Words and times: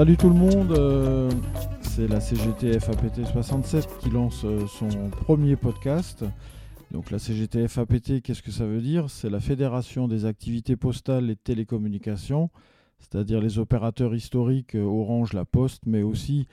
Salut 0.00 0.16
tout 0.16 0.30
le 0.30 0.34
monde, 0.34 0.72
euh, 0.72 1.30
c'est 1.82 2.08
la 2.08 2.20
CGT 2.20 2.80
FAPT 2.80 3.22
67 3.32 3.98
qui 3.98 4.08
lance 4.08 4.46
euh, 4.46 4.66
son 4.66 4.88
premier 5.10 5.56
podcast. 5.56 6.24
Donc 6.90 7.10
la 7.10 7.18
CGT 7.18 7.68
FAPT, 7.68 8.22
qu'est-ce 8.22 8.40
que 8.40 8.50
ça 8.50 8.64
veut 8.64 8.80
dire? 8.80 9.10
C'est 9.10 9.28
la 9.28 9.40
Fédération 9.40 10.08
des 10.08 10.24
activités 10.24 10.74
postales 10.74 11.24
et 11.24 11.34
de 11.34 11.40
télécommunications, 11.44 12.48
c'est-à-dire 12.98 13.42
les 13.42 13.58
opérateurs 13.58 14.14
historiques 14.14 14.74
euh, 14.74 14.84
Orange, 14.84 15.34
La 15.34 15.44
Poste, 15.44 15.82
mais 15.84 16.00
aussi 16.00 16.46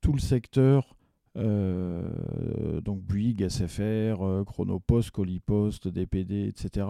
tout 0.00 0.12
le 0.12 0.20
secteur, 0.20 0.94
donc 1.34 3.00
Bouygues, 3.00 3.48
SFR, 3.48 4.44
Chronopost, 4.46 5.10
Colipost, 5.10 5.88
DPD, 5.88 6.46
etc. 6.46 6.86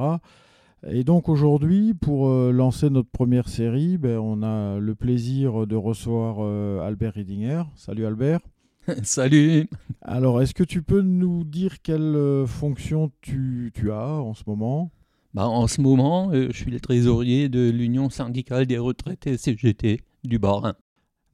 Et 0.89 1.05
donc 1.05 1.29
aujourd'hui, 1.29 1.95
pour 1.95 2.29
euh, 2.29 2.51
lancer 2.51 2.91
notre 2.91 3.09
première 3.09 3.49
série, 3.49 3.99
ben, 3.99 4.19
on 4.19 4.43
a 4.43 4.81
le 4.81 4.95
plaisir 4.97 5.65
de 5.65 5.77
recevoir 5.77 6.39
euh, 6.41 6.81
Albert 6.81 7.15
Riedinger. 7.15 7.63
Salut 7.77 8.05
Albert. 8.05 8.41
Salut. 9.05 9.69
Alors, 10.01 10.43
est-ce 10.43 10.55
que 10.55 10.65
tu 10.65 10.83
peux 10.83 11.03
nous 11.03 11.45
dire 11.45 11.83
quelle 11.83 12.17
euh, 12.17 12.47
fonction 12.47 13.13
tu, 13.21 13.71
tu, 13.75 13.93
as 13.93 14.09
en 14.09 14.35
ce 14.35 14.43
moment? 14.49 14.91
Bah, 15.35 15.47
En 15.47 15.69
ce 15.69 15.81
moment, 15.81 16.33
je 16.33 16.51
suis 16.53 16.73
le 16.73 16.81
trésorier 16.81 17.49
de 17.49 17.71
l'Union 17.71 18.11
syndicale 18.11 18.67
des 18.67 18.79
retraités 18.79 19.37
CGT 19.37 20.01
du 20.25 20.41
Bas-Rhin. 20.41 20.75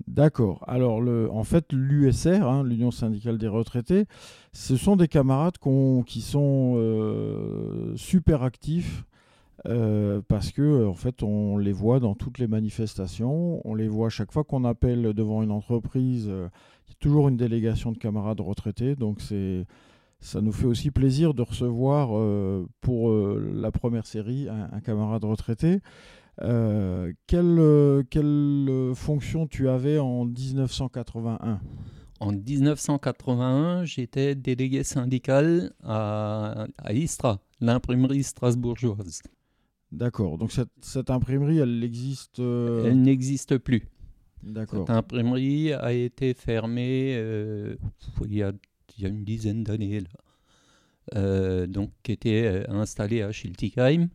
D'accord. 0.06 0.62
Alors, 0.68 1.00
le, 1.00 1.30
en 1.32 1.42
fait, 1.42 1.72
l'USR, 1.72 2.46
hein, 2.46 2.64
l'Union 2.64 2.90
syndicale 2.90 3.38
des 3.38 3.48
retraités, 3.48 4.04
ce 4.52 4.76
sont 4.76 4.96
des 4.96 5.08
camarades 5.08 5.56
qui 6.06 6.20
sont 6.20 6.76
super 7.96 8.42
actifs 8.42 9.04
euh, 9.66 10.20
parce 10.28 10.52
que 10.52 10.86
en 10.86 10.94
fait 10.94 11.22
on 11.22 11.58
les 11.58 11.72
voit 11.72 11.98
dans 11.98 12.14
toutes 12.14 12.38
les 12.38 12.46
manifestations, 12.46 13.60
on 13.64 13.74
les 13.74 13.88
voit 13.88 14.08
chaque 14.08 14.30
fois 14.32 14.44
qu'on 14.44 14.64
appelle 14.64 15.12
devant 15.14 15.42
une 15.42 15.50
entreprise, 15.50 16.26
euh, 16.28 16.48
il 16.86 16.90
y 16.90 16.92
a 16.92 16.96
toujours 17.00 17.28
une 17.28 17.36
délégation 17.36 17.90
de 17.90 17.98
camarades 17.98 18.40
retraités, 18.40 18.94
donc 18.94 19.20
c'est 19.20 19.66
ça 20.20 20.40
nous 20.40 20.52
fait 20.52 20.66
aussi 20.66 20.90
plaisir 20.90 21.34
de 21.34 21.42
recevoir 21.42 22.10
euh, 22.12 22.66
pour 22.80 23.10
la 23.10 23.70
première 23.70 24.06
série 24.06 24.48
un, 24.48 24.80
camarade 24.80 25.24
retraité. 25.24 25.80
quelle, 26.38 28.04
quelle 28.10 28.92
fonction 28.94 29.46
tu 29.46 29.68
avais 29.68 29.98
en 29.98 30.24
1981 30.24 31.60
en 32.20 32.32
1981, 32.32 33.84
j'étais 33.84 34.34
délégué 34.34 34.82
syndical 34.82 35.72
à, 35.84 36.66
à 36.78 36.92
ISTRA, 36.92 37.38
l'imprimerie 37.60 38.24
strasbourgeoise. 38.24 39.22
D'accord. 39.92 40.38
Donc 40.38 40.52
cette, 40.52 41.10
imprimerie, 41.10 41.58
elle 41.58 41.82
existe 41.82 42.40
euh, 42.40 42.86
Elle 42.86 43.00
n'existe 43.02 43.58
plus. 43.58 43.88
D'accord. 44.42 44.86
Cette 44.86 44.96
imprimerie 44.96 45.72
a 45.72 45.92
été 45.92 46.34
fermée 46.34 47.14
euh, 47.16 47.76
il, 48.24 48.34
y 48.34 48.42
a, 48.42 48.52
une 49.02 49.24
dizaine 49.24 49.64
d'années. 49.64 50.02
Euh, 51.14 51.66
donc, 51.66 51.90
qui 52.02 52.12
était 52.12 52.66
installée 52.68 53.22
à 53.22 53.32
Schiltigheim, 53.32 54.08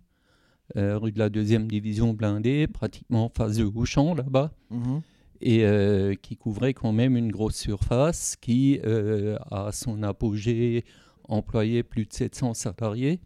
rue 0.75 1.11
de 1.11 1.19
la 1.19 1.29
deuxième 1.29 1.67
division 1.67 2.13
blindée, 2.13 2.67
pratiquement 2.67 3.25
en 3.25 3.29
face 3.29 3.57
de 3.57 3.63
Auchan 3.63 4.13
là-bas. 4.13 4.53
Mhm. 4.69 5.01
Et 5.45 6.17
qui 6.21 6.37
couvrait 6.37 6.73
quand 6.73 6.93
même 6.93 7.17
une 7.17 7.29
grosse 7.31 7.57
surface 7.57 8.37
qui, 8.39 8.79
à 9.51 9.71
son 9.73 10.03
apogée, 10.03 10.85
employait 11.25 11.83
plus 11.83 12.05
de 12.05 12.13
700 12.13 12.53
salariés. 12.53 13.19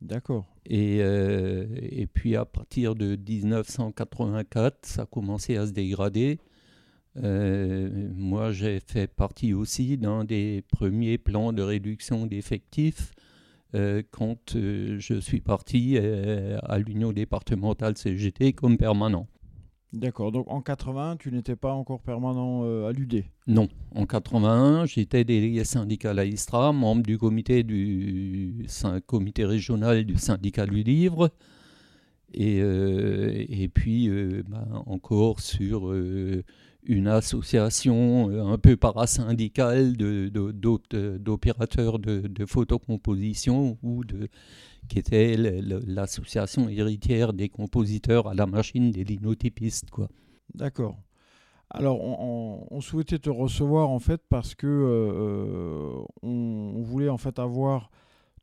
D'accord. 0.00 0.53
Et, 0.66 0.98
euh, 1.00 1.66
et, 1.80 2.06
puis 2.06 2.36
à 2.36 2.44
partir 2.44 2.94
de 2.94 3.16
1984, 3.16 4.86
ça 4.86 5.02
a 5.02 5.06
commencé 5.06 5.56
à 5.56 5.66
se 5.66 5.72
dégrader. 5.72 6.38
Euh, 7.22 8.08
moi, 8.14 8.52
j'ai 8.52 8.80
fait 8.80 9.06
partie 9.06 9.52
aussi 9.52 9.98
d'un 9.98 10.24
des 10.24 10.62
premiers 10.68 11.18
plans 11.18 11.52
de 11.52 11.62
réduction 11.62 12.26
d'effectifs 12.26 13.12
euh, 13.74 14.02
quand 14.10 14.56
je 14.56 15.20
suis 15.20 15.40
parti 15.40 15.98
à 15.98 16.78
l'Union 16.78 17.12
départementale 17.12 17.96
CGT 17.96 18.52
comme 18.54 18.78
permanent. 18.78 19.28
D'accord, 19.94 20.32
donc 20.32 20.50
en 20.50 20.60
81, 20.60 21.16
tu 21.16 21.30
n'étais 21.30 21.54
pas 21.54 21.72
encore 21.72 22.00
permanent 22.00 22.62
euh, 22.64 22.88
à 22.88 22.92
l'UD 22.92 23.22
Non, 23.46 23.68
en 23.94 24.06
81, 24.06 24.86
j'étais 24.86 25.22
délégué 25.22 25.62
syndical 25.62 26.18
à 26.18 26.24
Istra, 26.24 26.72
membre 26.72 27.04
du 27.04 27.16
comité, 27.16 27.62
du, 27.62 28.66
comité 29.06 29.44
régional 29.44 30.04
du 30.04 30.16
syndicat 30.16 30.66
du 30.66 30.82
livre, 30.82 31.30
et, 32.32 32.58
euh, 32.60 33.68
puis 33.72 34.08
euh, 34.08 34.42
bah, 34.48 34.66
encore 34.86 35.38
sur 35.38 35.94
une 36.82 37.06
association 37.06 38.50
un 38.50 38.58
peu 38.58 38.76
parasyndicale 38.76 39.96
d'opérateurs 39.96 42.00
de, 42.00 42.20
de, 42.20 42.26
de, 42.26 42.46
photocomposition 42.46 43.78
ou 43.84 44.02
de 44.02 44.28
qui 44.88 44.98
était 44.98 45.36
l'association 45.36 46.68
héritière 46.68 47.32
des 47.32 47.48
compositeurs 47.48 48.28
à 48.28 48.34
la 48.34 48.46
machine 48.46 48.90
des 48.90 49.04
linotypistes. 49.04 49.90
Quoi. 49.90 50.08
D'accord. 50.54 50.96
Alors, 51.70 52.00
on, 52.00 52.80
souhaitait 52.80 53.18
te 53.18 53.30
recevoir 53.30 53.90
en 53.90 53.98
fait 53.98 54.22
parce 54.28 54.54
que 54.54 54.66
euh, 54.66 56.04
on, 56.22 56.82
voulait 56.82 57.08
en 57.08 57.18
fait 57.18 57.40
avoir 57.40 57.90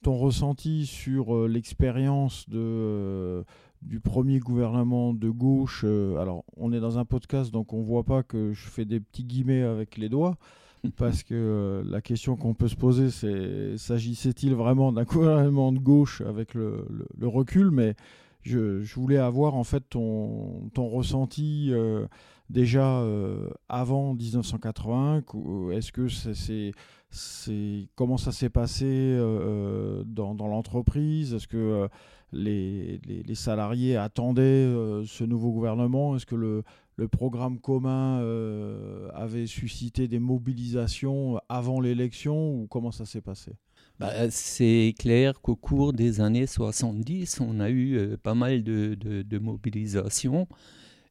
ton 0.03 0.17
ressenti 0.17 0.85
sur 0.85 1.33
euh, 1.33 1.47
l'expérience 1.47 2.49
de, 2.49 2.57
euh, 2.59 3.43
du 3.83 4.01
premier 4.01 4.39
gouvernement 4.39 5.13
de 5.13 5.29
gauche. 5.29 5.85
alors, 5.85 6.43
on 6.57 6.73
est 6.73 6.81
dans 6.81 6.97
un 6.97 7.05
podcast, 7.05 7.51
donc 7.51 7.71
on 7.71 7.81
voit 7.81 8.03
pas 8.03 8.21
que 8.21 8.51
je 8.51 8.67
fais 8.67 8.83
des 8.83 8.99
petits 8.99 9.23
guillemets 9.23 9.61
avec 9.61 9.97
les 9.97 10.09
doigts 10.09 10.35
parce 10.97 11.23
que 11.23 11.33
euh, 11.35 11.83
la 11.85 12.01
question 12.01 12.35
qu'on 12.35 12.53
peut 12.53 12.67
se 12.67 12.75
poser, 12.75 13.09
c'est 13.09 13.77
s'agissait-il 13.77 14.55
vraiment 14.55 14.91
d'un 14.91 15.03
gouvernement 15.03 15.71
de 15.71 15.79
gauche 15.79 16.21
avec 16.21 16.53
le, 16.53 16.85
recul? 17.21 17.71
Mais 17.71 17.95
je, 18.41 18.81
voulais 18.95 19.17
avoir 19.17 19.55
en 19.55 19.63
fait 19.63 19.83
ton, 19.89 20.71
ressenti 20.75 21.69
euh, 21.71 22.07
déjà 22.49 22.99
euh, 23.01 23.49
avant 23.69 24.13
1980. 24.15 25.23
Est-ce 25.71 25.91
que 25.91 26.07
c'est 26.09 27.87
comment 27.95 28.17
ça 28.17 28.31
s'est 28.31 28.49
passé 28.49 29.17
dans, 30.05 30.47
l'entreprise? 30.47 31.35
Est-ce 31.35 31.47
que 31.47 31.87
les, 32.31 32.99
salariés 33.35 33.97
attendaient 33.97 34.65
ce 35.05 35.23
nouveau 35.23 35.51
gouvernement? 35.51 36.15
Est-ce 36.15 36.25
que 36.25 36.35
le, 36.35 36.63
le 37.01 37.07
programme 37.07 37.59
commun 37.59 38.21
euh, 38.21 39.09
avait 39.15 39.47
suscité 39.47 40.07
des 40.07 40.19
mobilisations 40.19 41.39
avant 41.49 41.81
l'élection 41.81 42.53
ou 42.53 42.67
comment 42.67 42.91
ça 42.91 43.07
s'est 43.07 43.21
passé? 43.21 43.53
Bah, 43.99 44.29
C'est 44.29 44.93
clair 44.99 45.41
qu'au 45.41 45.55
cours 45.55 45.93
des 45.93 46.21
années 46.21 46.45
70, 46.45 47.41
on 47.41 47.59
a 47.59 47.71
eu 47.71 47.97
euh, 47.97 48.17
pas 48.21 48.35
mal 48.35 48.63
de, 48.63 49.39
mobilisations 49.39 50.47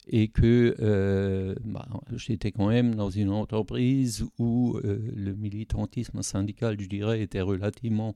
et 0.07 0.29
que 0.29 0.77
euh, 0.79 1.57
bah, 1.65 1.89
j'étais 2.15 2.53
quand 2.53 2.69
même 2.69 2.95
dans 2.95 3.11
une 3.11 3.31
entreprise 3.31 4.25
où 4.39 4.79
le 4.85 5.35
militantisme 5.35 6.23
syndical, 6.23 6.81
je 6.81 6.89
dirais, 6.89 7.21
était 7.21 7.41
relativement 7.41 8.15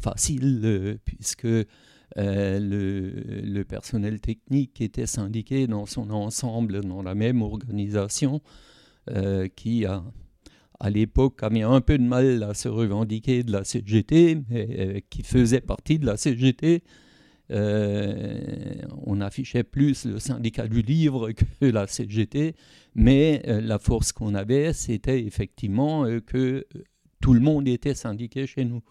facile 0.00 0.98
puisque 1.04 1.46
euh, 2.16 2.58
le, 2.58 3.64
personnel 3.64 4.20
technique 4.20 4.80
était 4.80 5.06
syndiqué 5.06 5.66
dans 5.66 5.84
son 5.84 6.10
ensemble 6.10 6.80
dans 6.80 7.02
la 7.02 7.14
même 7.14 7.42
organisation 7.42 8.40
euh, 9.10 9.46
qui 9.48 9.84
a 9.84 10.02
à 10.80 10.90
l'époque 10.90 11.42
a 11.42 11.50
mis 11.50 11.62
un 11.62 11.80
peu 11.80 11.98
de 11.98 12.04
mal 12.04 12.42
à 12.44 12.54
se 12.54 12.68
revendiquer 12.68 13.42
de 13.42 13.50
la 13.50 13.64
CGT, 13.64 14.38
mais 14.48 14.68
euh, 14.78 15.00
qui 15.10 15.22
faisait 15.22 15.60
partie 15.60 15.98
de 15.98 16.06
la 16.06 16.16
CGT. 16.16 16.82
on 17.50 19.20
affichait 19.20 19.64
plus 19.64 20.04
le 20.04 20.18
syndicat 20.18 20.68
du 20.68 20.82
livre 20.82 21.32
que 21.32 21.66
la 21.66 21.86
CGT, 21.86 22.54
mais 22.94 23.42
la 23.46 23.78
force 23.78 24.12
qu'on 24.12 24.34
avait, 24.34 24.72
c'était 24.72 25.20
effectivement 25.24 26.04
que 26.20 26.64
tout 27.20 27.34
le 27.34 27.40
monde 27.40 27.66
était 27.66 27.94
syndiqué 27.94 28.46
chez 28.46 28.64
nous. 28.64 28.82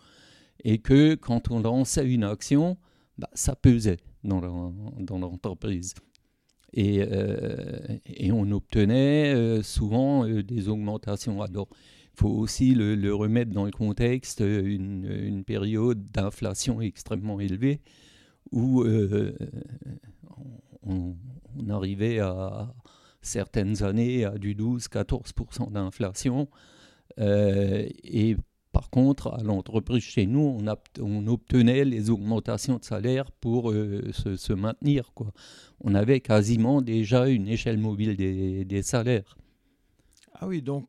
Et 0.64 0.80
que 0.80 1.16
quand 1.16 1.52
on 1.52 1.60
lançait 1.60 2.06
une 2.06 2.24
action, 2.24 2.78
bah, 3.18 3.30
ça 3.34 3.56
pesait 3.56 3.98
dans 4.24 5.18
l'entreprise. 5.20 5.94
Et, 6.74 7.02
euh, 7.02 7.98
et, 8.06 8.32
on 8.32 8.52
obtenait 8.52 9.34
euh, 9.34 9.64
souvent 9.64 10.28
euh, 10.28 10.44
des 10.44 10.68
augmentations. 10.70 11.42
Alors, 11.42 11.70
il 12.14 12.20
faut 12.20 12.30
aussi 12.30 12.74
le, 12.74 13.14
remettre 13.14 13.52
dans 13.52 13.66
le 13.66 13.72
contexte, 13.72 14.42
une, 14.42 15.06
une 15.06 15.44
période 15.44 16.12
d'inflation 16.12 16.82
extrêmement 16.82 17.40
élevée 17.40 17.80
où 18.52 18.84
on, 20.84 21.16
arrivait 21.70 22.20
à 22.20 22.74
certaines 23.22 23.84
années 23.84 24.26
à 24.26 24.38
du 24.38 24.56
12-14% 24.56 25.72
d'inflation. 25.72 26.48
et 27.20 28.36
par 28.78 28.92
contre, 28.92 29.34
à 29.34 29.42
l'entreprise 29.42 30.04
chez 30.04 30.28
nous, 30.28 30.40
on, 30.40 30.76
on, 31.02 31.26
obtenait 31.26 31.84
les 31.84 32.12
augmentations 32.12 32.78
de 32.78 32.84
salaire 32.84 33.32
pour 33.32 33.72
euh, 33.72 34.12
se, 34.12 34.54
maintenir. 34.54 35.14
Quoi. 35.16 35.32
On 35.82 35.96
avait 35.96 36.20
quasiment 36.20 36.84
déjà 36.84 37.28
une 37.28 37.48
échelle 37.48 37.80
mobile 37.80 38.16
des, 38.16 38.82
salaires. 38.84 39.36
Ah 40.36 40.48
oui, 40.48 40.62
donc 40.62 40.88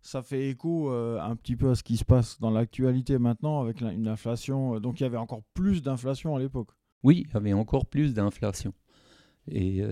ça 0.00 0.22
fait 0.22 0.48
écho 0.48 0.90
euh, 0.90 1.20
un 1.20 1.36
petit 1.36 1.56
peu 1.56 1.68
à 1.68 1.74
ce 1.74 1.82
qui 1.82 1.98
se 1.98 2.06
passe 2.06 2.40
dans 2.40 2.48
l'actualité 2.48 3.18
maintenant 3.18 3.60
avec 3.60 3.82
une 3.82 4.08
inflation. 4.08 4.80
Donc 4.80 5.00
il 5.00 5.02
y 5.02 5.06
avait 5.06 5.18
encore 5.18 5.42
plus 5.52 5.82
d'inflation 5.82 6.36
à 6.36 6.38
l'époque. 6.38 6.70
Oui, 7.02 7.26
il 7.28 7.34
y 7.34 7.36
avait 7.36 7.52
encore 7.52 7.84
plus 7.84 8.14
d'inflation. 8.14 8.72
Et 9.46 9.82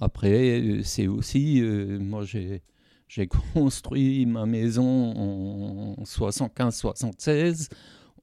après, 0.00 0.80
c'est 0.84 1.06
aussi, 1.06 1.60
moi 2.00 2.24
j'ai 2.24 2.62
j'ai 3.08 3.26
construit 3.54 4.26
ma 4.26 4.46
maison 4.46 5.96
en 5.98 6.02
75-76. 6.02 7.68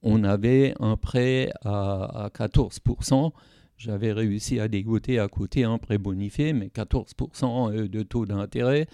On 0.02 0.24
avait 0.24 0.74
un 0.80 0.96
prêt 0.96 1.50
à, 1.64 2.28
14%. 2.34 3.32
J'avais 3.76 4.12
réussi 4.12 4.60
à 4.60 4.68
dégoter 4.68 5.18
à 5.18 5.28
côté 5.28 5.64
un 5.64 5.78
prêt 5.78 5.98
bonifié, 5.98 6.52
mais 6.52 6.66
14% 6.66 7.72
euh, 7.72 7.88
de 7.88 8.02
taux 8.02 8.26
d'intérêt. 8.26 8.86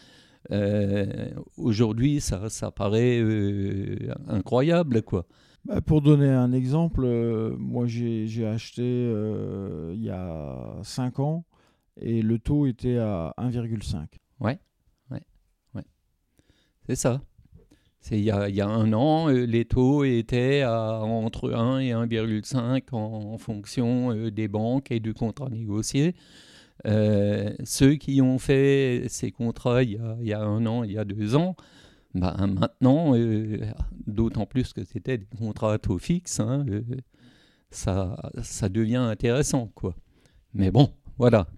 Euh, 0.51 1.29
aujourd'hui, 1.57 2.21
ça, 2.21 2.49
ça 2.49 2.71
paraît 2.71 3.19
euh, 3.21 3.97
incroyable, 4.29 5.03
quoi. 5.03 5.27
Bah, 5.65 5.81
pour 5.81 6.01
donner 6.01 6.31
un 6.31 6.53
exemple, 6.53 7.07
moi 7.59 7.87
j'ai 7.87 8.47
acheté 8.47 8.83
il 8.83 10.03
y 10.03 10.09
a 10.09 10.79
5 10.83 11.19
ans 11.19 11.45
et 12.01 12.23
le 12.23 12.39
taux 12.39 12.67
était 12.67 12.97
à 12.97 13.35
1,5. 13.39 14.07
Ouais. 14.41 14.59
C'est 16.89 16.97
ça. 16.97 17.21
Il 18.11 18.21
y, 18.21 18.31
a, 18.31 18.49
il 18.49 18.55
y, 18.55 18.63
a, 18.63 18.67
un 18.67 18.95
an, 18.95 19.29
euh, 19.29 19.45
les 19.45 19.67
taux 19.67 20.05
étaient 20.05 20.63
à 20.63 21.01
entre 21.03 21.53
1 21.53 21.81
et 21.81 21.91
1,5 21.91 22.83
en, 22.93 23.37
fonction 23.37 24.13
euh, 24.13 24.31
des 24.31 24.49
banques 24.49 24.91
et 24.91 24.99
du 24.99 25.13
contrat 25.13 25.51
négocié. 25.51 26.15
Euh, 26.87 27.53
ceux 27.63 27.97
qui 27.97 28.23
ont 28.23 28.39
fait 28.39 29.05
ces 29.09 29.33
contrats 29.33 29.83
il 29.83 29.93
y 29.93 29.97
a, 29.99 30.17
il 30.21 30.29
y 30.29 30.33
a 30.33 30.41
un 30.41 30.65
an, 30.65 30.83
il 30.83 30.93
y 30.93 30.97
a 30.97 31.05
deux 31.05 31.37
ans, 31.37 31.57
bah, 32.15 32.35
maintenant, 32.39 33.13
d'autant 34.07 34.47
plus 34.47 34.73
que 34.73 34.83
c'était 34.85 35.19
des 35.19 35.27
contrats 35.37 35.75
à 35.75 35.79
taux 35.79 35.99
fixe, 35.99 36.41
hein, 36.41 36.65
ça, 37.71 38.17
ça 38.43 38.71
devient 38.71 38.97
intéressant. 38.97 39.71
Quoi. 39.75 39.95
Mais 40.55 40.71
bon, 40.71 40.91
voilà. 41.19 41.49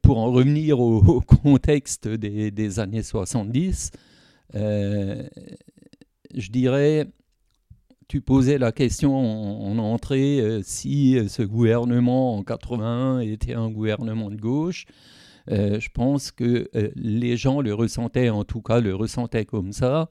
pour 0.00 0.18
en 0.18 0.30
revenir 0.30 0.78
au, 0.78 1.20
contexte 1.22 2.06
des, 2.06 2.52
des 2.52 2.78
années 2.78 3.02
70, 3.02 3.90
euh, 4.54 5.22
je 6.34 6.50
dirais, 6.50 7.06
tu 8.08 8.20
posais 8.20 8.58
la 8.58 8.72
question 8.72 9.14
en, 9.16 9.78
entrée 9.78 10.40
euh, 10.40 10.60
si 10.62 11.16
euh, 11.16 11.28
ce 11.28 11.42
gouvernement 11.42 12.36
en 12.36 12.42
81 12.42 13.20
était 13.20 13.54
un 13.54 13.70
gouvernement 13.70 14.30
de 14.30 14.36
gauche. 14.36 14.86
je 15.48 15.88
pense 15.92 16.30
que 16.30 16.70
les 16.94 17.36
gens 17.36 17.60
le 17.60 17.74
ressentaient, 17.74 18.30
en 18.30 18.44
tout 18.44 18.62
cas 18.62 18.80
le 18.80 18.94
ressentaient 18.94 19.44
comme 19.44 19.72
ça. 19.72 20.08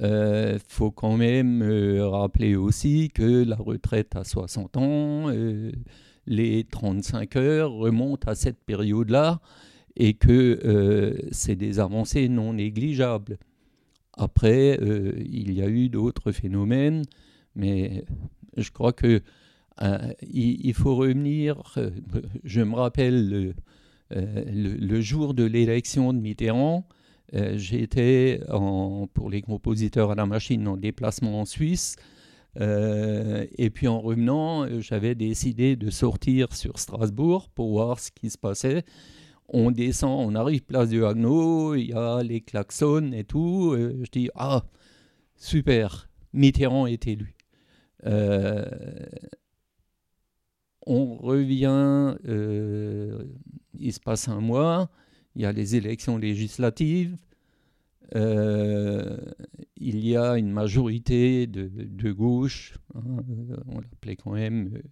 Il 0.00 0.58
faut 0.68 0.90
quand 0.90 1.16
même 1.16 1.62
rappeler 2.00 2.56
aussi 2.56 3.10
que 3.14 3.44
la 3.44 3.54
retraite 3.56 4.16
à 4.16 4.24
60 4.24 4.76
ans, 4.76 5.26
les 6.26 6.64
35 6.64 7.36
heures 7.36 7.72
remontent 7.72 8.28
à 8.28 8.34
cette 8.34 8.60
période-là 8.64 9.40
et 9.94 10.14
que 10.14 11.20
c'est 11.30 11.54
des 11.54 11.78
avancées 11.78 12.28
non 12.28 12.54
négligeables. 12.54 13.38
Après, 14.16 14.78
euh, 14.80 15.12
il 15.18 15.52
y 15.52 15.62
a 15.62 15.68
eu 15.68 15.88
d'autres 15.88 16.32
phénomènes, 16.32 17.02
mais 17.56 18.04
je 18.56 18.70
crois 18.70 18.92
que 18.92 19.22
euh, 19.82 20.12
il, 20.22 20.72
faut 20.74 20.94
revenir. 20.94 21.62
Euh, 21.76 21.90
je 22.44 22.60
me 22.60 22.74
rappelle 22.74 23.54
le, 24.10 25.00
jour 25.00 25.34
de 25.34 25.44
l'élection 25.44 26.12
de 26.12 26.18
Mitterrand, 26.18 26.86
j'étais 27.32 28.40
pour 29.14 29.30
les 29.30 29.42
compositeurs 29.42 30.12
à 30.12 30.14
la 30.14 30.26
machine 30.26 30.68
en 30.68 30.76
déplacement 30.76 31.40
en 31.40 31.44
Suisse. 31.44 31.96
et 32.60 33.70
puis 33.74 33.88
en 33.88 34.00
revenant, 34.00 34.80
j'avais 34.80 35.16
décidé 35.16 35.74
de 35.74 35.90
sortir 35.90 36.54
sur 36.54 36.78
Strasbourg 36.78 37.48
pour 37.48 37.70
voir 37.70 37.98
ce 37.98 38.12
qui 38.12 38.30
se 38.30 38.38
passait. 38.38 38.84
On 39.48 39.70
descend, 39.70 40.32
on 40.32 40.34
arrive 40.34 40.62
place 40.62 40.88
du 40.88 41.04
Haguenau, 41.04 41.74
il 41.74 41.88
y 41.88 41.92
a 41.92 42.22
les 42.22 42.40
klaxons 42.40 43.12
et 43.12 43.24
tout. 43.24 43.72
Euh, 43.72 44.00
je 44.02 44.10
dis, 44.10 44.30
ah, 44.34 44.64
super, 45.36 46.08
Mitterrand 46.32 46.86
est 46.86 47.06
élu. 47.06 47.34
Euh, 48.06 48.64
on 50.86 51.16
revient, 51.16 52.16
euh, 52.26 53.24
il 53.78 53.92
se 53.92 54.00
passe 54.00 54.28
un 54.28 54.40
mois, 54.40 54.90
il 55.34 55.42
y 55.42 55.46
a 55.46 55.52
les 55.52 55.76
élections 55.76 56.16
législatives, 56.18 57.16
il 58.14 60.06
y 60.06 60.16
a 60.16 60.36
une 60.36 60.52
majorité 60.52 61.46
de, 61.46 62.12
gauche, 62.12 62.78
hein, 62.94 63.02
on 63.66 63.80
l'appelait 63.80 64.16
quand 64.16 64.32
même 64.32 64.82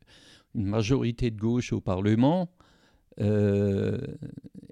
une 0.55 0.67
majorité 0.67 1.31
de 1.31 1.39
gauche 1.39 1.73
au 1.73 1.81
Parlement. 1.81 2.51
Euh, 3.21 3.99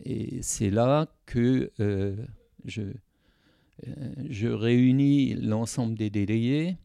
et 0.05 0.43
c'est 0.43 0.71
là 0.71 1.07
que 1.27 1.71
euh, 1.81 2.17
je, 2.65 2.83
euh, 2.83 4.15
je 4.29 4.49
réunis 4.49 5.35
l'ensemble 5.35 5.97
des 5.97 6.11
délégués 6.11 6.77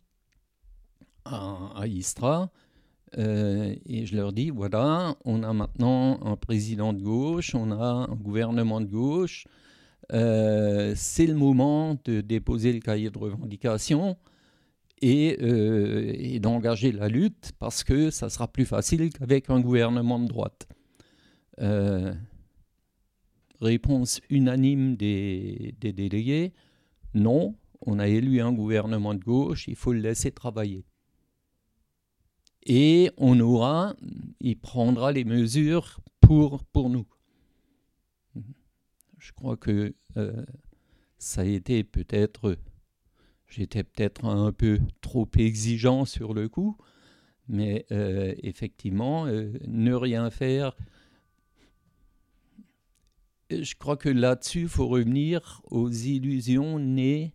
à, 1.24 1.88
Istra 1.88 2.51
et 3.18 4.06
je 4.06 4.15
leur 4.15 4.34
dis 4.34 4.50
voilà, 4.50 5.15
on 5.24 5.41
a 5.44 5.53
maintenant 5.53 6.20
un 6.24 6.36
président 6.36 6.91
de 6.91 7.01
gauche, 7.01 7.56
on 7.56 7.72
a 7.72 8.08
un 8.10 8.15
gouvernement 8.15 8.82
de 8.82 8.88
gauche. 8.88 9.46
c'est 10.10 11.25
le 11.25 11.34
moment 11.34 11.98
de 12.03 12.20
déposer 12.22 12.74
le 12.74 12.82
cahier 12.82 13.10
de 13.10 13.18
revendication 13.18 14.18
et, 15.01 15.38
et 16.36 16.39
d'engager 16.39 16.91
la 16.91 17.08
lutte 17.08 17.53
parce 17.58 17.84
que 17.86 18.12
ça 18.12 18.30
sera 18.30 18.50
plus 18.50 18.65
facile 18.65 19.12
qu'avec 19.12 19.50
un 19.50 19.62
gouvernement 19.62 20.20
de 20.20 20.27
droite. 20.27 20.68
Euh, 21.62 22.14
réponse 23.62 24.20
unanime 24.30 24.96
des, 24.98 25.74
délégués, 25.80 26.54
non, 27.14 27.56
on 27.82 28.00
a 28.00 28.08
élu 28.08 28.42
un 28.42 28.52
gouvernement 28.52 29.14
de 29.14 29.24
gauche, 29.24 29.68
il 29.68 29.76
faut 29.76 29.94
le 29.94 30.00
laisser 30.00 30.32
travailler. 30.32 30.86
Et 32.66 33.12
on 33.18 33.40
aura, 33.40 33.96
il 34.42 34.58
prendra 34.60 35.12
les 35.12 35.24
mesures 35.24 36.00
pour, 36.20 36.64
pour 36.66 36.90
nous. 36.90 37.06
Je 39.20 39.32
crois 39.32 39.56
que 39.56 39.96
euh, 40.18 40.46
ça 41.18 41.42
a 41.42 41.46
été 41.46 41.84
peut-être, 41.84 42.58
j'étais 43.48 43.84
peut-être 43.84 44.26
un 44.26 44.52
peu 44.52 44.80
trop 45.02 45.30
exigeant 45.38 46.06
sur 46.06 46.34
le 46.34 46.50
coup, 46.50 46.78
mais 47.48 47.86
euh, 47.92 48.34
effectivement, 48.44 49.26
ne 49.26 49.94
rien 49.94 50.30
faire 50.30 50.76
je 53.50 53.75
crois 53.75 53.98
que 53.98 54.10
là-dessus, 54.10 54.62
il 54.62 54.68
faut 54.68 54.88
revenir 54.88 55.62
aux 55.66 55.90
illusions 55.90 56.80
nées, 56.80 57.34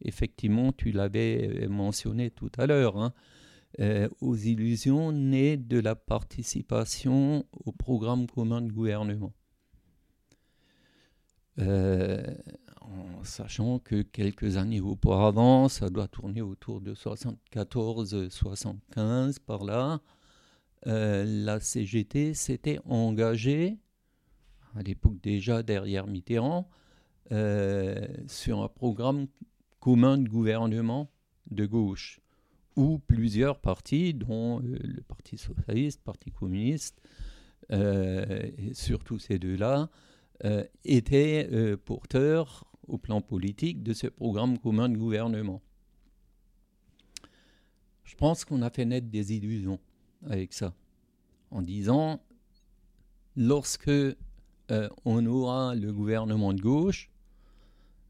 effectivement, 0.00 0.72
tu 0.72 0.92
l'avais 0.92 1.66
mentionné 1.68 2.30
tout 2.30 2.50
à 2.58 2.66
l'heure, 2.66 2.96
hein, 2.96 3.12
euh, 3.80 4.08
aux 4.20 4.36
illusions 4.36 5.12
nées 5.12 5.56
de 5.56 5.78
la 5.78 5.94
participation 5.94 7.46
au 7.52 7.72
programme 7.72 8.26
commun 8.26 8.60
de 8.60 8.70
gouvernement. 8.70 9.32
Euh, 11.58 12.22
en 12.80 13.24
sachant 13.24 13.78
que 13.78 14.02
quelques 14.02 14.58
années 14.58 14.80
auparavant, 14.80 15.68
ça 15.68 15.88
doit 15.88 16.08
tourner 16.08 16.42
autour 16.42 16.80
de 16.80 16.94
74-75 16.94 19.38
par 19.38 19.62
là, 19.64 20.00
euh, 20.86 21.24
la 21.24 21.60
CGT 21.60 22.34
s'était 22.34 22.80
engagée 22.84 23.78
à 24.74 24.82
l'époque 24.82 25.20
déjà 25.20 25.62
derrière 25.62 26.06
Mitterrand, 26.06 26.68
euh, 27.30 28.06
sur 28.26 28.62
un 28.62 28.68
programme 28.68 29.26
commun 29.80 30.18
de 30.18 30.28
gouvernement 30.28 31.10
de 31.50 31.66
gauche, 31.66 32.20
où 32.76 32.98
plusieurs 32.98 33.60
partis, 33.60 34.12
dont 34.12 34.60
euh, 34.60 34.78
le 34.82 35.02
Parti 35.02 35.38
socialiste, 35.38 36.00
le 36.00 36.04
Parti 36.04 36.30
communiste, 36.30 37.00
euh, 37.70 38.50
et 38.58 38.74
surtout 38.74 39.18
ces 39.18 39.38
deux-là, 39.38 39.90
étaient 40.84 41.76
porteurs 41.84 42.64
au 42.88 42.98
plan 42.98 43.20
politique 43.20 43.84
de 43.84 43.92
ce 43.92 44.08
programme 44.08 44.58
commun 44.58 44.88
de 44.88 44.96
gouvernement. 44.96 45.62
Je 48.02 48.16
pense 48.16 48.44
qu'on 48.44 48.60
a 48.62 48.70
fait 48.70 48.84
naître 48.84 49.06
des 49.06 49.34
illusions 49.34 49.78
avec 50.26 50.52
ça, 50.52 50.74
en 51.52 51.62
disant, 51.62 52.20
lorsque 53.36 53.88
euh, 54.70 54.88
on 55.04 55.24
aura 55.26 55.74
le 55.74 55.92
gouvernement 55.92 56.52
de 56.52 56.60
gauche, 56.60 57.10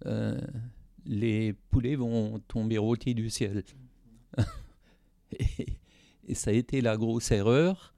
euh, 0.07 0.41
les 1.07 1.55
poulets 1.71 1.97
vont 1.97 2.41
tomber 2.47 2.79
rôtis 2.79 3.15
du 3.15 3.31
ciel. 3.31 3.65
et, 5.33 6.35
ça 6.35 6.51
a 6.51 6.55
été 6.55 6.81
la 6.81 6.97
grosse 6.97 7.31
erreur. 7.31 7.95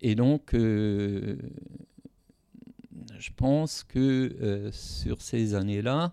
Et 0.00 0.14
donc, 0.14 0.54
euh, 0.54 1.36
je 3.18 3.30
pense 3.36 3.84
que 3.84 4.70
sur 4.72 5.20
ces 5.20 5.54
années-là, 5.54 6.12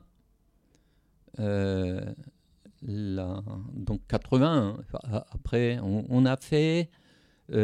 donc 2.82 4.02
80, 4.08 4.78
hein, 5.04 5.24
après, 5.32 5.80
on, 5.82 6.26
a 6.26 6.38
fait 6.38 6.90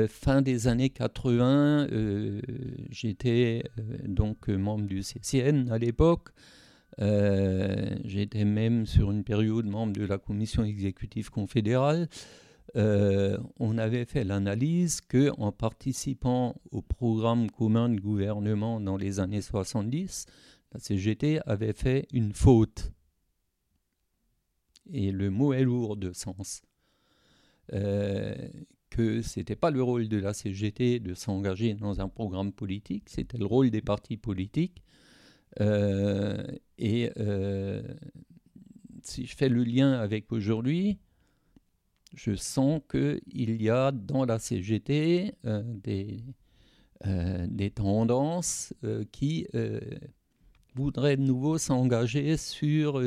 fin 0.07 0.41
des 0.41 0.67
années 0.67 0.89
80, 0.89 1.87
j'étais 2.89 3.63
donc 4.05 4.47
membre 4.47 4.85
du 4.85 5.03
CCN 5.03 5.69
à 5.71 5.77
l'époque. 5.77 6.29
j'étais 6.97 8.45
même 8.45 8.85
sur 8.85 9.11
une 9.11 9.23
période 9.23 9.65
membre 9.65 9.93
de 9.93 10.05
la 10.05 10.17
commission 10.17 10.63
exécutive 10.63 11.29
confédérale. 11.29 12.07
Euh, 12.75 13.37
on 13.57 13.77
avait 13.77 14.05
fait 14.05 14.23
l'analyse 14.23 14.99
que 14.99 15.31
en 15.39 15.51
participant 15.51 16.55
au 16.71 16.81
programme 16.81 17.49
commun 17.49 17.89
de 17.89 17.99
gouvernement 17.99 18.81
dans 18.81 18.97
les 18.97 19.19
années 19.19 19.41
70, 19.41 20.25
la 20.73 20.79
CGT 20.79 21.39
avait 21.45 21.73
fait 21.73 22.07
une 22.11 22.33
faute. 22.33 22.91
Et 24.91 25.11
le 25.11 25.29
mot 25.29 25.53
est 25.53 25.63
lourd 25.63 25.95
de 25.95 26.11
sens. 26.11 26.63
Euh, 27.73 28.35
que 28.95 29.21
ce 29.21 29.39
n'était 29.39 29.55
pas 29.55 29.71
le 29.71 29.83
rôle 29.83 30.07
de 30.07 30.17
la 30.17 30.33
CGT 30.33 30.99
de 30.99 31.13
s'engager 31.13 31.73
dans 31.73 31.99
un 31.99 32.07
programme 32.07 32.51
politique, 32.51 33.09
c'était 33.09 33.37
le 33.37 33.45
rôle 33.45 33.69
des 33.69 33.81
partis 33.81 34.17
politiques. 34.17 34.83
Euh, 35.59 36.43
et 36.77 37.11
si 39.03 39.25
je 39.25 39.35
fais 39.35 39.49
le 39.49 39.63
lien 39.63 39.93
avec 39.93 40.31
aujourd'hui, 40.31 40.97
je 42.15 42.35
sens 42.35 42.81
qu'il 42.89 43.61
y 43.61 43.69
a 43.69 43.91
dans 43.91 44.25
la 44.25 44.39
CGT 44.39 45.35
euh, 45.45 45.63
des, 45.65 46.23
euh, 47.05 47.45
des 47.49 47.71
tendances 47.71 48.73
euh, 48.83 49.03
qui 49.11 49.47
voudraient 50.75 51.17
de 51.17 51.21
nouveau 51.21 51.57
s'engager 51.57 52.35
sur 52.37 52.99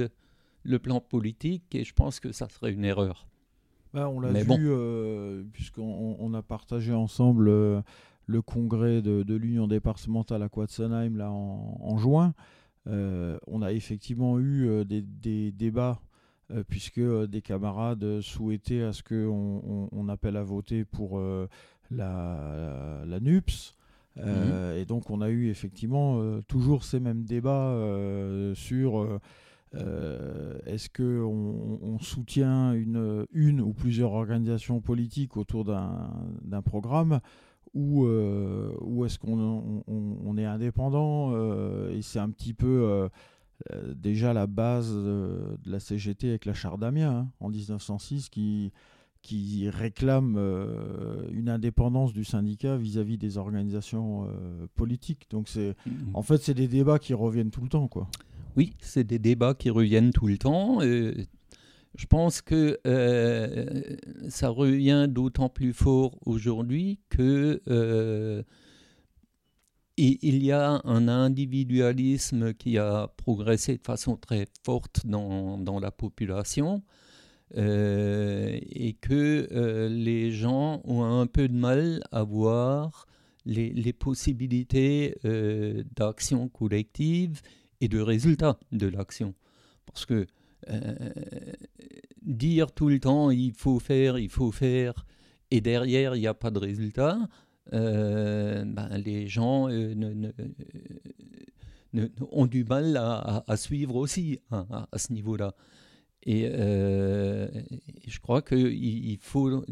le 0.62 0.78
plan 0.78 1.00
politique 1.00 1.74
et 1.74 1.84
je 1.84 1.92
pense 1.92 2.20
que 2.20 2.32
ça 2.32 2.48
serait 2.48 2.72
une 2.72 2.84
erreur. 2.84 3.28
Bah, 3.94 4.08
on 4.08 4.20
l'a 4.20 4.32
vu, 4.32 4.70
puisqu'on 5.52 6.16
on 6.18 6.34
a 6.34 6.42
partagé 6.42 6.92
ensemble 6.92 7.46
le 7.46 8.42
congrès 8.42 9.02
de, 9.02 9.34
l'Union 9.34 9.66
départementale 9.66 10.42
à 10.42 10.48
Quatsenheim 10.48 11.16
là, 11.16 11.30
en, 11.30 11.96
juin. 11.96 12.34
on 12.86 13.62
a 13.62 13.72
effectivement 13.72 14.38
eu 14.38 14.84
des 14.84 15.52
débats 15.52 16.00
euh, 16.50 16.64
puisque 16.66 16.96
euh, 16.96 17.26
des 17.26 17.42
camarades 17.42 18.22
souhaitaient 18.22 18.80
à 18.80 18.94
ce 18.94 19.02
qu'on 19.02 19.88
on, 19.92 20.08
appelle 20.08 20.34
à 20.38 20.42
voter 20.42 20.86
pour 20.86 21.18
euh, 21.18 21.46
la, 21.90 23.02
la, 23.04 23.20
NUPS. 23.20 23.76
Mhm. 24.16 24.76
Et 24.76 24.86
donc 24.86 25.10
on 25.10 25.20
a 25.20 25.28
eu 25.28 25.50
effectivement 25.50 26.40
toujours 26.48 26.84
ces 26.84 26.98
mêmes 27.00 27.22
débats 27.22 27.76
sur 28.54 29.20
est-ce 29.74 30.88
qu'on 30.88 31.78
on 31.82 31.98
soutient 31.98 32.72
une, 32.72 33.26
une 33.32 33.60
ou 33.60 33.72
plusieurs 33.72 34.12
organisations 34.12 34.80
politiques 34.80 35.36
autour 35.36 35.64
d'un 35.64 36.62
programme 36.62 37.20
ou, 37.74 38.06
ou 38.06 39.04
est-ce 39.04 39.18
qu'on 39.18 39.82
on, 39.86 40.38
est 40.38 40.44
indépendant 40.44 41.34
Et 41.90 42.02
c'est 42.02 42.18
un 42.18 42.30
petit 42.30 42.54
peu 42.54 43.08
euh, 43.72 43.92
déjà 43.94 44.32
la 44.32 44.46
base 44.46 44.92
de, 44.92 45.58
la 45.66 45.80
CGT 45.80 46.28
avec 46.28 46.44
la 46.44 46.54
charte 46.54 46.78
d'Amiens 46.78 47.10
hein, 47.10 47.28
en 47.40 47.48
1906 47.48 48.28
qui, 48.28 48.72
qui 49.20 49.68
réclame 49.68 50.36
euh, 50.38 51.28
une 51.32 51.48
indépendance 51.48 52.12
du 52.12 52.24
syndicat 52.24 52.76
vis-à-vis 52.76 53.18
des 53.18 53.36
organisations 53.36 54.26
euh, 54.26 54.66
politiques. 54.76 55.26
Donc 55.30 55.48
c'est, 55.48 55.74
mmh. 55.86 55.90
en 56.14 56.22
fait, 56.22 56.38
c'est 56.38 56.54
des 56.54 56.68
débats 56.68 57.00
qui 57.00 57.14
reviennent 57.14 57.50
tout 57.50 57.62
le 57.62 57.68
temps, 57.68 57.88
quoi. 57.88 58.08
Oui, 58.58 58.74
c'est 58.80 59.04
des 59.04 59.18
débats 59.18 59.54
qui 59.54 59.70
reviennent 59.70 60.12
tout 60.12 60.26
le 60.26 60.36
temps. 60.36 60.80
je 60.80 62.06
pense 62.08 62.42
que 62.42 62.78
ça 64.28 64.48
revient 64.48 65.06
d'autant 65.08 65.48
plus 65.48 65.72
fort 65.72 66.18
aujourd'hui 66.26 66.98
que 67.08 67.62
et 70.00 70.18
il 70.22 70.44
y 70.44 70.52
a 70.52 70.80
un 70.84 71.08
individualisme 71.08 72.54
qui 72.54 72.78
a 72.78 73.08
progressé 73.16 73.76
de 73.76 73.82
façon 73.82 74.16
très 74.16 74.46
forte 74.64 75.04
dans, 75.04 75.58
dans 75.58 75.80
la 75.80 75.90
population 75.90 76.82
euh, 77.56 78.56
et 78.62 78.92
que 78.92 79.48
euh, 79.50 79.88
les 79.88 80.30
gens 80.30 80.82
ont 80.84 81.02
un 81.02 81.26
peu 81.26 81.48
de 81.48 81.56
mal 81.56 82.00
à 82.12 82.22
voir 82.22 83.06
les, 83.44 83.70
les 83.70 83.92
possibilités 83.92 85.16
euh, 85.24 85.82
d'action 85.96 86.48
collective 86.48 87.40
et 87.80 87.88
de 87.88 88.00
résultats 88.00 88.58
de 88.72 88.86
l'action. 88.86 89.34
Parce 89.86 90.06
que 90.06 90.26
dire 92.22 92.72
tout 92.72 92.88
le 92.88 93.00
temps 93.00 93.30
il 93.30 93.52
faut 93.52 93.78
faire, 93.78 94.18
il 94.18 94.28
faut 94.28 94.52
faire, 94.52 95.06
et 95.50 95.60
derrière 95.60 96.14
il 96.14 96.20
n'y 96.20 96.26
a 96.26 96.34
pas 96.34 96.50
de 96.50 96.58
résultat, 96.58 97.18
euh, 97.72 98.64
ben, 98.64 98.88
les 98.98 99.26
gens 99.26 99.68
euh, 99.70 99.94
ont 102.32 102.46
du 102.46 102.64
mal 102.64 102.96
à, 102.96 103.56
suivre 103.56 103.96
aussi 103.96 104.40
hein, 104.50 104.66
à, 104.90 104.98
ce 104.98 105.12
niveau-là. 105.12 105.54
Et 106.22 106.48
euh, 106.50 107.48
je 108.06 108.18
crois 108.20 108.42
qu'il 108.42 108.72
il 108.72 109.18
faut, 109.18 109.64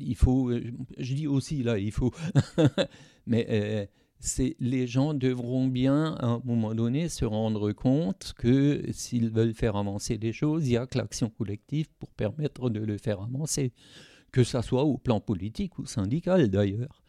il 0.00 0.16
faut, 0.16 0.52
je 0.98 1.14
dis 1.14 1.26
aussi 1.26 1.62
là, 1.62 1.78
il 1.78 1.92
faut, 1.92 2.12
mais 3.26 3.88
les 4.58 4.86
gens 4.86 5.14
devront 5.14 5.66
bien 5.66 6.14
à 6.14 6.26
un 6.26 6.42
moment 6.44 6.74
donné 6.74 7.08
se 7.08 7.24
rendre 7.24 7.72
compte 7.72 8.32
que 8.38 8.82
s'ils 8.92 9.30
veulent 9.30 9.54
faire 9.54 9.76
avancer 9.76 10.16
les 10.16 10.32
choses, 10.32 10.66
il 10.66 10.72
y 10.72 10.76
a 10.76 10.86
que 10.86 10.98
l'action 10.98 11.28
collective 11.28 11.88
pour 11.98 12.10
permettre 12.10 12.70
de 12.70 12.80
le 12.80 12.96
faire 12.98 13.20
avancer, 13.20 13.72
que 14.32 14.44
ça 14.44 14.62
soit 14.62 14.84
au 14.84 14.96
plan 14.96 15.20
politique 15.20 15.78
ou 15.78 15.86
syndical 15.86 16.48
d'ailleurs. 16.48 17.02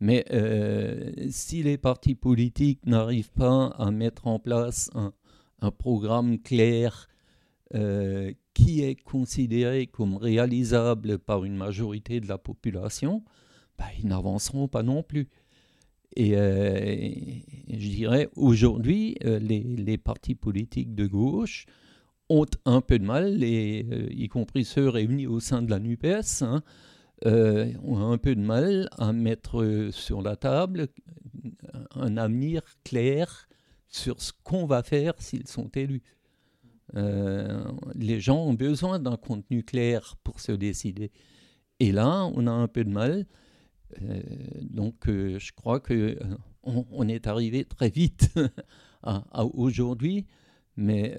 Mais 0.00 0.24
euh, 0.30 1.12
si 1.30 1.62
les 1.62 1.78
partis 1.78 2.14
politiques 2.14 2.84
n'arrivent 2.84 3.32
pas 3.32 3.68
à 3.78 3.90
mettre 3.90 4.26
en 4.26 4.38
place 4.38 4.90
un, 4.94 5.12
programme 5.78 6.38
clair 6.38 7.08
euh, 7.74 8.32
qui 8.54 8.82
est 8.82 8.94
considéré 8.94 9.86
comme 9.86 10.16
réalisable 10.16 11.18
par 11.18 11.44
une 11.44 11.56
majorité 11.56 12.20
de 12.20 12.28
la 12.28 12.38
population, 12.38 13.24
bah, 13.78 13.86
ils 13.98 14.06
n'avanceront 14.06 14.68
pas 14.68 14.82
non 14.82 15.02
plus. 15.02 15.28
Et 16.16 16.36
euh, 16.36 17.10
je 17.68 17.88
dirais, 17.88 18.28
aujourd'hui, 18.36 19.16
les, 19.22 19.98
partis 19.98 20.34
politiques 20.34 20.94
de 20.94 21.06
gauche 21.06 21.66
ont 22.28 22.46
un 22.64 22.80
peu 22.80 22.98
de 22.98 23.04
mal, 23.04 23.42
y 23.42 24.28
compris 24.28 24.64
ceux 24.64 24.88
réunis 24.88 25.26
au 25.26 25.40
sein 25.40 25.62
de 25.62 25.70
la 25.70 25.78
NUPES, 25.78 26.42
hein, 26.42 26.62
euh, 27.24 27.72
ont 27.82 28.10
un 28.10 28.18
peu 28.18 28.34
de 28.34 28.40
mal 28.40 28.88
à 28.98 29.12
mettre 29.12 29.88
sur 29.90 30.20
la 30.20 30.36
table 30.36 30.88
un 31.94 32.16
avenir 32.16 32.62
clair 32.84 33.48
sur 33.88 34.20
ce 34.20 34.32
qu'on 34.44 34.66
va 34.66 34.82
faire 34.82 35.14
s'ils 35.18 35.48
sont 35.48 35.68
élus. 35.68 36.02
Euh, 36.94 37.64
les 37.94 38.20
gens 38.20 38.44
ont 38.44 38.54
besoin 38.54 38.98
d'un 38.98 39.16
contenu 39.16 39.64
clair 39.64 40.16
pour 40.24 40.40
se 40.40 40.52
décider. 40.52 41.10
Et 41.80 41.92
là, 41.92 42.30
on 42.34 42.46
a 42.46 42.50
un 42.52 42.68
peu 42.68 42.84
de 42.84 42.90
mal. 42.90 43.26
Euh, 44.02 44.20
donc, 44.62 45.06
je 45.06 45.52
crois 45.52 45.80
que 45.80 46.18
on, 46.62 47.08
est 47.08 47.26
arrivé 47.26 47.64
très 47.64 47.88
vite 47.88 48.30
à, 49.02 49.44
aujourd'hui, 49.44 50.26
mais 50.76 51.16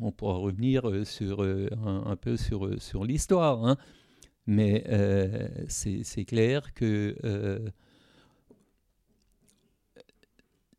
on 0.00 0.12
pourra 0.12 0.36
revenir 0.36 1.06
sur 1.06 1.40
un, 1.42 2.16
peu 2.16 2.36
sur, 2.36 2.80
sur 2.80 3.04
l'histoire. 3.04 3.66
Hein. 3.66 3.76
Mais 4.46 4.84
euh, 4.88 5.48
c'est 5.68 6.24
clair 6.24 6.74
que 6.74 7.16
euh, 7.24 7.70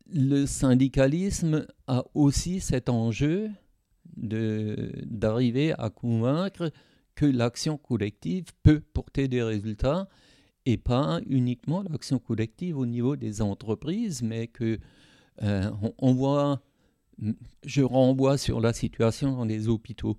le 0.06 0.46
syndicalisme 0.46 1.66
a 1.86 2.04
aussi 2.14 2.60
cet 2.60 2.88
enjeu 2.88 3.50
d'arriver 4.16 5.74
à 5.78 5.90
convaincre 5.90 6.70
que 7.16 7.26
l'action 7.26 7.76
collective 7.76 8.46
peut 8.62 8.80
porter 8.80 9.26
des 9.26 9.42
résultats 9.42 10.08
et 10.66 10.76
pas 10.76 11.20
uniquement 11.26 11.82
l'action 11.82 12.18
collective 12.18 12.76
au 12.76 12.86
niveau 12.86 13.16
des 13.16 13.40
entreprises, 13.40 14.20
mais 14.22 14.48
que 14.48 14.78
euh, 15.42 15.70
on, 15.98 16.12
voit, 16.12 16.60
je 17.64 17.82
renvoie 17.82 18.36
sur 18.36 18.60
la 18.60 18.72
situation 18.72 19.36
dans 19.36 19.44
les 19.44 19.68
hôpitaux 19.68 20.18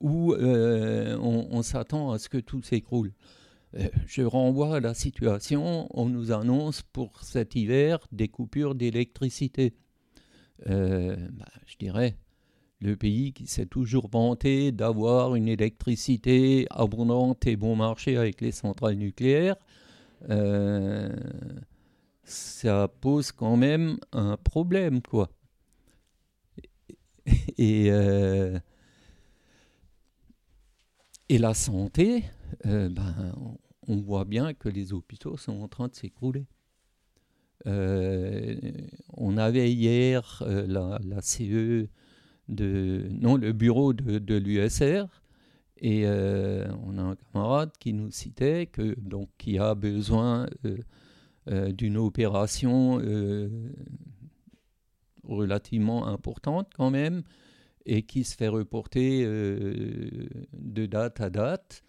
où 0.00 0.32
euh, 0.32 1.18
on, 1.18 1.62
s'attend 1.62 2.12
à 2.12 2.18
ce 2.18 2.28
que 2.28 2.38
tout 2.38 2.62
s'écroule. 2.62 3.12
Euh, 3.74 3.88
je 4.06 4.22
renvoie 4.22 4.76
à 4.76 4.80
la 4.80 4.94
situation, 4.94 5.88
on 5.90 6.06
nous 6.08 6.32
annonce 6.32 6.82
pour 6.82 7.22
cet 7.22 7.54
hiver 7.54 7.98
des 8.12 8.28
coupures 8.28 8.74
d'électricité. 8.74 9.74
Bah, 10.66 11.46
je 11.66 11.76
dirais, 11.78 12.16
le 12.80 12.96
pays 12.96 13.32
qui 13.32 13.46
s'est 13.46 13.66
toujours 13.66 14.08
vanté 14.08 14.72
d'avoir 14.72 15.34
une 15.34 15.48
électricité 15.48 16.66
abondante 16.70 17.46
et 17.46 17.56
bon 17.56 17.76
marché 17.76 18.16
avec 18.16 18.40
les 18.40 18.52
centrales 18.52 18.96
nucléaires, 18.96 19.56
ça 22.24 22.88
pose 23.00 23.32
quand 23.32 23.56
même 23.56 23.98
un 24.12 24.36
problème, 24.36 25.02
quoi. 25.02 25.30
Et, 27.58 27.90
euh, 27.90 28.58
la 31.28 31.54
santé, 31.54 32.24
euh, 32.66 32.88
ben, 32.88 33.32
on 33.86 33.96
voit 34.00 34.24
bien 34.24 34.52
que 34.54 34.68
les 34.68 34.92
hôpitaux 34.92 35.36
sont 35.36 35.60
en 35.60 35.68
train 35.68 35.88
de 35.88 35.94
s'écrouler. 35.94 36.46
Euh, 37.66 38.56
on 39.12 39.36
avait 39.36 39.70
hier 39.72 40.42
la, 40.46 40.98
CE 41.22 41.88
non 42.50 43.36
le 43.36 43.52
bureau 43.52 43.92
de, 43.92 44.18
de 44.18 44.34
l'USR 44.36 45.06
et 45.82 46.06
on 46.06 46.98
a 46.98 47.02
un 47.02 47.16
camarade 47.16 47.70
qui 47.78 47.92
nous 47.92 48.10
citait 48.10 48.66
que 48.66 48.98
donc 49.00 49.28
qui 49.38 49.58
a 49.58 49.74
besoin 49.74 50.46
euh, 51.50 51.72
d'une 51.72 51.96
opération 51.96 53.00
euh, 53.02 53.48
relativement 55.24 56.06
importante 56.06 56.70
quand 56.76 56.90
même 56.90 57.22
et 57.86 58.02
qui 58.02 58.24
se 58.24 58.36
fait 58.36 58.48
reporter 58.48 59.24
euh, 59.24 60.10
de 60.52 60.84
date 60.84 61.22
à 61.22 61.30
date 61.30 61.82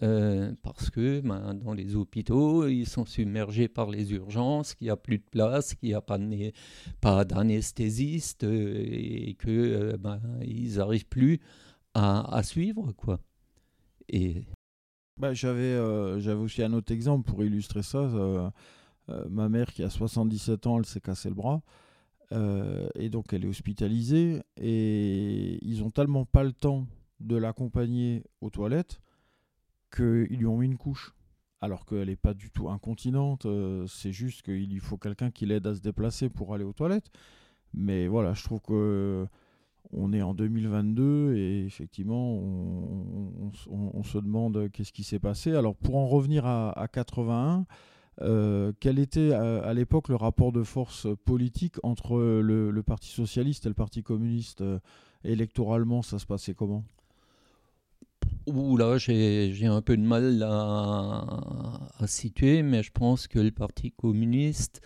parce 0.00 0.90
que 0.90 1.20
ben, 1.20 1.54
dans 1.54 1.72
les 1.72 1.96
hôpitaux, 1.96 2.66
ils 2.66 2.86
sont 2.86 3.06
submergés 3.06 3.68
par 3.68 3.90
les 3.90 4.12
urgences, 4.12 4.74
qu'il 4.74 4.86
n'y 4.86 4.90
a 4.90 4.96
plus 4.96 5.18
de 5.18 5.24
place, 5.30 5.74
qu'il 5.74 5.90
n'y 5.90 5.94
a 5.94 6.00
pas, 6.00 6.18
pas 7.00 7.24
d'anesthésiste 7.24 8.44
et 8.44 9.36
qu'ils 9.40 9.96
ben, 9.98 10.20
n'arrivent 10.76 11.08
plus 11.08 11.40
à, 11.94 12.42
suivre. 12.42 12.92
Quoi. 12.92 13.20
Et... 14.08 14.42
Bah, 15.16 15.32
j'avais, 15.32 15.76
j'avais 16.20 16.40
aussi 16.40 16.62
un 16.62 16.72
autre 16.72 16.92
exemple 16.92 17.30
pour 17.30 17.44
illustrer 17.44 17.82
ça. 17.82 18.08
Euh, 19.10 19.24
ma 19.28 19.48
mère 19.48 19.72
qui 19.72 19.82
a 19.82 19.90
77 19.90 20.66
ans, 20.66 20.78
elle 20.78 20.86
s'est 20.86 21.00
cassé 21.00 21.28
le 21.28 21.34
bras. 21.34 21.62
Euh, 22.32 22.88
et 22.94 23.10
donc 23.10 23.32
elle 23.32 23.44
est 23.44 23.48
hospitalisée. 23.48 24.42
Et 24.56 25.58
ils 25.62 25.82
ont 25.82 25.90
tellement 25.90 26.24
pas 26.24 26.44
le 26.44 26.52
temps 26.52 26.86
de 27.20 27.36
l'accompagner 27.36 28.24
aux 28.40 28.50
toilettes 28.50 29.00
qu'ils 29.94 30.38
lui 30.38 30.46
ont 30.46 30.58
mis 30.58 30.66
une 30.66 30.76
couche. 30.76 31.14
Alors 31.60 31.86
qu'elle 31.86 32.08
n'est 32.08 32.16
pas 32.16 32.34
du 32.34 32.50
tout 32.50 32.68
incontinente. 32.68 33.46
Euh, 33.46 33.86
c'est 33.86 34.12
juste 34.12 34.42
qu'il 34.42 34.70
lui 34.70 34.80
faut 34.80 34.98
quelqu'un 34.98 35.30
qui 35.30 35.46
l'aide 35.46 35.66
à 35.66 35.74
se 35.74 35.80
déplacer 35.80 36.28
pour 36.28 36.54
aller 36.54 36.64
aux 36.64 36.72
toilettes. 36.72 37.10
Mais 37.72 38.06
voilà, 38.06 38.34
je 38.34 38.44
trouve 38.44 38.60
que 38.60 39.26
on 39.92 40.12
est 40.12 40.22
en 40.22 40.34
2022 40.34 41.36
et 41.36 41.64
effectivement, 41.66 42.34
on, 42.34 44.02
se 44.02 44.18
demande 44.18 44.70
qu'est-ce 44.72 44.92
qui 44.92 45.04
s'est 45.04 45.18
passé. 45.18 45.54
Alors 45.54 45.74
pour 45.74 45.96
en 45.96 46.06
revenir 46.06 46.46
à, 46.46 46.70
à 46.78 46.88
81, 46.88 47.66
euh, 48.22 48.72
quel 48.78 48.98
était 48.98 49.32
à, 49.32 49.72
l'époque 49.74 50.08
le 50.08 50.16
rapport 50.16 50.52
de 50.52 50.62
force 50.62 51.06
politique 51.24 51.76
entre 51.82 52.16
le, 52.18 52.82
Parti 52.82 53.08
socialiste 53.08 53.66
et 53.66 53.68
le 53.68 53.74
Parti 53.74 54.02
communiste 54.02 54.60
euh, 54.60 54.78
Électoralement, 55.24 56.02
ça 56.02 56.18
se 56.18 56.26
passait 56.26 56.54
comment? 56.54 56.84
Ouh 58.46 58.76
là, 58.76 58.98
j'ai 58.98 59.66
un 59.66 59.80
peu 59.80 59.96
de 59.96 60.02
mal 60.02 60.42
à, 60.42 62.06
situer, 62.06 62.62
mais 62.62 62.82
je 62.82 62.90
pense 62.92 63.26
que 63.26 63.38
le 63.38 63.50
Parti 63.50 63.90
communiste, 63.92 64.80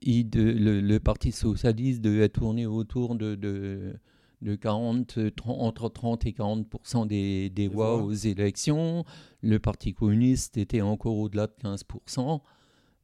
il 0.00 0.30
le, 0.32 0.98
Parti 0.98 1.32
socialiste 1.32 2.00
devait 2.00 2.28
tourner 2.28 2.66
autour 2.66 3.14
de, 3.14 3.34
de, 3.34 4.54
40, 4.56 5.18
entre 5.46 5.88
30 5.88 6.26
et 6.26 6.32
40 6.32 7.06
des, 7.06 7.50
des 7.50 7.68
voix 7.68 8.02
aux 8.02 8.12
élections. 8.12 9.04
Le 9.42 9.58
Parti 9.58 9.92
communiste 9.92 10.56
était 10.56 10.80
encore 10.80 11.16
au-delà 11.16 11.46
de 11.46 11.54
15% 11.62 12.40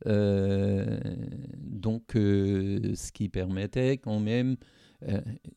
euh, 0.06 0.98
donc, 1.56 2.16
euh, 2.16 2.94
ce 2.94 3.12
qui 3.12 3.28
permettait 3.28 3.98
quand 3.98 4.20
même, 4.20 4.56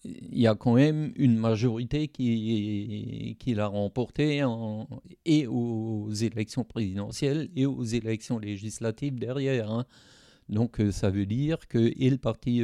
il 0.04 0.40
y 0.40 0.48
a 0.48 0.56
quand 0.56 0.76
même 0.76 1.12
une 1.16 1.38
majorité 1.38 2.08
qui, 2.08 3.36
qui 3.40 3.54
l'a 3.54 3.68
remporté 3.68 4.42
et 5.26 5.48
aux 5.48 6.10
élections 6.12 6.64
présidentielles 6.64 7.50
et 7.56 7.66
aux 7.66 7.84
élections 7.84 8.40
législatives 8.40 9.20
derrière. 9.20 9.72
Hein. 9.72 9.86
Donc 10.50 10.82
ça 10.92 11.10
veut 11.10 11.26
dire 11.26 11.68
que 11.68 11.92
et 11.98 12.10
le 12.10 12.18
Parti 12.18 12.64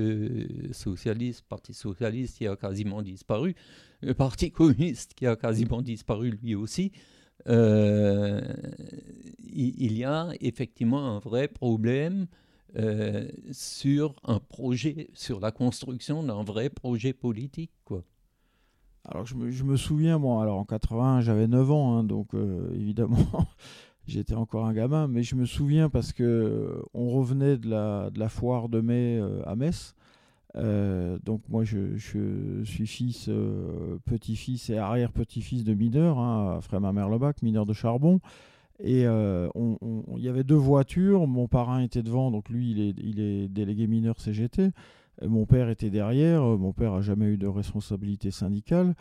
socialiste, 0.72 1.46
Parti 1.48 1.74
socialiste 1.74 2.38
qui 2.38 2.48
a 2.48 2.56
quasiment 2.56 3.02
disparu, 3.02 3.56
le 4.02 4.14
Parti 4.14 4.52
communiste 4.52 5.14
qui 5.16 5.28
a 5.28 5.36
quasiment 5.36 5.82
disparu 5.82 6.32
lui 6.42 6.56
aussi, 6.56 6.92
euh, 7.48 8.42
il 9.40 9.98
y 9.98 10.04
a 10.04 10.30
effectivement 10.42 11.16
un 11.16 11.20
vrai 11.20 11.48
problème 11.48 12.28
euh, 12.78 13.28
sur 13.52 14.16
un 14.24 14.40
projet, 14.40 15.10
sur 15.14 15.40
la 15.40 15.52
construction 15.52 16.24
d'un 16.24 16.44
vrai 16.44 16.70
projet 16.70 17.14
politique, 17.14 17.72
quoi. 17.86 18.04
Alors 19.06 19.26
je 19.26 19.36
me, 19.36 19.78
souviens, 19.78 20.20
moi, 20.20 20.44
alors 20.44 20.60
en 20.60 20.66
80, 20.66 21.22
j'avais 21.22 21.48
9 21.48 21.72
ans, 21.72 21.98
hein, 21.98 22.04
donc 22.04 22.36
euh, 22.36 22.70
évidemment, 22.76 23.48
j'étais 24.08 24.36
encore 24.36 24.66
un 24.66 24.74
gamin, 24.74 25.08
mais 25.08 25.24
je 25.24 25.36
me 25.36 25.46
souviens 25.46 25.90
parce 25.90 26.14
que 26.14 26.84
on 26.94 27.10
revenait 27.10 27.58
de 27.58 27.70
la, 27.70 28.10
de 28.12 28.20
la 28.20 28.30
foire 28.30 28.70
de 28.70 28.82
mai 28.82 29.20
à 29.46 29.56
Metz, 29.56 29.96
euh, 30.56 31.20
donc 31.24 31.42
moi 31.48 31.64
je, 31.64 31.98
suis 31.98 32.88
fils, 32.88 33.28
euh, 33.30 33.98
petit-fils 34.06 34.70
et 34.70 34.78
arrière-petit-fils 34.78 35.64
de 35.64 35.74
mineurs, 35.74 36.18
hein, 36.18 36.60
mère 36.94 37.10
Lebac, 37.10 37.42
mineur 37.44 37.66
de 37.66 37.74
charbon. 37.74 38.20
Et 38.82 39.06
euh, 39.06 39.50
il 40.18 40.24
y 40.24 40.30
avait 40.30 40.44
deux 40.44 40.56
voitures, 40.56 41.28
mon 41.28 41.48
parrain 41.48 41.82
était 41.82 42.04
devant, 42.04 42.32
donc 42.32 42.50
lui 42.50 42.72
il 42.72 43.20
est, 43.20 43.48
délégué 43.50 43.88
mineur 43.88 44.20
CGT, 44.22 44.72
mon 45.28 45.46
père 45.46 45.70
était 45.70 45.90
derrière, 45.90 46.44
mon 46.44 46.72
père 46.72 46.94
a 46.94 47.02
jamais 47.02 47.26
eu 47.26 47.38
de 47.38 47.48
responsabilité 47.48 48.32
syndicale. 48.32 48.96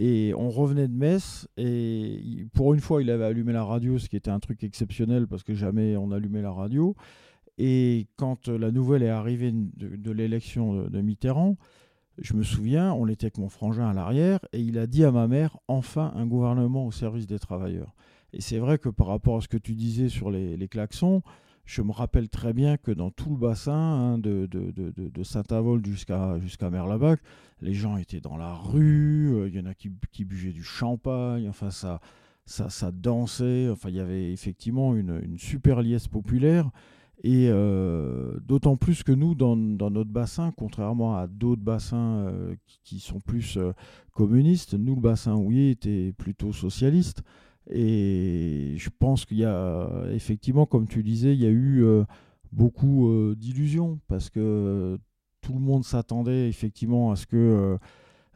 Et 0.00 0.32
on 0.36 0.48
revenait 0.48 0.86
de 0.86 0.94
Metz, 0.94 1.48
et 1.56 2.46
pour 2.54 2.72
une 2.72 2.80
fois 2.80 3.02
il 3.02 3.10
avait 3.10 3.24
allumé 3.24 3.52
la 3.52 3.64
radio, 3.64 3.98
ce 3.98 4.08
qui 4.08 4.16
était 4.16 4.30
un 4.30 4.38
truc 4.38 4.62
exceptionnel 4.62 5.26
parce 5.26 5.42
que 5.42 5.54
jamais 5.54 5.96
on 5.96 6.12
allumait 6.12 6.40
la 6.40 6.52
radio. 6.52 6.94
Et 7.58 8.06
quand 8.16 8.48
euh, 8.48 8.56
la 8.56 8.70
nouvelle 8.70 9.02
est 9.02 9.08
arrivée 9.08 9.50
de, 9.52 10.12
l'élection 10.12 10.84
de, 10.84 11.00
Mitterrand, 11.00 11.56
je 12.16 12.34
me 12.34 12.44
souviens, 12.44 12.92
on 12.94 13.08
était 13.08 13.26
avec 13.26 13.38
mon 13.38 13.48
frangin 13.48 13.88
à 13.88 13.92
l'arrière, 13.92 14.38
et 14.52 14.60
il 14.60 14.78
a 14.78 14.86
dit 14.86 15.04
à 15.04 15.10
ma 15.10 15.26
mère, 15.26 15.58
enfin 15.66 16.12
un 16.14 16.26
gouvernement 16.26 16.86
au 16.86 16.92
service 16.92 17.26
des 17.26 17.40
travailleurs. 17.40 17.94
Et 18.32 18.40
c'est 18.40 18.58
vrai 18.58 18.78
que 18.78 18.88
par 18.88 19.06
rapport 19.06 19.38
à 19.38 19.40
ce 19.40 19.48
que 19.48 19.56
tu 19.56 19.74
disais 19.74 20.08
sur 20.08 20.30
les, 20.30 20.68
klaxons, 20.68 21.22
je 21.64 21.82
me 21.82 21.92
rappelle 21.92 22.28
très 22.28 22.52
bien 22.52 22.76
que 22.76 22.90
dans 22.90 23.10
tout 23.10 23.30
le 23.30 23.36
bassin, 23.36 23.72
hein, 23.72 24.18
de, 24.18 25.22
Saint-Avold 25.22 25.86
jusqu'à 25.86 26.38
jusqu'à 26.40 26.70
Merlabac, 26.70 27.20
les 27.60 27.74
gens 27.74 27.96
étaient 27.96 28.20
dans 28.20 28.36
la 28.36 28.54
rue, 28.54 29.34
euh, 29.34 29.48
il 29.48 29.56
y 29.56 29.60
en 29.60 29.66
a 29.66 29.74
qui, 29.74 29.90
qui 30.12 30.24
buvaient 30.24 30.52
du 30.52 30.62
champagne, 30.62 31.48
enfin 31.48 31.70
ça, 31.70 32.00
ça, 32.44 32.70
ça 32.70 32.92
dansait, 32.92 33.68
enfin 33.70 33.88
il 33.88 33.96
y 33.96 34.00
avait 34.00 34.32
effectivement 34.32 34.94
une, 34.94 35.20
une 35.22 35.38
super 35.38 35.82
liesse 35.82 36.08
populaire. 36.08 36.70
Et 37.24 37.48
euh, 37.48 38.38
d'autant 38.46 38.76
plus 38.76 39.02
que 39.02 39.10
nous, 39.10 39.34
dans, 39.34 39.56
notre 39.56 40.10
bassin, 40.10 40.52
contrairement 40.56 41.16
à 41.16 41.26
d'autres 41.26 41.62
bassins 41.62 42.26
euh, 42.28 42.54
qui, 42.84 43.00
sont 43.00 43.18
plus 43.18 43.58
communistes, 44.12 44.74
nous, 44.74 44.94
le 44.94 45.00
bassin 45.00 45.34
Houillet 45.34 45.72
était 45.72 46.12
plutôt 46.16 46.52
socialiste. 46.52 47.22
Et 47.70 48.74
je 48.76 48.90
pense 48.98 49.24
qu'il 49.24 49.38
y 49.38 49.44
a, 49.44 49.88
effectivement, 50.12 50.66
comme 50.66 50.86
tu 50.88 51.02
disais, 51.02 51.34
il 51.34 51.40
y 51.40 51.46
a 51.46 51.50
eu 51.50 51.84
beaucoup 52.52 53.34
d'illusions 53.36 54.00
parce 54.08 54.30
que 54.30 54.98
tout 55.42 55.52
le 55.52 55.60
monde 55.60 55.84
s'attendait 55.84 56.48
effectivement 56.48 57.10
à 57.10 57.16
ce 57.16 57.26
que 57.26 57.78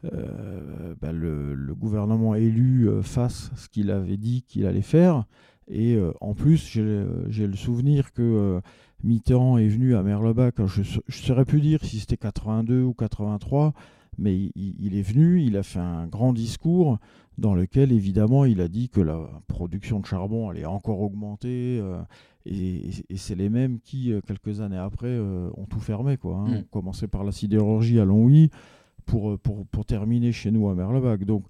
bah, 0.03 1.11
le, 1.11 1.73
gouvernement 1.73 2.35
élu 2.35 2.89
fasse 3.01 3.51
ce 3.55 3.69
qu'il 3.69 3.89
avait 3.89 4.17
dit 4.17 4.43
qu'il 4.43 4.67
allait 4.67 4.81
faire. 4.81 5.25
Et 5.67 5.95
euh, 5.95 6.11
en 6.21 6.33
plus, 6.33 6.57
j'ai 6.67 7.47
le 7.47 7.55
souvenir 7.55 8.11
que 8.11 8.21
euh, 8.21 8.61
Mitterrand 9.03 9.57
est 9.57 9.67
venu 9.67 9.95
à 9.95 10.03
Merlebach. 10.03 10.53
Je 10.67 10.81
ne 10.81 11.01
saurais 11.09 11.45
plus 11.45 11.61
dire 11.61 11.83
si 11.83 11.99
c'était 11.99 12.17
82 12.17 12.83
ou 12.83 12.93
83, 12.93 13.73
mais 14.17 14.51
il, 14.55 14.95
est 14.95 15.01
venu, 15.01 15.41
il 15.41 15.57
a 15.57 15.63
fait 15.63 15.79
un 15.79 16.07
grand 16.07 16.33
discours 16.33 16.99
dans 17.37 17.55
lequel, 17.55 17.91
évidemment, 17.91 18.45
il 18.45 18.61
a 18.61 18.67
dit 18.67 18.89
que 18.89 19.01
la 19.01 19.19
production 19.47 19.99
de 19.99 20.05
charbon 20.05 20.49
allait 20.49 20.65
encore 20.65 21.01
augmenter. 21.01 21.79
Euh, 21.81 22.01
et, 22.45 22.89
c'est 23.15 23.35
les 23.35 23.49
mêmes 23.49 23.79
qui, 23.79 24.13
quelques 24.27 24.61
années 24.61 24.77
après, 24.77 25.17
ont 25.19 25.65
tout 25.69 25.79
fermé. 25.79 26.17
Quoi, 26.17 26.37
hein. 26.37 26.47
Mm. 26.47 26.55
On 26.57 26.63
commençait 26.63 27.07
par 27.07 27.23
la 27.23 27.31
sidérurgie 27.31 27.99
à 27.99 28.05
Longwy 28.05 28.49
pour, 29.05 29.39
pour, 29.39 29.65
pour 29.65 29.85
terminer 29.85 30.31
chez 30.31 30.51
nous 30.51 30.69
à 30.69 30.75
Merlebach. 30.75 31.21
Donc, 31.25 31.45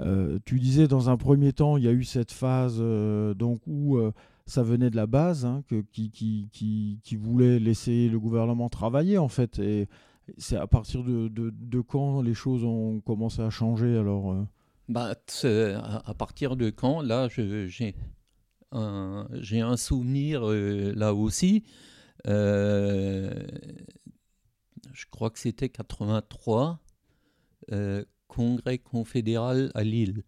euh, 0.00 0.38
tu 0.44 0.58
disais 0.58 0.88
dans 0.88 1.08
un 1.08 1.16
premier 1.16 1.52
temps, 1.52 1.76
il 1.76 1.84
y 1.84 1.88
a 1.88 1.92
eu 1.92 2.04
cette 2.04 2.32
phase 2.32 2.78
euh, 2.80 3.32
donc 3.34 3.60
où 3.66 3.96
euh, 3.96 4.12
ça 4.46 4.62
venait 4.62 4.90
de 4.90 4.96
la 4.96 5.06
base, 5.06 5.44
hein, 5.44 5.62
que, 5.68 5.82
qui, 5.92 6.10
qui, 6.10 6.48
qui, 6.52 6.98
qui, 7.02 7.16
voulait 7.16 7.58
laisser 7.60 8.08
le 8.08 8.18
gouvernement 8.18 8.68
travailler 8.68 9.18
en 9.18 9.28
fait. 9.28 9.58
Et 9.60 9.88
c'est 10.38 10.56
à 10.56 10.66
partir 10.66 11.04
de, 11.04 11.28
de, 11.28 11.80
quand 11.80 12.22
les 12.22 12.34
choses 12.34 12.64
ont 12.64 13.00
commencé 13.00 13.42
à 13.42 13.50
changer 13.50 13.96
alors 13.96 14.46
bah, 14.88 15.14
À 15.44 16.14
partir 16.14 16.56
de 16.56 16.70
quand 16.70 17.02
Là, 17.02 17.28
j'ai 17.28 17.94
un, 18.72 19.28
un, 19.30 19.76
souvenir 19.76 20.44
là 20.44 21.14
aussi. 21.14 21.64
je 22.24 23.34
crois 25.10 25.30
que 25.30 25.38
c'était 25.38 25.68
83, 25.68 26.80
congrès 28.28 28.78
confédéral 28.78 29.70
à 29.74 29.84
Lille. 29.84 30.22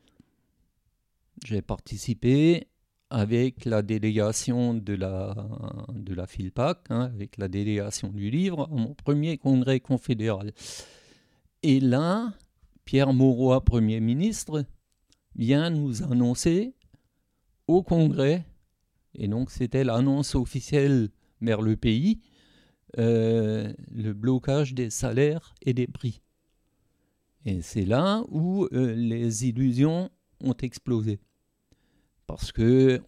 J'ai 1.45 1.63
participé 1.63 2.69
avec 3.11 3.65
la 3.65 3.83
délégation 3.83 4.75
de 4.75 4.95
la, 4.95 5.35
de 5.95 6.15
la 6.15 6.27
FILPAC, 6.27 6.79
hein, 6.91 7.03
avec 7.03 7.37
la 7.37 7.49
délégation 7.49 8.09
du 8.09 8.31
livre, 8.31 8.69
à 8.71 8.75
mon 8.75 8.95
premier 8.95 9.39
congrès 9.39 9.81
confédéral. 9.81 10.53
Et 11.63 11.81
là, 11.81 12.33
Pierre 12.85 13.13
Mauroy, 13.13 13.65
Premier 13.65 14.01
ministre, 14.01 14.65
vient 15.37 15.71
nous 15.71 16.03
annoncer 16.03 16.75
au 17.69 17.83
congrès, 17.83 18.45
et 19.15 19.29
donc 19.29 19.51
c'était 19.51 19.85
l'annonce 19.85 20.35
officielle 20.35 21.11
vers 21.41 21.63
le 21.63 21.77
pays, 21.77 22.21
euh, 22.99 23.73
le 23.91 24.13
blocage 24.13 24.75
des 24.75 24.91
salaires 24.91 25.55
et 25.63 25.75
des 25.75 25.87
prix. 25.87 26.23
Et 27.45 27.63
c'est 27.63 27.85
là 27.85 28.25
où 28.29 28.67
euh, 28.73 28.95
les 28.95 29.47
illusions 29.47 30.11
ont 30.43 30.55
explosé 30.55 31.21
parce 32.27 32.53
que 32.53 33.01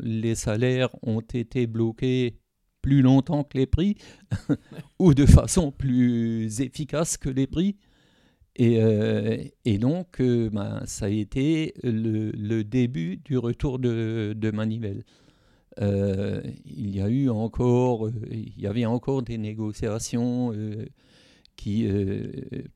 les 0.00 0.34
salaires 0.34 0.90
ont 1.02 1.20
été 1.20 1.66
bloqués 1.66 2.38
plus 2.82 3.00
longtemps 3.00 3.44
que 3.44 3.56
les 3.58 3.66
prix, 3.66 3.96
ou 4.98 5.14
de 5.14 5.24
façon 5.24 5.70
plus 5.70 6.60
efficace 6.60 7.16
que 7.16 7.30
les 7.30 7.46
prix. 7.46 7.76
Et, 8.56 8.82
euh, 8.82 9.38
donc, 9.78 10.20
euh, 10.20 10.50
ben, 10.50 10.82
ça 10.84 11.06
a 11.06 11.08
été 11.08 11.74
le, 11.82 12.62
début 12.62 13.16
du 13.18 13.38
retour 13.38 13.78
de, 13.78 14.50
Manivelle. 14.52 15.04
Euh, 15.80 16.42
il 16.66 16.94
y 16.94 17.00
a 17.00 17.08
eu 17.08 17.30
encore, 17.30 18.10
il 18.30 18.60
y 18.60 18.66
avait 18.66 18.84
encore 18.84 19.22
des 19.22 19.38
négociations 19.38 20.52
qui 21.56 21.88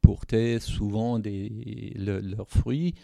portaient 0.00 0.60
souvent 0.60 1.20
leurs 1.20 2.48
fruits 2.48 2.94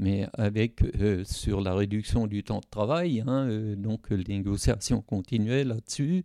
mais 0.00 0.26
avec 0.32 0.82
euh, 0.82 1.24
sur 1.24 1.60
la 1.60 1.74
réduction 1.74 2.26
du 2.26 2.42
temps 2.42 2.60
de 2.60 2.70
travail, 2.70 3.22
hein, 3.26 3.46
euh, 3.48 3.76
donc 3.76 4.08
les 4.08 4.38
négociations 4.38 5.02
continuaient 5.02 5.62
là-dessus, 5.62 6.22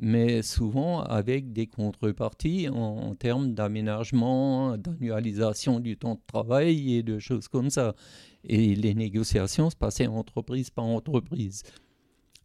mais 0.00 0.42
souvent 0.42 1.00
avec 1.02 1.52
des 1.52 1.66
contreparties 1.66 2.68
en, 2.68 3.16
termes 3.16 3.54
d'aménagement, 3.54 4.78
d'annualisation 4.78 5.80
du 5.80 5.96
temps 5.96 6.14
de 6.14 6.20
travail 6.28 6.94
et 6.94 7.02
de 7.02 7.18
choses 7.18 7.48
comme 7.48 7.70
ça. 7.70 7.96
Et 8.44 8.76
les 8.76 8.94
négociations 8.94 9.68
se 9.68 9.76
passaient 9.76 10.06
entreprise 10.06 10.70
par 10.70 10.84
entreprise. 10.84 11.64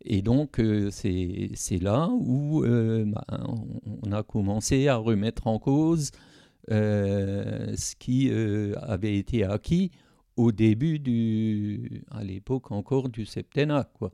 Et 0.03 0.23
donc, 0.23 0.59
euh, 0.59 0.89
c'est 0.91 1.79
là 1.79 2.09
où 2.11 2.63
bah, 3.05 3.25
on 4.01 4.11
a 4.11 4.23
commencé 4.23 4.87
à 4.87 4.95
remettre 4.95 5.45
en 5.45 5.59
cause 5.59 6.09
ce 6.67 7.95
qui 7.97 8.31
avait 8.31 9.17
été 9.17 9.43
acquis 9.43 9.91
au 10.35 10.51
début 10.51 10.99
du, 10.99 12.03
à 12.11 12.23
l'époque 12.23 12.71
encore 12.71 13.09
du 13.09 13.25
septennat, 13.25 13.89
quoi. 13.93 14.11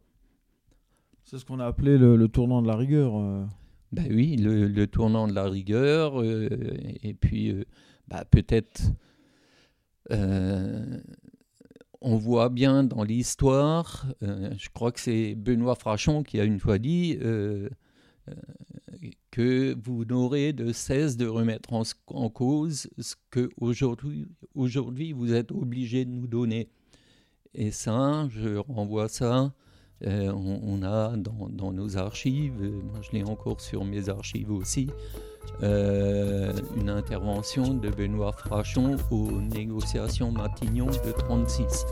C'est 1.24 1.38
ce 1.38 1.46
qu'on 1.46 1.60
a 1.60 1.66
appelé 1.66 1.98
le, 1.98 2.28
tournant 2.28 2.62
de 2.62 2.68
la 2.68 2.76
rigueur. 2.76 3.16
Euh. 3.20 3.46
Ben 3.92 4.08
oui, 4.12 4.36
le, 4.36 4.88
tournant 4.88 5.28
de 5.28 5.34
la 5.34 5.46
rigueur, 5.46 6.22
euh, 6.22 6.50
et 7.04 7.14
puis 7.14 7.52
euh, 7.52 7.66
bah, 8.08 8.26
peut-être 8.26 8.82
on 12.02 12.16
voit 12.16 12.50
bien 12.50 12.84
dans 12.84 13.04
l'histoire, 13.04 14.08
je 14.22 14.70
crois 14.74 14.92
que 14.92 15.00
c'est 15.00 15.36
Benoît 15.36 15.76
Frachon 15.76 16.24
qui 16.24 16.40
a 16.40 16.46
une 16.46 16.60
fois 16.60 16.80
dit 16.80 17.20
que 19.40 19.74
vous 19.86 20.04
n'aurez 20.04 20.52
de 20.52 20.74
cesse 20.74 21.16
de 21.16 21.26
remettre 21.26 21.70
en, 21.72 22.30
cause 22.30 22.90
ce 23.00 23.16
que 23.32 23.50
aujourd'hui, 23.58 25.14
vous 25.14 25.34
êtes 25.34 25.54
obligé 25.54 26.04
de 26.04 26.10
nous 26.10 26.28
donner. 26.28 26.68
Et 27.54 27.72
ça, 27.72 28.28
je 28.32 28.58
renvoie 28.58 29.08
ça, 29.08 29.54
euh, 30.06 30.34
on, 30.34 30.84
a 30.84 31.16
dans, 31.16 31.72
nos 31.72 31.98
archives, 31.98 32.62
euh, 32.62 32.82
moi 32.84 33.00
je 33.02 33.12
l'ai 33.14 33.24
encore 33.24 33.62
sur 33.62 33.86
mes 33.86 34.10
archives 34.10 34.52
aussi, 34.52 34.90
euh, 35.64 36.52
une 36.76 36.90
intervention 36.90 37.74
de 37.74 37.90
Benoît 37.90 38.34
Frachon 38.34 38.98
aux 39.10 39.40
négociations 39.40 40.34
Matignon 40.34 40.88
de 40.88 41.12
36. 41.14 41.86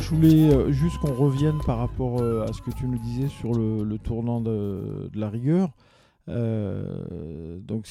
Je 0.00 0.14
voulais 0.14 0.52
euh, 0.52 0.70
juste 0.70 0.98
qu'on 0.98 1.12
revienne 1.12 1.58
par 1.64 1.78
rapport 1.78 2.20
euh, 2.20 2.44
à 2.46 2.52
ce 2.52 2.62
que 2.62 2.70
tu 2.70 2.86
nous 2.86 2.98
disais 2.98 3.28
sur 3.28 3.52
le, 3.52 3.98
tournant 3.98 4.40
de, 4.40 5.10
la 5.14 5.28
rigueur. 5.28 5.70
Euh, 6.28 7.58
donc 7.60 7.88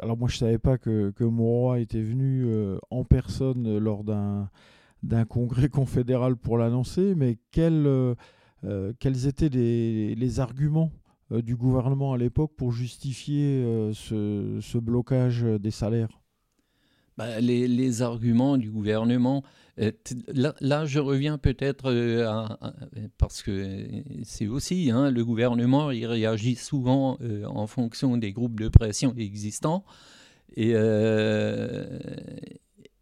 alors 0.00 0.18
moi 0.18 0.28
je 0.28 0.36
savais 0.36 0.58
pas 0.58 0.76
que, 0.76 1.10
que 1.10 1.22
Mauroy 1.24 1.80
était 1.80 2.02
venu 2.02 2.46
en 2.90 3.04
personne 3.04 3.78
lors 3.78 4.02
d'un, 4.04 4.48
congrès 5.28 5.68
confédéral 5.70 6.36
pour 6.36 6.58
l'annoncer, 6.58 7.14
mais 7.14 7.38
quels, 7.52 8.16
étaient 9.04 9.48
les, 9.48 10.40
arguments 10.40 10.90
du 11.30 11.56
gouvernement 11.56 12.12
à 12.12 12.18
l'époque 12.18 12.52
pour 12.56 12.72
justifier 12.72 13.62
ce, 13.92 14.78
blocage 14.78 15.42
des 15.42 15.70
salaires? 15.70 16.20
Bah, 17.16 17.40
les, 17.40 18.02
arguments 18.02 18.56
du 18.56 18.70
gouvernement, 18.70 19.44
euh, 19.80 19.92
là, 20.60 20.84
je 20.84 20.98
reviens 20.98 21.38
peut-être 21.38 21.90
euh, 21.90 22.46
parce 23.18 23.42
que 23.42 23.86
c'est 24.24 24.46
aussi 24.46 24.90
hein, 24.90 25.10
le 25.10 25.24
gouvernement, 25.24 25.90
il 25.90 26.06
réagit 26.06 26.56
souvent 26.56 27.16
euh, 27.22 27.44
en 27.46 27.66
fonction 27.66 28.16
des 28.16 28.32
groupes 28.32 28.60
de 28.60 28.68
pression 28.68 29.14
existants. 29.16 29.84
Et, 30.56 30.72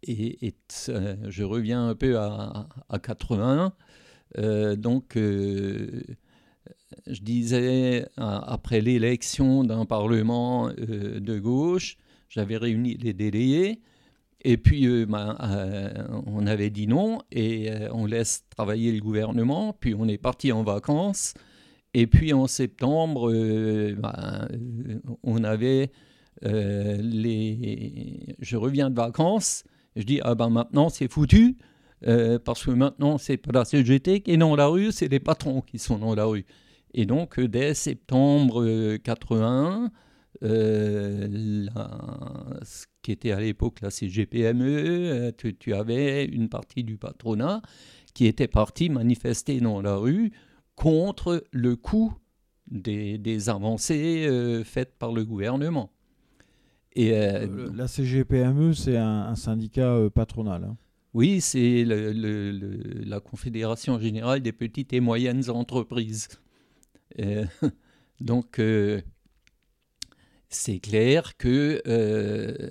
et, 0.03 0.55
je 0.73 1.43
reviens 1.43 1.89
un 1.89 1.95
peu 1.95 2.19
à, 2.19 2.69
à 2.89 2.99
81. 2.99 3.73
donc, 4.75 5.13
je 5.15 6.03
disais, 7.21 8.07
après 8.17 8.81
l'élection 8.81 9.63
d'un 9.63 9.85
Parlement 9.85 10.69
de 10.69 11.39
gauche, 11.39 11.97
j'avais 12.29 12.57
réuni 12.57 12.97
les 12.97 13.13
délégués 13.13 13.81
et 14.41 14.57
puis, 14.57 14.85
euh, 14.87 15.05
ben, 15.05 15.35
euh, 15.41 15.89
on 16.25 16.47
avait 16.47 16.69
dit 16.69 16.87
non 16.87 17.19
et 17.31 17.71
euh, 17.71 17.89
on 17.91 18.05
laisse 18.05 18.45
travailler 18.49 18.91
le 18.91 19.01
gouvernement. 19.01 19.75
Puis, 19.77 19.93
on 19.95 20.07
est 20.07 20.17
parti 20.17 20.51
en 20.51 20.63
vacances. 20.63 21.33
Et 21.93 22.07
puis, 22.07 22.33
en 22.33 22.47
septembre, 22.47 23.31
ben, 23.31 24.47
on 25.23 25.43
avait 25.43 25.91
les. 26.41 28.35
Je 28.39 28.55
reviens 28.55 28.89
de 28.89 28.95
vacances. 28.95 29.63
Je 29.95 30.03
dis, 30.03 30.21
ah 30.23 30.35
ben 30.35 30.49
maintenant, 30.49 30.89
c'est 30.89 31.11
foutu. 31.11 31.57
parce 32.45 32.63
que 32.63 32.71
maintenant, 32.71 33.17
c'est 33.17 33.37
pas 33.37 33.51
la 33.51 33.65
CGT 33.65 34.21
qui 34.21 34.31
est 34.31 34.37
dans 34.37 34.55
la 34.55 34.67
rue, 34.67 34.91
c'est 34.91 35.07
les 35.07 35.19
patrons 35.19 35.61
qui 35.61 35.79
sont 35.79 35.97
dans 35.97 36.13
la 36.13 36.25
rue. 36.25 36.45
Et 36.93 37.07
donc, 37.07 37.39
dès 37.39 37.73
septembre 37.73 38.97
81, 38.97 39.91
euh, 40.43 41.67
ce 42.63 42.85
qui 43.01 43.11
était 43.11 43.31
à 43.31 43.39
l'époque 43.39 43.81
la 43.81 43.89
CGPME, 43.89 44.63
euh, 44.63 45.31
tu, 45.37 45.73
avais 45.73 46.25
une 46.25 46.49
partie 46.49 46.83
du 46.83 46.97
patronat 46.97 47.61
qui 48.13 48.25
était 48.25 48.47
partie 48.47 48.89
manifester 48.89 49.59
dans 49.59 49.81
la 49.81 49.95
rue 49.95 50.31
contre 50.75 51.43
le 51.51 51.75
coût 51.75 52.13
des, 52.67 53.49
avancées 53.49 54.25
euh, 54.27 54.63
faites 54.63 54.97
par 54.97 55.11
le 55.11 55.25
gouvernement. 55.25 55.91
Et, 56.93 57.11
la 57.11 57.87
CGPME, 57.87 58.73
c'est 58.73 58.97
un, 58.97 59.35
syndicat 59.35 60.09
patronal. 60.13 60.63
Hein. 60.63 60.77
Oui, 61.13 61.39
c'est 61.39 61.85
la 61.85 63.19
Confédération 63.19 63.99
générale 63.99 64.41
des 64.41 64.51
petites 64.51 64.91
et 64.93 64.99
moyennes 64.99 65.49
entreprises. 65.49 66.27
donc, 68.19 68.59
c'est 70.49 70.79
clair 70.79 71.37
que 71.37 71.81
euh, 71.87 72.69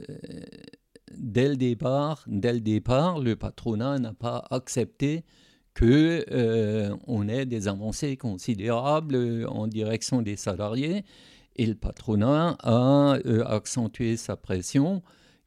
dès, 1.17 1.49
le 1.49 1.57
départ, 1.57 2.25
dès 2.27 2.53
le 2.53 2.61
départ, 2.61 3.21
le 3.21 3.37
patronat 3.37 3.99
n'a 3.99 4.13
pas 4.13 4.45
accepté 4.51 5.25
que 5.75 6.25
euh, 6.33 6.95
on 7.07 7.29
ait 7.29 7.47
des 7.47 7.69
avancées 7.69 8.17
considérables 8.17 9.47
en 9.49 9.69
direction 9.69 10.23
des 10.23 10.37
salariés. 10.37 11.05
Et 11.55 11.67
le 11.67 11.75
patronat 11.75 12.57
a 12.61 13.17
euh, 13.27 13.45
accentué 13.45 14.17
sa 14.17 14.37
pression 14.37 15.03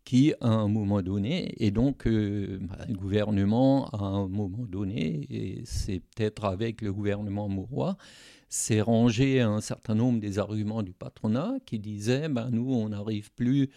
qui, 0.05 0.33
à 0.41 0.47
un 0.47 0.67
moment 0.67 1.01
donné, 1.01 1.53
et 1.57 1.69
donc 1.69 2.05
bah, 2.05 2.77
le 2.87 2.95
gouvernement, 2.95 3.87
à 3.89 4.03
un 4.03 4.27
moment 4.27 4.65
donné, 4.65 5.27
et 5.29 5.61
c'est 5.65 5.99
peut-être 5.99 6.45
avec 6.45 6.81
le 6.81 6.91
gouvernement 6.91 7.47
mourois, 7.47 7.97
s'est 8.51 8.81
rangé 8.81 9.39
à 9.39 9.49
un 9.49 9.61
certain 9.61 9.95
nombre 9.95 10.19
des 10.19 10.37
arguments 10.37 10.83
du 10.83 10.93
patronat 10.93 11.53
qui 11.65 11.79
disaient 11.79 12.27
ben, 12.27 12.49
nous, 12.51 12.71
on 12.73 12.89
n'arrive 12.89 13.31
plus 13.31 13.69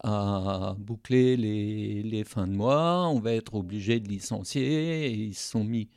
à 0.00 0.76
boucler 0.78 1.36
les, 1.36 2.02
les, 2.02 2.24
fins 2.24 2.46
de 2.46 2.52
mois, 2.52 3.08
on 3.08 3.20
va 3.20 3.32
être 3.32 3.54
obligé 3.54 4.00
de 4.00 4.08
licencier, 4.08 5.10
ils 5.10 5.34
se 5.34 5.50
sont 5.50 5.64
mis 5.64 5.88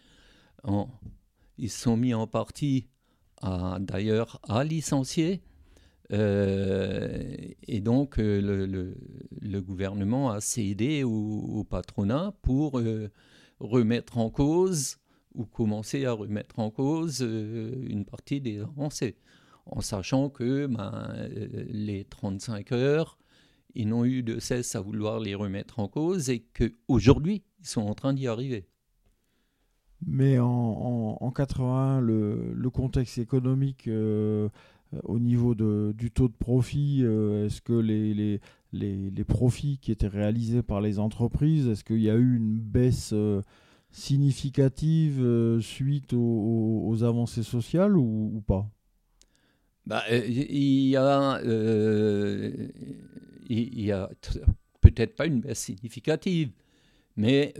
en, 0.63 0.87
sont 1.67 1.97
mis 1.97 2.13
en 2.13 2.25
partie 2.25 2.87
d'ailleurs 3.43 4.39
à 4.47 4.63
licencier. 4.63 5.43
Euh, 6.13 7.35
et 7.67 7.81
donc, 7.81 8.17
euh, 8.17 8.41
le, 8.41 8.95
le, 9.41 9.61
gouvernement 9.61 10.31
a 10.31 10.41
cédé 10.41 11.03
au, 11.03 11.65
patronat 11.69 12.33
pour 12.41 12.79
euh, 12.79 13.09
remettre 13.59 14.17
en 14.17 14.29
cause 14.29 14.97
ou 15.35 15.45
commencer 15.45 16.05
à 16.05 16.13
remettre 16.13 16.59
en 16.59 16.71
cause 16.71 17.21
une 17.21 18.05
partie 18.05 18.41
des 18.41 18.59
avancées, 18.59 19.15
en 19.65 19.81
sachant 19.81 20.29
que 20.29 20.67
ben, 20.67 21.13
les 21.69 22.05
35 22.05 22.71
heures, 22.71 23.17
ils 23.73 23.87
n'ont 23.87 24.05
eu 24.05 24.23
de 24.23 24.39
cesse 24.39 24.75
à 24.75 24.81
vouloir 24.81 25.19
les 25.19 25.35
remettre 25.35 25.79
en 25.79 25.87
cause 25.87 26.29
et 26.29 26.45
qu'aujourd'hui, 26.53 27.43
ils 27.61 27.67
sont 27.67 27.81
en 27.81 27.93
train 27.93 28.13
d'y 28.13 28.27
arriver. 28.27 28.67
Mais 30.05 30.39
en, 30.39 31.17
en, 31.21 31.31
81, 31.31 32.01
le, 32.01 32.69
contexte 32.69 33.19
économique 33.19 33.87
au 35.03 35.19
niveau 35.19 35.55
du 35.55 36.11
taux 36.11 36.27
de 36.27 36.33
profit, 36.33 37.01
euh, 37.03 37.45
est-ce 37.45 37.61
que 37.61 37.73
les, 37.73 39.23
profits 39.23 39.77
qui 39.79 39.91
étaient 39.91 40.07
réalisés 40.07 40.63
par 40.63 40.81
les 40.81 40.99
entreprises, 40.99 41.67
est-ce 41.67 41.83
qu'il 41.83 42.01
y 42.01 42.09
a 42.09 42.15
eu 42.15 42.35
une 42.35 42.59
baisse 42.59 43.11
euh, 43.13 43.41
significative 43.91 45.21
euh, 45.21 45.59
suite 45.61 46.13
aux, 46.13 47.03
avancées 47.03 47.43
sociales 47.43 47.97
ou, 47.97 48.43
pas? 48.45 48.69
Bah, 49.85 50.03
Il 50.09 50.87
y 50.87 50.95
a, 50.95 51.41
il 53.49 53.81
y 53.83 53.91
a 53.91 54.09
peut-être 54.79 55.15
pas 55.15 55.25
une 55.25 55.41
baisse 55.41 55.59
significative, 55.59 56.51
mais 57.15 57.53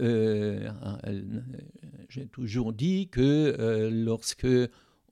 j'ai 2.08 2.26
toujours 2.26 2.72
dit 2.72 3.08
que 3.08 3.90
lorsque 3.92 4.46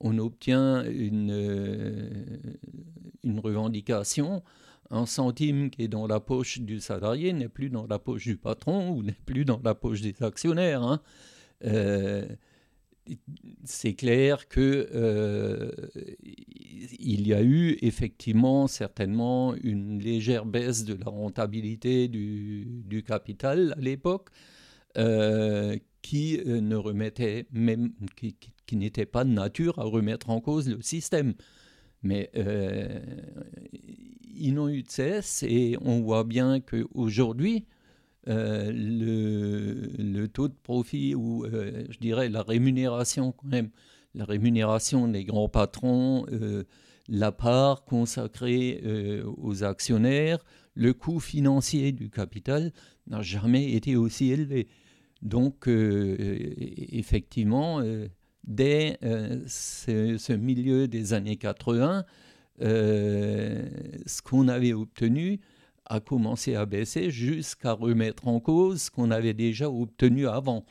on 0.03 0.17
obtient 0.17 0.83
une, 0.83 1.31
euh, 1.31 2.09
une 3.23 3.39
revendication, 3.39 4.43
un 4.91 5.05
centime 5.05 5.69
qui 5.69 5.83
est 5.83 5.87
dans 5.87 6.07
la 6.07 6.19
poche 6.19 6.59
du 6.59 6.79
salarié 6.79 7.33
n'est 7.33 7.49
plus 7.49 7.69
dans 7.69 7.87
la 7.87 7.99
poche 7.99 8.23
du 8.23 8.37
patron 8.37 8.91
ou 8.91 9.03
n'est 9.03 9.17
plus 9.25 9.45
dans 9.45 9.59
la 9.63 9.73
poche 9.73 10.01
des 10.01 10.15
actionnaires. 10.21 10.83
Hein. 10.83 11.01
Euh, 11.65 12.25
c'est 13.63 13.95
clair 13.95 14.47
que 14.47 14.87
euh, 14.93 15.71
il 16.99 17.27
y 17.27 17.33
a 17.33 17.41
eu 17.41 17.77
effectivement 17.81 18.67
certainement 18.67 19.55
une 19.55 19.99
légère 19.99 20.45
baisse 20.45 20.85
de 20.85 20.93
la 20.93 21.09
rentabilité 21.09 22.07
du, 22.07 23.03
capital 23.05 23.73
à 23.77 23.81
l'époque, 23.81 24.29
qui 26.01 26.41
ne 26.45 26.75
remettait 26.75 27.47
même 27.51 27.91
n'était 28.75 29.05
pas 29.05 29.23
de 29.23 29.29
nature 29.29 29.79
à 29.79 29.83
remettre 29.83 30.29
en 30.29 30.41
cause 30.41 30.69
le 30.69 30.81
système. 30.81 31.33
Mais 32.03 32.31
euh, 32.35 32.99
ils 34.35 34.53
n'ont 34.53 34.69
eu 34.69 34.83
de 34.83 34.89
cesse 34.89 35.43
et 35.43 35.77
on 35.81 36.01
voit 36.01 36.23
bien 36.23 36.59
qu'aujourd'hui, 36.59 37.65
euh, 38.27 38.71
le, 38.73 40.27
taux 40.27 40.47
de 40.47 40.55
profit 40.63 41.15
ou 41.15 41.45
euh, 41.45 41.85
je 41.89 41.97
dirais 41.99 42.29
la 42.29 42.43
rémunération 42.43 43.31
quand 43.31 43.47
même, 43.47 43.69
la 44.13 44.25
rémunération 44.25 45.07
des 45.07 45.23
grands 45.23 45.49
patrons, 45.49 46.25
la 47.07 47.31
part 47.31 47.85
consacrée 47.85 48.83
aux 49.37 49.63
actionnaires, 49.63 50.43
le 50.75 50.93
coût 50.93 51.19
financier 51.19 51.93
du 51.93 52.09
capital 52.09 52.73
n'a 53.07 53.21
jamais 53.21 53.71
été 53.71 53.95
aussi 53.95 54.31
élevé. 54.31 54.67
Donc 55.21 55.67
effectivement, 55.67 57.81
dès 58.43 58.97
euh, 59.03 59.41
ce, 59.47 60.33
milieu 60.33 60.87
des 60.87 61.13
années 61.13 61.37
80, 61.37 62.05
euh, 62.61 63.67
ce 64.05 64.21
qu'on 64.21 64.47
avait 64.47 64.73
obtenu 64.73 65.39
a 65.85 65.99
commencé 65.99 66.55
à 66.55 66.65
baisser 66.65 67.09
jusqu'à 67.11 67.73
remettre 67.73 68.27
en 68.27 68.39
cause 68.39 68.83
ce 68.83 68.91
qu'on 68.91 69.11
avait 69.11 69.33
déjà 69.33 69.69
obtenu 69.69 70.27
avant, 70.27 70.65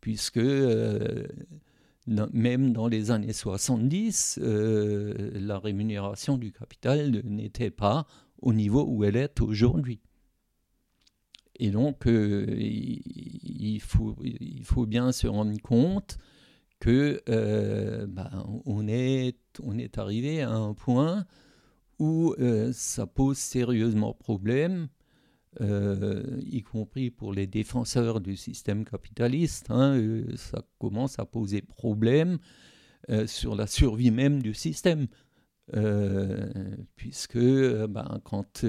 puisque 0.00 0.38
euh, 0.38 1.26
même 2.06 2.72
dans 2.72 2.88
les 2.88 3.10
années 3.10 3.32
70, 3.32 4.40
la 4.42 5.58
rémunération 5.58 6.38
du 6.38 6.52
capital 6.52 7.22
n'était 7.24 7.70
pas 7.70 8.06
au 8.40 8.52
niveau 8.52 8.84
où 8.88 9.04
elle 9.04 9.16
est 9.16 9.40
aujourd'hui. 9.40 10.00
Et 11.60 11.70
donc, 11.70 12.04
il, 12.06 13.80
faut, 13.80 14.16
il 14.22 14.64
faut 14.64 14.86
bien 14.86 15.12
se 15.12 15.26
rendre 15.26 15.60
compte 15.60 16.18
que 16.80 17.20
euh, 17.28 18.06
bah, 18.06 18.30
on, 18.64 18.86
est, 18.88 19.36
on 19.62 19.78
est 19.78 19.98
arrivé 19.98 20.42
à 20.42 20.52
un 20.52 20.74
point 20.74 21.24
où 21.98 22.34
euh, 22.38 22.72
ça 22.72 23.06
pose 23.06 23.38
sérieusement 23.38 24.14
problème, 24.14 24.88
euh, 25.60 26.40
y 26.46 26.62
compris 26.62 27.10
pour 27.10 27.32
les 27.32 27.46
défenseurs 27.46 28.20
du 28.20 28.36
système 28.36 28.84
capitaliste. 28.84 29.70
Hein, 29.70 30.00
ça 30.36 30.62
commence 30.78 31.18
à 31.18 31.24
poser 31.24 31.62
problème 31.62 32.38
sur 33.26 33.54
la 33.54 33.66
survie 33.66 34.10
même 34.10 34.42
du 34.42 34.52
système. 34.52 35.06
puisque 36.94 37.38
ben, 37.38 38.20
quand 38.22 38.64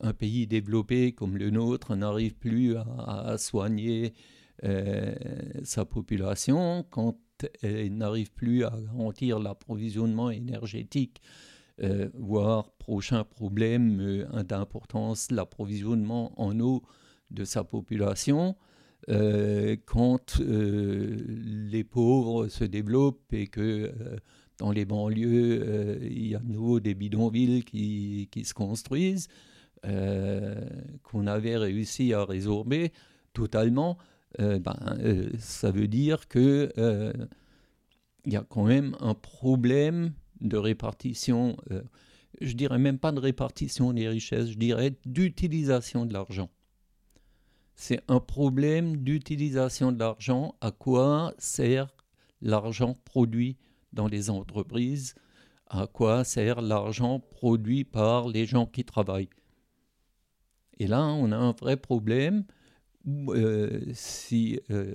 un 0.00 0.12
pays 0.12 0.46
développé 0.46 1.12
comme 1.12 1.36
le 1.36 1.50
nôtre 1.50 1.96
n'arrive 1.96 2.34
plus 2.36 2.76
à, 2.76 2.84
à 3.32 3.38
soigner 3.38 4.14
sa 5.64 5.84
population, 5.84 6.86
quand 6.90 7.18
et 7.62 7.90
n'arrive 7.90 8.32
plus 8.32 8.64
à 8.64 8.70
garantir 8.70 9.38
l'approvisionnement 9.38 10.30
énergétique, 10.30 11.20
euh, 11.82 12.08
voire 12.14 12.70
prochain 12.72 13.24
problème 13.24 14.00
euh, 14.00 14.42
d'importance, 14.42 15.30
l'approvisionnement 15.30 16.32
en 16.40 16.58
eau 16.60 16.82
de 17.30 17.44
sa 17.44 17.64
population. 17.64 18.56
Euh, 19.08 19.76
quand 19.86 20.38
les 20.40 21.84
pauvres 21.84 22.48
se 22.48 22.64
développent 22.64 23.32
et 23.32 23.46
que 23.46 23.92
dans 24.58 24.72
les 24.72 24.84
banlieues, 24.84 25.98
il 26.02 26.28
y 26.28 26.34
a 26.34 26.38
de 26.38 26.52
nouveau 26.52 26.80
des 26.80 26.94
bidonvilles 26.94 27.64
qui, 27.64 28.28
qui 28.30 28.44
se 28.44 28.52
construisent, 28.52 29.28
qu'on 29.82 31.26
avait 31.26 31.56
réussi 31.56 32.12
à 32.12 32.26
résorber 32.26 32.92
totalement, 33.32 33.96
euh, 33.98 34.19
ben, 34.38 34.76
euh, 35.00 35.28
ça 35.38 35.70
veut 35.70 35.88
dire 35.88 36.28
que 36.28 36.72
euh, 36.78 37.12
il 38.24 38.32
y 38.32 38.36
a 38.36 38.44
quand 38.48 38.64
même 38.64 38.96
un 39.00 39.14
problème 39.14 40.12
de 40.40 40.56
répartition, 40.56 41.56
je 42.40 42.52
dirais 42.54 42.78
même 42.78 42.98
pas 42.98 43.12
de 43.12 43.20
répartition 43.20 43.92
des 43.92 44.08
richesses, 44.08 44.50
je 44.50 44.58
dirais 44.58 44.94
d'utilisation 45.04 46.06
de 46.06 46.12
l'argent. 46.12 46.50
C'est 47.74 48.02
un 48.08 48.20
problème 48.20 48.98
d'utilisation 48.98 49.90
de 49.90 49.98
l'argent. 49.98 50.54
À 50.60 50.70
quoi 50.70 51.34
sert 51.38 51.88
l'argent 52.42 52.94
produit 53.04 53.56
dans 53.92 54.06
les 54.06 54.28
entreprises? 54.28 55.14
À 55.66 55.86
quoi 55.86 56.24
sert 56.24 56.60
l'argent 56.60 57.20
produit 57.20 57.84
par 57.84 58.28
les 58.28 58.44
gens 58.44 58.66
qui 58.66 58.84
travaillent? 58.84 59.30
Et 60.78 60.86
là, 60.86 61.06
on 61.06 61.32
a 61.32 61.36
un 61.36 61.52
vrai 61.52 61.76
problème 61.76 62.44
euh, 62.44 62.59
si 63.94 64.60
euh, 64.70 64.94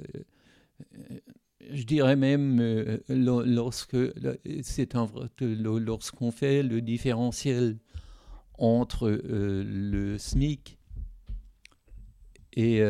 je 1.72 1.84
dirais 1.84 2.16
même 2.16 2.60
euh, 2.60 3.00
lorsque 3.10 3.98
c'est 4.62 4.96
un 4.96 5.10
lorsqu'on 5.40 6.32
fait 6.32 6.64
le 6.64 6.82
différentiel 6.82 7.78
entre 8.58 9.20
le 9.24 10.18
SMIC 10.18 10.78
et, 12.54 12.78
et 12.78 12.82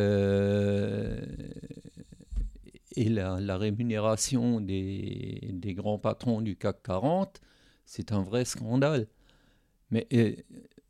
la, 3.09 3.39
la, 3.39 3.57
rémunération 3.57 4.61
des, 4.61 5.49
des, 5.53 5.73
grands 5.73 5.97
patrons 5.97 6.41
du 6.41 6.55
CAC 6.55 6.83
40, 6.83 7.41
c'est 7.85 8.11
un 8.11 8.21
vrai 8.21 8.45
scandale. 8.45 9.07
Mais 9.89 10.07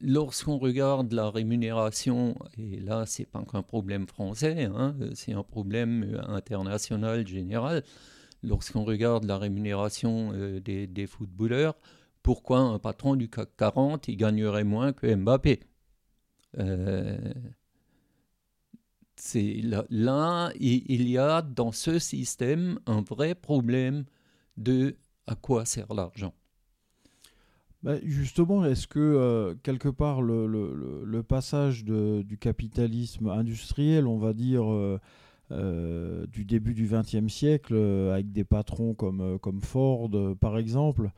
lorsqu'on 0.05 0.59
regarde 0.59 1.11
la 1.11 1.29
rémunération, 1.29 2.35
et 2.57 2.79
là, 2.79 3.05
ce 3.05 3.21
n'est 3.21 3.25
pas 3.25 3.43
qu'un 3.43 3.63
problème 3.63 4.07
français, 4.07 4.65
hein, 4.65 4.95
c'est 5.15 5.33
un 5.33 5.43
problème 5.43 6.03
euh, 6.03 6.21
international 6.27 7.27
général, 7.27 7.83
lorsqu'on 8.43 8.83
regarde 8.83 9.25
la 9.25 9.37
rémunération 9.37 10.31
euh, 10.33 10.59
des, 10.59 11.07
footballeurs, 11.07 11.75
pourquoi 12.21 12.59
un 12.59 12.79
patron 12.79 13.15
du 13.15 13.29
CAC 13.29 13.49
40 13.57 14.07
il 14.07 14.17
gagnerait 14.17 14.63
moins 14.63 14.93
que 14.93 15.13
Mbappé? 15.13 15.61
Euh, 16.59 17.17
c'est 19.15 19.61
là, 19.89 20.51
il 20.59 21.09
y 21.09 21.17
a 21.17 21.41
dans 21.41 21.71
ce 21.71 21.99
système 21.99 22.79
un 22.85 23.01
vrai 23.01 23.33
problème 23.33 24.05
de 24.57 24.97
à 25.25 25.35
quoi 25.35 25.65
sert 25.65 25.93
l'argent. 25.93 26.33
Bah, 27.85 27.97
justement, 28.03 28.65
est-ce 28.65 28.87
que 28.87 28.99
euh, 28.99 29.53
quelque 29.61 29.89
part 29.89 30.23
le, 30.23 31.21
passage 31.21 31.85
du 31.85 32.37
capitalisme 32.39 33.29
industriel, 33.29 34.07
on 34.07 34.17
va 34.17 34.33
dire, 34.33 34.73
euh, 34.73 34.99
euh, 35.51 36.25
du 36.25 36.45
début 36.45 36.73
du 36.73 36.87
XXe 36.87 37.31
siècle, 37.31 37.75
avec 38.11 38.31
des 38.31 38.43
patrons 38.43 38.95
comme, 38.95 39.61
Ford, 39.61 40.09
par 40.39 40.57
exemple, 40.57 41.11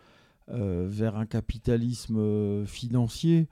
vers 0.50 1.16
un 1.16 1.26
capitalisme 1.26 2.66
financier, 2.66 3.48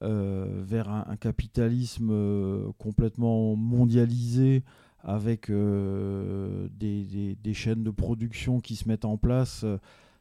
vers 0.00 0.88
un, 0.88 1.16
capitalisme 1.16 2.72
complètement 2.78 3.54
mondialisé, 3.54 4.64
avec 5.04 5.52
des, 5.52 7.52
chaînes 7.52 7.84
de 7.84 7.90
production 7.90 8.58
qui 8.58 8.74
se 8.74 8.88
mettent 8.88 9.04
en 9.04 9.18
place 9.18 9.64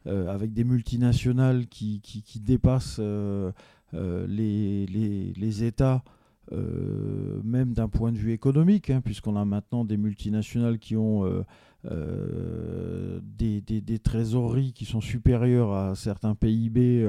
avec 0.08 0.54
des 0.54 0.64
multinationales 0.64 1.68
qui, 1.68 2.00
qui, 2.02 2.40
dépassent 2.40 2.98
euh, 3.00 3.52
euh, 3.94 4.28
les, 4.28 4.86
les, 4.86 5.34
les, 5.34 5.64
États, 5.64 6.04
même 6.52 7.74
d'un 7.74 7.88
point 7.88 8.12
de 8.12 8.18
vue 8.18 8.32
économique, 8.32 8.90
hein, 8.92 9.02
puisqu'on 9.04 9.36
a 9.36 9.46
maintenant 9.46 9.84
des 9.84 9.98
multinationales 9.98 10.78
qui 10.78 10.96
ont 10.96 11.44
des, 11.84 13.62
des, 13.62 14.00
trésoreries 14.00 14.74
qui 14.74 14.86
sont 14.86 15.02
supérieures 15.02 15.74
à 15.74 15.96
certains 15.96 16.36
PIB 16.36 17.08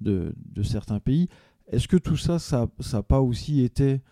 de, 0.00 0.34
de, 0.36 0.62
certains 0.62 1.00
pays. 1.00 1.28
Est-ce 1.68 1.88
que 1.88 1.96
tout 1.96 2.18
ça, 2.18 2.38
ça 2.38 2.68
n'a 2.92 3.02
pas 3.02 3.20
aussi 3.22 3.62
été 3.62 4.02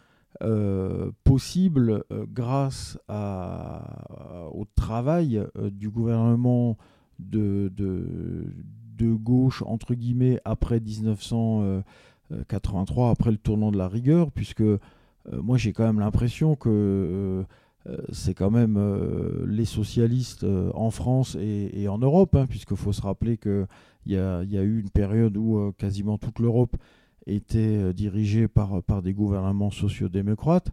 possible 1.23 2.05
grâce 2.33 2.99
au 3.09 4.65
travail 4.75 5.45
du 5.71 5.91
gouvernement 5.91 6.79
de, 7.31 7.71
gauche, 9.01 9.63
entre 9.67 9.95
guillemets, 9.95 10.41
après 10.45 10.81
1983, 10.81 13.11
après 13.11 13.31
le 13.31 13.37
tournant 13.37 13.71
de 13.73 13.79
la 13.79 13.89
rigueur, 13.89 14.31
puisque 14.31 14.63
euh, 15.33 15.43
moi 15.43 15.59
j'ai 15.59 15.73
quand 15.73 15.85
même 15.85 16.01
l'impression 16.01 16.57
que 16.57 16.69
euh, 16.69 17.45
euh, 17.89 17.97
c'est 18.13 18.35
quand 18.35 18.51
même 18.51 18.79
les 19.47 19.65
socialistes 19.65 20.47
en 20.75 20.91
France 20.91 21.37
et, 21.41 21.89
en 21.89 21.99
Europe, 21.99 22.37
hein, 22.37 22.47
puisqu'il 22.47 22.77
faut 22.77 22.93
se 22.93 23.03
rappeler 23.03 23.39
qu'il 23.39 23.67
y 24.07 24.17
a, 24.17 24.45
y 24.45 24.57
a 24.57 24.63
eu 24.63 24.81
une 24.81 24.91
période 24.91 25.37
où 25.37 25.73
quasiment 25.79 26.17
toute 26.17 26.39
l'Europe 26.39 26.77
était 27.27 27.93
dirigée 27.93 28.49
par, 28.49 28.83
par 28.85 29.03
des 29.03 29.13
gouvernements 29.13 29.71
sociodémocrates. 29.71 30.71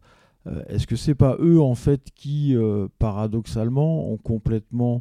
Est-ce 0.68 0.88
que 0.88 0.96
c'est 0.96 1.16
pas 1.16 1.36
eux 1.40 1.62
en 1.62 1.76
fait 1.76 2.10
qui, 2.14 2.56
paradoxalement, 3.00 4.12
ont 4.12 4.18
complètement 4.18 4.98
euh, 4.98 5.00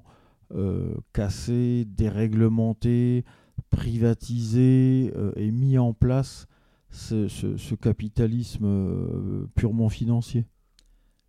cassé, 1.12 1.84
déréglementé, 1.86 3.24
privatisé 3.70 5.12
euh, 5.16 5.32
et 5.36 5.50
mis 5.50 5.78
en 5.78 5.92
place 5.92 6.46
ce, 6.90 7.74
capitalisme 7.74 8.64
euh, 8.64 9.46
purement 9.54 9.88
financier. 9.88 10.46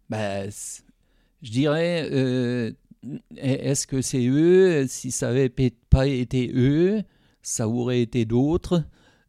Ben, 0.09 0.49
Je 1.41 1.51
dirais, 1.51 2.73
est-ce 3.35 3.87
que 3.87 4.01
c'est 4.01 4.25
eux? 4.25 4.85
Si 4.87 5.11
ça 5.11 5.27
n'avait 5.27 5.49
pas 5.89 6.07
été 6.07 6.51
eux, 6.53 7.01
ça 7.41 7.67
aurait 7.67 8.01
été 8.01 8.25
d'autres. 8.25 8.83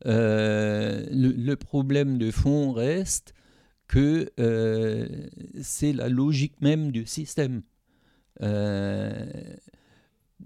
le, 0.04 1.54
problème 1.56 2.16
de 2.16 2.30
fond 2.30 2.72
reste 2.72 3.34
que 3.88 4.30
c'est 5.60 5.92
la 5.92 6.08
logique 6.08 6.60
même 6.62 6.92
du 6.92 7.04
système 7.06 7.62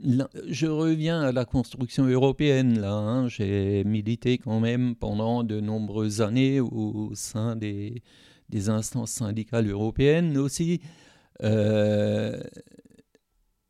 je 0.03 0.67
reviens 0.67 1.21
à 1.21 1.33
la 1.33 1.45
construction 1.45 2.07
européenne. 2.07 2.81
Là, 2.81 2.95
hein. 2.95 3.29
j'ai 3.29 3.85
milité 3.85 4.39
quand 4.39 4.61
même 4.61 4.95
pendant 4.97 5.45
de 5.45 5.61
nombreuses 5.61 6.21
années 6.21 6.61
au, 6.61 7.11
sein 7.15 7.57
des, 7.57 8.03
instances 8.69 9.11
syndicales 9.11 9.69
européennes 9.69 10.39
aussi. 10.39 10.81
Euh, 11.43 12.41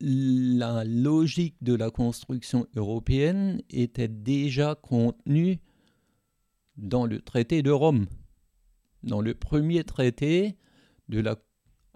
la 0.01 0.85
logique 0.85 1.57
de 1.63 1.75
la 1.75 1.91
construction 1.91 2.67
européenne 2.77 3.63
était 3.71 4.09
déjà 4.09 4.75
contenue 4.75 5.61
dans 6.77 7.07
le 7.07 7.21
traité 7.21 7.63
de 7.63 7.71
Rome. 7.71 8.07
Dans 9.03 9.21
le 9.21 9.35
premier 9.35 9.85
traité 9.85 10.57
de 11.09 11.21
la, 11.21 11.37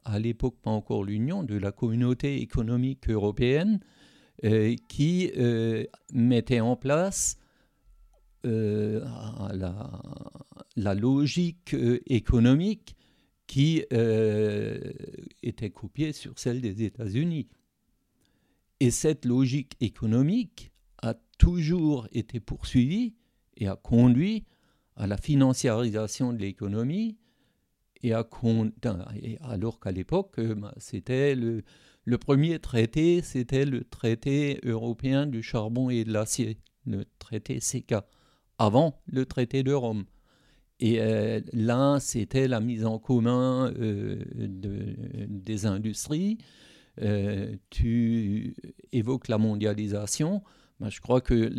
à 0.05 0.19
l'époque 0.19 0.57
pas 0.63 0.71
encore 0.71 1.05
l'Union, 1.05 1.43
de 1.43 1.57
la 1.57 1.73
communauté 1.73 2.41
économique 2.41 3.11
européenne, 3.11 3.81
qui 4.89 5.31
euh, 5.37 5.85
mettait 6.13 6.61
en 6.61 6.77
place 6.77 7.39
euh, 8.47 9.05
la, 10.77 10.95
logique 10.95 11.75
économique 12.07 12.95
qui 13.47 13.83
était 15.43 15.71
copiée 15.71 16.13
sur 16.13 16.39
celle 16.39 16.61
des 16.61 16.83
États-Unis. 16.83 17.49
Et 18.81 18.91
cette 18.91 19.25
logique 19.25 19.77
économique 19.81 20.71
a 21.03 21.15
toujours 21.39 22.07
été 22.13 22.39
poursuivie 22.39 23.15
et 23.57 23.67
a 23.67 23.75
conduit 23.75 24.45
à 24.97 25.07
la 25.07 25.17
financiarisation 25.17 26.33
de 26.33 26.39
l'économie 26.39 27.17
et 28.03 28.13
alors 29.41 29.81
qu'à 29.81 29.91
l'époque, 29.91 30.41
bah, 30.41 30.75
c'était 30.79 31.35
le, 31.35 31.65
le 32.09 32.17
premier 32.17 32.59
traité, 32.59 33.21
c'était 33.21 33.67
le 33.67 33.85
traité 33.85 34.61
européen 34.65 35.27
du 35.27 35.43
charbon 35.43 35.91
et 35.91 36.05
de 36.05 36.13
l'acier, 36.13 36.57
le 36.87 37.05
traité 37.19 37.59
CK, 37.59 37.97
avant 38.57 39.03
le 39.05 39.27
traité 39.27 39.63
de 39.63 39.75
Rome. 39.75 40.07
Et 40.81 41.03
euh, 41.03 41.43
là, 41.53 41.99
c'était 42.01 42.49
la 42.49 42.61
mise 42.61 42.87
en 42.87 42.99
commun 42.99 43.71
euh, 43.79 44.25
des 44.35 45.67
industries. 45.67 46.39
Euh, 47.03 47.55
tu 47.69 48.57
évoques 48.93 49.29
la 49.29 49.37
mondialisation. 49.37 50.43
Je 50.81 51.01
crois 51.03 51.21
que 51.21 51.51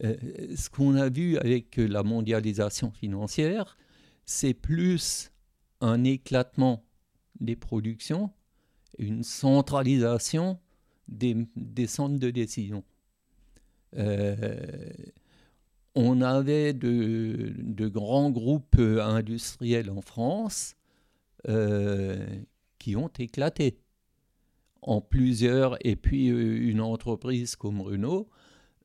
ce 0.00 0.70
qu'on 0.70 0.94
a 0.94 1.10
vu 1.10 1.36
avec 1.36 1.76
la 1.76 2.02
mondialisation 2.02 2.90
financière, 2.90 3.76
c'est 4.24 4.54
plus 4.54 5.30
un 5.82 6.04
éclatement 6.04 6.86
des 7.38 7.54
productions 7.54 8.30
une 8.98 9.22
centralisation 9.22 10.58
des, 11.08 11.86
centres 11.86 12.18
de 12.18 12.30
décision. 12.30 12.84
Euh, 13.96 14.90
on 15.94 16.20
avait 16.20 16.72
de, 16.74 17.88
grands 17.88 18.30
groupes 18.30 18.78
industriels 18.78 19.90
en 19.90 20.00
France 20.00 20.76
euh, 21.48 22.26
qui 22.78 22.96
ont 22.96 23.10
éclaté 23.18 23.78
en 24.82 25.00
plusieurs, 25.00 25.76
et 25.84 25.96
puis 25.96 26.28
euh, 26.28 26.70
une 26.70 26.80
entreprise 26.80 27.56
comme 27.56 27.80
Renault, 27.80 28.28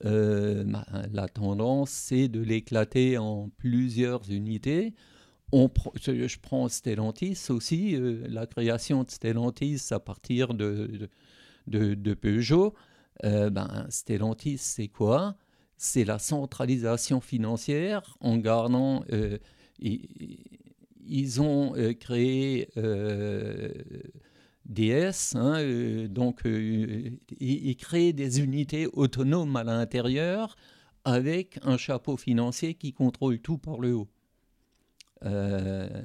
la 0.01 1.27
tendance 1.33 1.89
c'est 1.89 2.27
de 2.27 2.41
l'éclater 2.41 3.17
en 3.17 3.47
plusieurs 3.57 4.29
unités 4.29 4.93
je 5.53 6.39
prends 6.39 6.67
Stellantis 6.67 7.47
aussi, 7.49 7.95
euh, 7.95 8.25
la 8.27 8.45
création 8.45 9.03
de 9.03 9.11
Stellantis 9.11 9.81
à 9.91 9.99
partir 9.99 10.53
de, 10.53 11.09
Peugeot. 12.21 12.73
Euh, 13.23 13.49
ben, 13.49 13.85
Stellantis, 13.89 14.57
c'est 14.57 14.87
quoi? 14.87 15.35
C'est 15.77 16.05
la 16.05 16.19
centralisation 16.19 17.21
financière 17.21 18.17
en 18.19 18.37
gardant. 18.37 19.03
Euh, 19.11 19.37
ils, 19.79 21.41
ont 21.41 21.73
créé 21.99 22.69
DS, 24.65 25.35
hein, 25.35 26.07
donc 26.07 26.41
ils 26.45 27.75
créent 27.75 28.13
des 28.13 28.39
unités 28.39 28.87
autonomes 28.93 29.55
à 29.57 29.63
l'intérieur 29.63 30.55
avec 31.03 31.59
un 31.63 31.75
chapeau 31.75 32.15
financier 32.15 32.75
qui 32.75 32.93
contrôle 32.93 33.39
tout 33.39 33.57
par 33.57 33.79
le 33.79 33.93
haut. 33.93 34.07
Euh, 35.25 36.01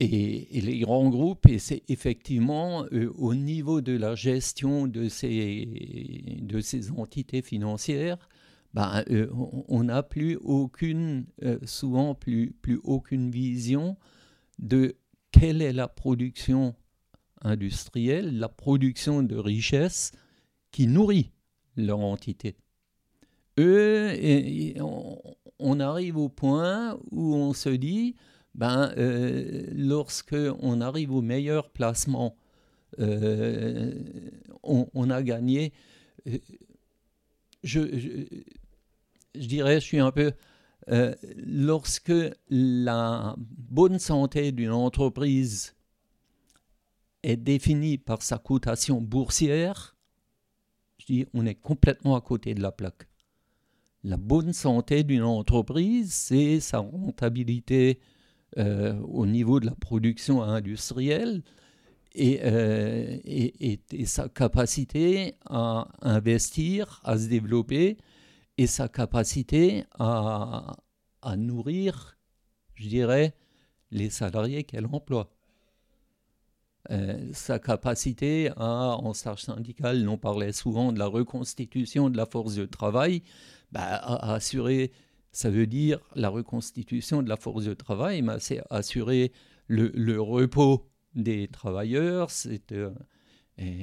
et, 0.00 0.60
les 0.60 0.78
grands 0.80 1.08
groupes, 1.08 1.46
et 1.46 1.58
c'est 1.58 1.82
effectivement 1.88 2.84
euh, 2.92 3.12
au 3.16 3.34
niveau 3.34 3.80
de 3.80 3.96
la 3.96 4.14
gestion 4.14 4.88
de 4.88 5.08
ces, 5.08 6.38
de 6.42 6.60
ces 6.60 6.90
entités 6.90 7.42
financières, 7.42 8.28
ben, 8.74 9.04
euh, 9.10 9.28
on 9.68 9.84
n'a 9.84 10.02
plus 10.02 10.36
aucune, 10.36 11.26
souvent 11.64 12.14
plus, 12.14 12.52
plus 12.62 12.80
aucune 12.82 13.30
vision 13.30 13.96
de 14.58 14.96
quelle 15.30 15.62
est 15.62 15.72
la 15.72 15.88
production 15.88 16.74
industrielle, 17.42 18.38
la 18.38 18.48
production 18.48 19.22
de 19.22 19.36
richesse 19.36 20.12
qui 20.70 20.86
nourrit 20.86 21.30
leur 21.76 22.00
entité. 22.00 22.56
Eux, 23.58 24.16
on 24.80 25.18
arrive 25.80 26.16
au 26.16 26.28
point 26.28 26.98
où 27.10 27.34
on 27.34 27.52
se 27.52 27.68
dit, 27.68 28.16
ben, 28.54 28.92
lorsque 29.74 30.36
on 30.60 30.80
arrive 30.80 31.12
au 31.12 31.22
meilleur 31.22 31.70
placement, 31.70 32.36
on, 32.98 35.10
a 35.10 35.22
gagné. 35.22 35.72
je, 37.62 37.80
je 39.34 39.46
dirais, 39.46 39.80
je 39.80 39.86
suis 39.86 40.00
un 40.00 40.10
peu... 40.10 40.32
Euh, 40.90 41.14
lorsque 41.36 42.12
la 42.48 43.36
bonne 43.38 44.00
santé 44.00 44.50
d'une 44.50 44.72
entreprise 44.72 45.76
est 47.22 47.36
définie 47.36 47.98
par 47.98 48.22
sa 48.22 48.38
cotation 48.38 49.00
boursière, 49.00 49.96
je 50.98 51.06
dis, 51.06 51.26
on 51.34 51.46
est 51.46 51.54
complètement 51.54 52.16
à 52.16 52.20
côté 52.20 52.54
de 52.54 52.60
la 52.60 52.72
plaque. 52.72 53.06
La 54.04 54.16
bonne 54.16 54.52
santé 54.52 55.04
d'une 55.04 55.22
entreprise, 55.22 56.12
c'est 56.12 56.58
sa 56.58 56.78
rentabilité 56.78 58.00
euh, 58.58 58.98
au 59.02 59.26
niveau 59.26 59.60
de 59.60 59.66
la 59.66 59.76
production 59.76 60.42
industrielle 60.42 61.42
et, 62.14 62.40
euh, 62.42 63.18
et, 63.24 64.04
sa 64.06 64.28
capacité 64.28 65.36
à 65.48 65.86
investir, 66.02 67.00
à 67.04 67.16
se 67.16 67.28
développer 67.28 67.96
et 68.58 68.66
sa 68.66 68.88
capacité 68.88 69.84
à, 69.98 70.74
nourrir, 71.36 72.18
je 72.74 72.88
dirais, 72.88 73.34
les 73.92 74.10
salariés 74.10 74.64
qu'elle 74.64 74.86
emploie. 74.86 75.30
Euh, 76.90 77.30
sa 77.32 77.60
capacité 77.60 78.50
à, 78.56 78.96
en 78.98 79.12
charge 79.12 79.42
syndicale, 79.42 80.06
on 80.08 80.18
parlait 80.18 80.52
souvent 80.52 80.92
de 80.92 80.98
la 80.98 81.06
reconstitution 81.06 82.10
de 82.10 82.16
la 82.16 82.26
force 82.26 82.56
de 82.56 82.66
travail, 82.66 83.22
bah, 83.72 83.96
assurer, 83.96 84.92
ça 85.32 85.50
veut 85.50 85.66
dire 85.66 85.98
la 86.14 86.28
reconstitution 86.28 87.22
de 87.22 87.28
la 87.28 87.36
force 87.36 87.64
de 87.64 87.74
travail, 87.74 88.24
c'est 88.38 88.62
assurer 88.70 89.32
le, 89.66 90.20
repos 90.20 90.86
des 91.14 91.48
travailleurs, 91.48 92.30
c'est 92.30 92.72
euh, 92.72 92.90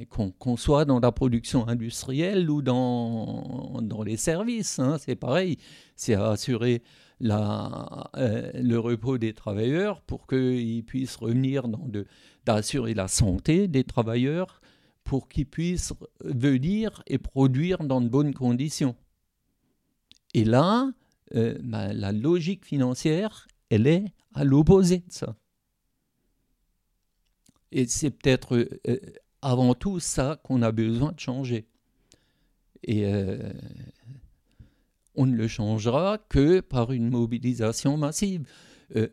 qu'on 0.09 0.57
soit 0.57 0.85
dans 0.85 0.99
la 0.99 1.11
production 1.11 1.67
industrielle 1.67 2.49
ou 2.49 2.61
dans, 2.61 3.79
dans 3.81 4.03
les 4.03 4.17
services, 4.17 4.79
hein, 4.79 4.97
c'est 4.99 5.15
pareil. 5.15 5.57
C'est 5.95 6.15
assurer 6.15 6.81
la, 7.19 8.09
euh, 8.17 8.51
le 8.55 8.79
repos 8.79 9.17
des 9.17 9.33
travailleurs 9.33 10.01
pour 10.01 10.27
qu'ils 10.27 10.83
puissent 10.85 11.15
revenir 11.15 11.65
d'assurer 12.45 12.93
la 12.93 13.07
santé 13.07 13.67
des 13.67 13.83
travailleurs 13.83 14.61
pour 15.03 15.27
qu'ils 15.27 15.47
puissent 15.47 15.93
venir 16.23 17.03
et 17.07 17.17
produire 17.17 17.83
dans 17.83 18.01
de 18.01 18.09
bonnes 18.09 18.33
conditions. 18.33 18.95
Et 20.34 20.45
là, 20.45 20.91
euh, 21.36 21.57
la 21.61 22.11
logique 22.11 22.65
financière, 22.65 23.47
elle 23.69 23.88
est 23.88 24.05
à 24.34 24.43
l'opposé 24.43 24.99
de 24.99 25.11
ça. 25.11 25.36
Et 27.71 27.88
c'est 27.88 28.09
peut-être 28.09 28.67
euh, 28.88 28.99
avant 29.41 29.73
tout 29.73 29.99
ça 29.99 30.39
qu'on 30.43 30.61
a 30.61 30.71
besoin 30.71 31.11
de 31.11 31.19
changer. 31.19 31.67
Et 32.84 33.05
euh, 33.05 33.51
on 35.15 35.25
ne 35.25 35.36
le 35.36 35.47
changera 35.47 36.17
que 36.30 36.59
par 36.61 36.91
une 36.91 37.09
mobilisation 37.09 37.97
massive. 37.97 38.47
Euh, 38.95 39.07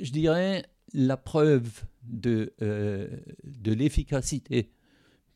je 0.00 0.10
dirais 0.10 0.64
la 0.92 1.16
preuve 1.16 1.84
de, 2.02 2.52
euh, 2.62 3.08
de 3.44 3.72
l'efficacité, 3.72 4.70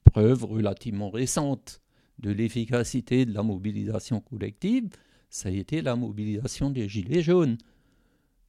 preuve 0.05 0.45
relativement 0.45 1.11
récente 1.11 1.81
de 2.18 2.31
l'efficacité 2.31 3.26
de 3.26 3.33
la 3.33 3.43
mobilisation 3.43 4.20
collective, 4.20 4.89
ça 5.31 5.49
a 5.49 5.53
été 5.53 5.83
la 5.83 5.97
mobilisation 5.97 6.70
des 6.70 6.89
Gilets 6.89 7.22
jaunes. 7.22 7.59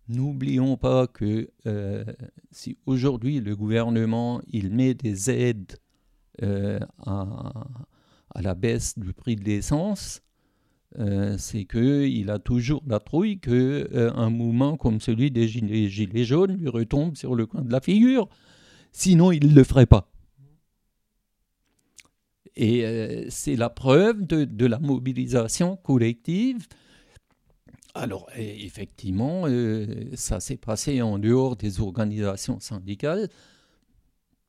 N'oublions 0.07 0.77
pas 0.77 1.07
que 1.07 1.49
euh, 1.67 2.03
si 2.51 2.77
aujourd'hui 2.85 3.39
le 3.41 3.55
gouvernement 3.55 4.41
il 4.47 4.71
met 4.71 4.93
des 4.93 5.29
aides 5.29 5.77
euh, 6.41 6.79
à, 7.05 7.53
la 8.41 8.55
baisse 8.55 8.97
du 8.97 9.13
prix 9.13 9.35
de 9.35 9.43
l'essence, 9.43 10.21
euh, 10.97 11.37
c'est 11.37 11.65
qu'il 11.65 12.29
a 12.31 12.39
toujours 12.39 12.81
la 12.87 12.99
trouille 12.99 13.39
qu'un 13.39 13.85
un 13.93 14.29
mouvement 14.29 14.77
comme 14.77 14.99
celui 14.99 15.29
des 15.29 15.47
gilets, 15.47 16.23
jaunes 16.23 16.53
lui 16.53 16.69
retombe 16.69 17.15
sur 17.15 17.35
le 17.35 17.45
coin 17.45 17.61
de 17.61 17.71
la 17.71 17.81
figure. 17.81 18.27
Sinon, 18.91 19.31
il 19.31 19.49
ne 19.49 19.53
le 19.53 19.63
ferait 19.63 19.85
pas. 19.85 20.09
Et 22.61 23.25
c'est 23.29 23.55
la 23.55 23.69
preuve 23.69 24.27
de, 24.27 24.65
la 24.65 24.79
mobilisation 24.79 25.77
collective 25.77 26.67
alors, 27.95 28.29
effectivement, 28.35 29.43
euh, 29.47 30.11
ça 30.13 30.39
s'est 30.39 30.57
passé 30.57 31.01
en 31.01 31.17
dehors 31.17 31.55
des 31.55 31.81
organisations 31.81 32.59
syndicales. 32.59 33.29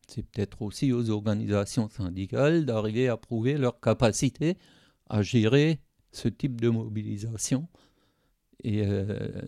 C'est 0.07 0.23
peut-être 0.23 0.61
aussi 0.61 0.93
aux 0.93 1.09
organisations 1.09 1.89
syndicales 1.89 2.67
d'arriver 2.67 3.09
à 3.09 3.17
prouver 3.17 3.57
leur 3.57 3.81
capacité 3.81 4.59
à 5.09 5.23
gérer 5.23 5.81
ce 6.13 6.29
type 6.29 6.61
de 6.61 6.69
mobilisation 6.69 7.67
et, 8.63 8.83
euh, 8.85 9.41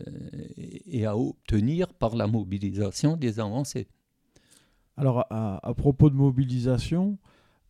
et 0.57 1.05
à 1.05 1.17
obtenir 1.17 1.93
par 1.93 2.17
la 2.17 2.27
mobilisation 2.27 3.17
des 3.19 3.41
avancées. 3.41 3.89
Alors, 4.97 5.27
à 5.31 5.75
propos 5.77 6.09
de 6.09 6.17
mobilisation, 6.17 7.19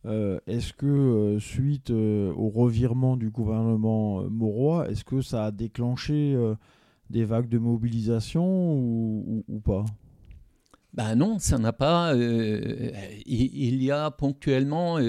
euh, 0.05 0.39
est-ce 0.47 0.73
que, 0.73 0.85
euh, 0.85 1.39
suite 1.39 1.89
euh, 1.89 2.33
au 2.33 2.49
revirement 2.49 3.15
du 3.15 3.29
gouvernement 3.29 4.23
Mauroy, 4.29 4.89
est-ce 4.89 5.05
que 5.05 5.21
ça 5.21 5.45
a 5.45 5.51
déclenché 5.51 6.35
des 7.09 7.23
vagues 7.25 7.49
de 7.49 7.57
mobilisation 7.57 8.75
ou, 8.75 9.61
pas? 9.63 9.85
Ben 10.93 11.15
non, 11.15 11.39
ça 11.39 11.57
n'a 11.57 11.73
pas. 11.73 12.13
Il, 12.15 13.83
y 13.83 13.91
a 13.91 14.11
ponctuellement, 14.11 14.99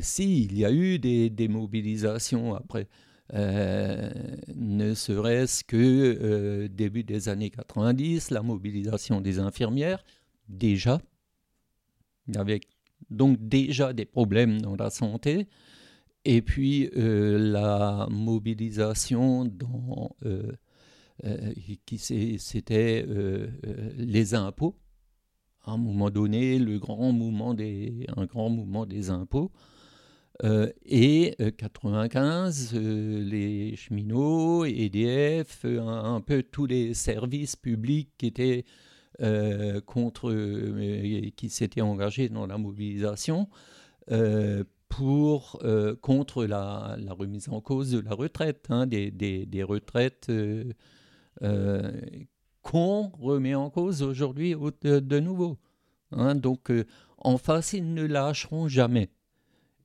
si, 0.00 0.44
il 0.44 0.58
y 0.58 0.64
a 0.64 0.72
eu 0.72 0.98
des, 0.98 1.30
des 1.30 1.48
mobilisations 1.48 2.54
après. 2.54 2.88
ne 3.32 4.94
serait-ce 4.94 5.64
que 5.64 6.66
début 6.66 7.04
des 7.04 7.28
années 7.28 7.50
90, 7.50 8.30
la 8.30 8.42
mobilisation 8.42 9.20
des 9.20 9.38
infirmières, 9.38 10.04
déjà, 10.48 11.00
avec 12.34 12.68
donc 13.10 13.38
déjà 13.40 13.92
des 13.92 14.04
problèmes 14.04 14.60
dans 14.60 14.76
la 14.76 14.90
santé. 14.90 15.48
Et 16.24 16.42
puis 16.42 16.88
euh, 16.96 17.38
la 17.38 18.06
mobilisation 18.10 19.44
dans, 19.44 20.14
euh, 20.24 20.52
euh, 21.24 21.52
qui 21.84 21.98
c'était 21.98 23.06
les 23.96 24.34
impôts. 24.34 24.76
À 25.64 25.72
un 25.72 25.76
moment 25.78 26.10
donné, 26.10 26.58
le 26.58 26.78
grand 26.78 27.12
mouvement 27.12 27.54
des, 27.54 28.06
un 28.16 28.26
grand 28.26 28.50
mouvement 28.50 28.86
des 28.86 29.10
impôts. 29.10 29.52
et 30.84 31.36
95, 31.56 32.74
les 32.74 33.76
cheminots, 33.76 34.64
EDF, 34.64 35.64
un, 35.64 36.20
peu 36.20 36.42
tous 36.42 36.66
les 36.66 36.94
services 36.94 37.54
publics 37.54 38.10
qui 38.18 38.26
étaient 38.26 38.64
contre, 39.86 40.30
euh, 40.30 41.30
qui 41.36 41.48
s'était 41.48 41.80
engagé 41.80 42.28
dans 42.28 42.46
la 42.46 42.58
mobilisation 42.58 43.48
euh, 44.10 44.64
pour, 44.88 45.62
contre 46.02 46.44
la, 46.44 46.96
remise 47.10 47.48
en 47.48 47.60
cause 47.60 47.92
de 47.92 48.00
la 48.00 48.14
retraite, 48.14 48.66
hein, 48.68 48.86
des, 48.86 49.10
des, 49.10 49.62
retraites 49.62 50.30
qu'on 52.62 53.08
remet 53.18 53.54
en 53.54 53.70
cause 53.70 54.02
aujourd'hui 54.02 54.54
de, 54.82 55.20
nouveau. 55.20 55.58
Hein. 56.10 56.34
donc, 56.34 56.70
en 57.16 57.38
face, 57.38 57.72
ils 57.72 57.94
ne 57.94 58.04
lâcheront 58.04 58.68
jamais. 58.68 59.08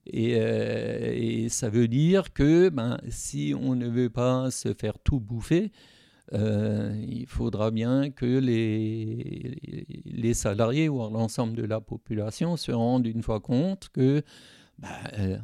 Et, 0.08 0.32
et, 0.34 1.50
ça 1.50 1.70
veut 1.70 1.88
dire 1.88 2.34
que 2.34 2.68
ben, 2.68 2.98
si 3.10 3.54
on 3.58 3.76
ne 3.76 3.88
veut 3.88 4.10
pas 4.10 4.52
se 4.52 4.74
faire 4.74 5.00
tout 5.00 5.22
bouffer, 5.22 5.72
euh, 6.34 6.94
il 7.08 7.26
faudra 7.26 7.72
bien 7.72 8.12
que 8.12 8.26
les, 8.26 9.54
salariés 10.34 10.90
ou 10.90 10.98
l'ensemble 11.10 11.56
de 11.56 11.64
la 11.64 11.80
population 11.80 12.58
se 12.58 12.72
rendent 12.72 13.08
une 13.08 13.24
fois 13.24 13.40
compte 13.40 13.90
que 13.90 14.24
bah, 14.78 14.90
euh, 15.18 15.38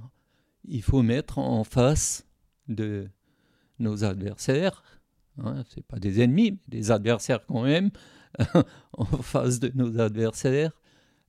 il 0.66 0.82
faut 0.84 1.02
mettre 1.02 1.40
en 1.40 1.64
face 1.64 2.28
de 2.68 3.08
nos 3.80 4.04
adversaires, 4.04 4.84
hein, 5.38 5.64
ce 5.70 5.80
pas 5.80 6.00
des 6.00 6.22
ennemis, 6.22 6.52
mais 6.52 6.60
des 6.68 6.92
adversaires 6.92 7.46
quand 7.46 7.64
même, 7.64 7.90
en 8.94 9.06
face 9.06 9.60
de 9.60 9.72
nos 9.76 10.00
adversaires, 10.00 10.74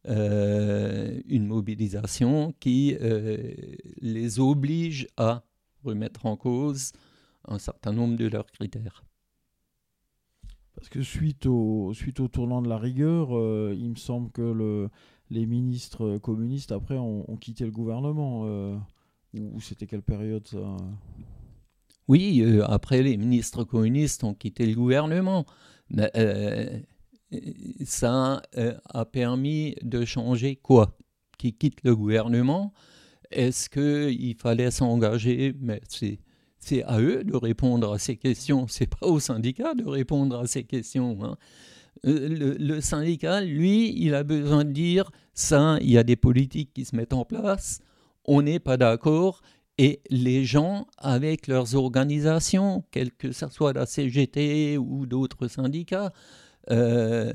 euh, 0.07 1.21
une 1.27 1.47
mobilisation 1.47 2.53
qui 2.61 2.97
les 4.01 4.41
oblige 4.41 5.07
à 5.17 5.45
remettre 5.85 6.27
en 6.27 6.37
cause 6.37 6.93
un 7.47 7.59
certain 7.59 7.93
nombre 7.93 8.17
de 8.17 8.27
leurs 8.27 8.51
critères. 8.51 9.05
Parce 10.75 10.89
que 10.89 11.03
suite 11.03 11.47
au, 11.47 11.93
suite 11.95 12.21
au 12.21 12.29
tournant 12.29 12.61
de 12.61 12.69
la 12.69 12.79
rigueur, 12.79 13.37
euh, 13.37 13.75
il 13.79 13.91
me 13.91 13.97
semble 13.97 14.31
que 14.31 14.43
le, 14.43 14.89
les 15.31 15.47
ministres 15.47 16.19
communistes, 16.19 16.73
après, 16.73 16.99
ont, 16.99 17.37
quitté 17.41 17.65
le 17.65 17.71
gouvernement. 17.71 18.43
Euh, 18.47 18.77
ou 19.35 19.61
c'était 19.61 19.87
quelle 19.87 20.03
période 20.03 20.47
ça? 20.47 20.77
Oui, 22.07 22.43
euh, 22.43 22.65
après, 22.67 23.03
les 23.03 23.17
ministres 23.17 23.65
communistes 23.65 24.25
ont 24.25 24.35
quitté 24.35 24.67
le 24.67 24.75
gouvernement. 24.75 25.47
ça 27.85 28.43
a 28.53 29.05
permis 29.05 29.77
de 29.83 30.05
changer 30.05 30.57
quoi? 30.57 30.97
Qui 31.39 31.53
quitte 31.53 31.83
le 31.85 31.95
gouvernement? 31.95 32.73
Est-ce 33.31 33.69
qu'il 33.69 34.37
fallait 34.37 34.71
s'engager? 34.71 35.55
Mais 35.61 35.81
c'est 35.89 36.21
c'est 36.65 36.83
à 36.85 37.01
eux 37.01 37.25
de 37.25 37.37
répondre 37.37 37.93
à 37.93 37.99
ces 37.99 38.17
questions. 38.17 38.67
C'est 38.69 38.87
pas 38.87 39.07
aux 39.07 39.21
syndicats 39.21 39.75
de 39.75 39.85
répondre 39.85 40.39
à 40.39 40.47
ces 40.47 40.65
questions. 40.65 41.19
Hein. 41.23 41.37
Euh, 42.07 42.57
le, 42.59 42.81
syndicat, 42.81 43.41
lui, 43.41 43.95
il 43.97 44.15
a 44.15 44.25
besoin 44.25 44.65
de 44.65 44.73
dire 44.73 45.11
ça, 45.33 45.79
il 45.81 45.91
y 45.91 45.99
a 45.99 46.03
des 46.03 46.17
politiques 46.17 46.73
qui 46.75 46.85
se 46.85 46.97
mettent 46.97 47.13
en 47.13 47.25
place, 47.25 47.81
on 48.25 48.43
n'est 48.43 48.59
pas 48.59 48.77
d'accord, 48.77 49.43
et 49.79 50.01
les 50.11 50.45
gens, 50.45 50.87
avec 50.99 51.47
leurs 51.47 51.75
organisations, 51.75 52.85
quelle 52.91 53.11
que 53.13 53.33
ce 53.33 53.49
soit 53.49 53.73
la 53.73 53.87
CGT 53.87 54.79
ou 54.79 55.07
d'autres 55.07 55.49
syndicats, 55.49 56.13
euh, 56.71 57.33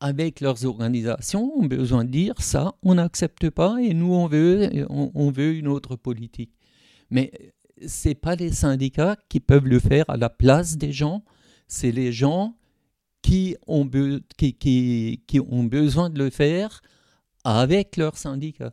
avec 0.00 0.40
leurs 0.40 0.64
organisations, 0.64 1.52
ont 1.56 1.66
besoin 1.66 2.04
de 2.04 2.10
dire 2.10 2.34
ça, 2.38 2.74
on 2.82 2.94
n'accepte 2.94 3.50
pas 3.50 3.78
et 3.80 3.94
nous, 3.94 4.12
on 4.12 4.26
veut, 4.26 4.86
on 4.88 5.30
veut 5.30 5.54
une 5.54 5.68
autre 5.68 5.96
politique. 5.96 6.52
Mais 7.10 7.30
c'est 7.84 8.14
pas 8.14 8.36
les 8.36 8.52
syndicats 8.52 9.16
qui 9.28 9.40
peuvent 9.40 9.66
le 9.66 9.78
faire 9.78 10.08
à 10.08 10.16
la 10.16 10.30
place 10.30 10.76
des 10.76 10.92
gens, 10.92 11.24
c'est 11.68 11.92
les 11.92 12.12
gens 12.12 12.56
qui 13.22 13.56
ont, 13.66 13.88
qui, 14.38 15.40
ont 15.50 15.64
besoin 15.64 16.10
de 16.10 16.18
le 16.18 16.30
faire 16.30 16.80
avec 17.44 17.96
leur 17.96 18.16
syndicat. 18.16 18.72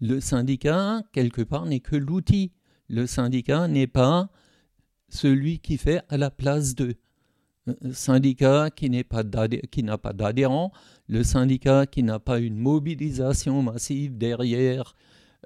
Le 0.00 0.20
syndicat, 0.20 1.02
quelque 1.12 1.42
part, 1.42 1.66
n'est 1.66 1.80
que 1.80 1.96
l'outil. 1.96 2.52
Le 2.88 3.06
syndicat 3.06 3.68
n'est 3.68 3.86
pas 3.86 4.28
celui 5.08 5.60
qui 5.60 5.78
fait 5.78 6.02
à 6.08 6.18
la 6.18 6.30
place 6.30 6.74
d'eux. 6.74 6.96
Syndicat 7.92 8.68
qui 8.70 8.90
n'a 8.90 9.04
pas 9.04 10.12
d'adhérents, 10.12 10.72
le 11.08 11.22
syndicat 11.22 11.86
qui 11.86 12.02
n'a 12.02 12.18
pas 12.18 12.40
une 12.40 12.58
mobilisation 12.58 13.62
massive 13.62 14.18
derrière 14.18 14.94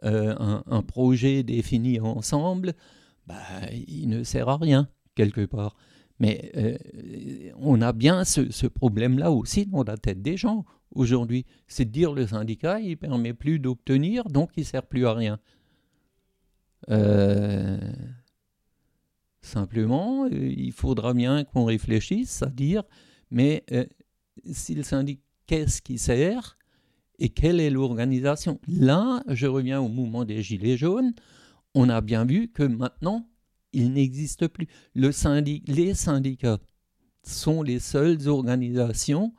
euh, 0.04 0.60
un, 0.66 0.82
projet 0.82 1.42
défini 1.42 2.00
ensemble, 2.00 2.74
bah, 3.26 3.36
il 3.72 4.08
ne 4.08 4.22
sert 4.22 4.48
à 4.48 4.56
rien, 4.56 4.88
quelque 5.14 5.44
part. 5.44 5.76
Mais 6.20 6.50
euh, 6.56 6.76
on 7.56 7.80
a 7.80 7.92
bien 7.92 8.24
ce, 8.24 8.66
problème-là 8.66 9.30
aussi 9.30 9.66
dans 9.66 9.84
la 9.84 9.96
tête 9.96 10.22
des 10.22 10.36
gens 10.36 10.64
aujourd'hui. 10.92 11.46
C'est 11.66 11.84
de 11.84 11.90
dire 11.90 12.12
le 12.12 12.26
syndicat, 12.26 12.80
il 12.80 12.90
ne 12.90 12.94
permet 12.96 13.34
plus 13.34 13.58
d'obtenir, 13.58 14.24
donc 14.28 14.50
il 14.56 14.60
ne 14.60 14.66
sert 14.66 14.86
plus 14.86 15.06
à 15.06 15.14
rien. 15.14 15.38
Euh, 16.90 17.78
simplement, 19.40 20.26
il 20.26 20.72
faudra 20.72 21.14
bien 21.14 21.44
qu'on 21.44 21.64
réfléchisse 21.64 22.42
à 22.42 22.50
dire, 22.50 22.82
mais 23.30 23.64
si 24.50 24.74
le 24.74 24.82
syndicat, 24.82 25.22
qu'est-ce 25.46 25.82
qui 25.82 25.98
sert 25.98 26.57
et 27.18 27.28
quelle 27.30 27.60
est 27.60 27.70
l'organisation? 27.70 28.60
Là, 28.68 29.22
je 29.28 29.46
reviens 29.46 29.80
au 29.80 29.88
mouvement 29.88 30.24
des 30.24 30.42
Gilets 30.42 30.76
jaunes. 30.76 31.12
On 31.74 31.88
a 31.88 32.00
bien 32.00 32.24
vu 32.24 32.48
que 32.48 32.62
maintenant, 32.62 33.28
il 33.72 33.92
n'existe 33.92 34.48
plus. 34.48 34.68
Le 34.94 35.10
les 35.66 35.94
syndicats 35.94 36.58
sont 37.22 37.62
les 37.62 37.80
seules 37.80 38.28
organisations 38.28 39.32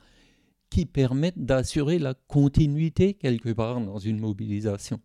qui 0.69 0.85
permettent 0.85 1.43
d'assurer 1.43 1.99
la 1.99 2.13
continuité 2.13 3.13
quelque 3.15 3.49
part 3.49 3.81
dans 3.81 3.97
une 3.97 4.19
mobilisation. 4.19 4.99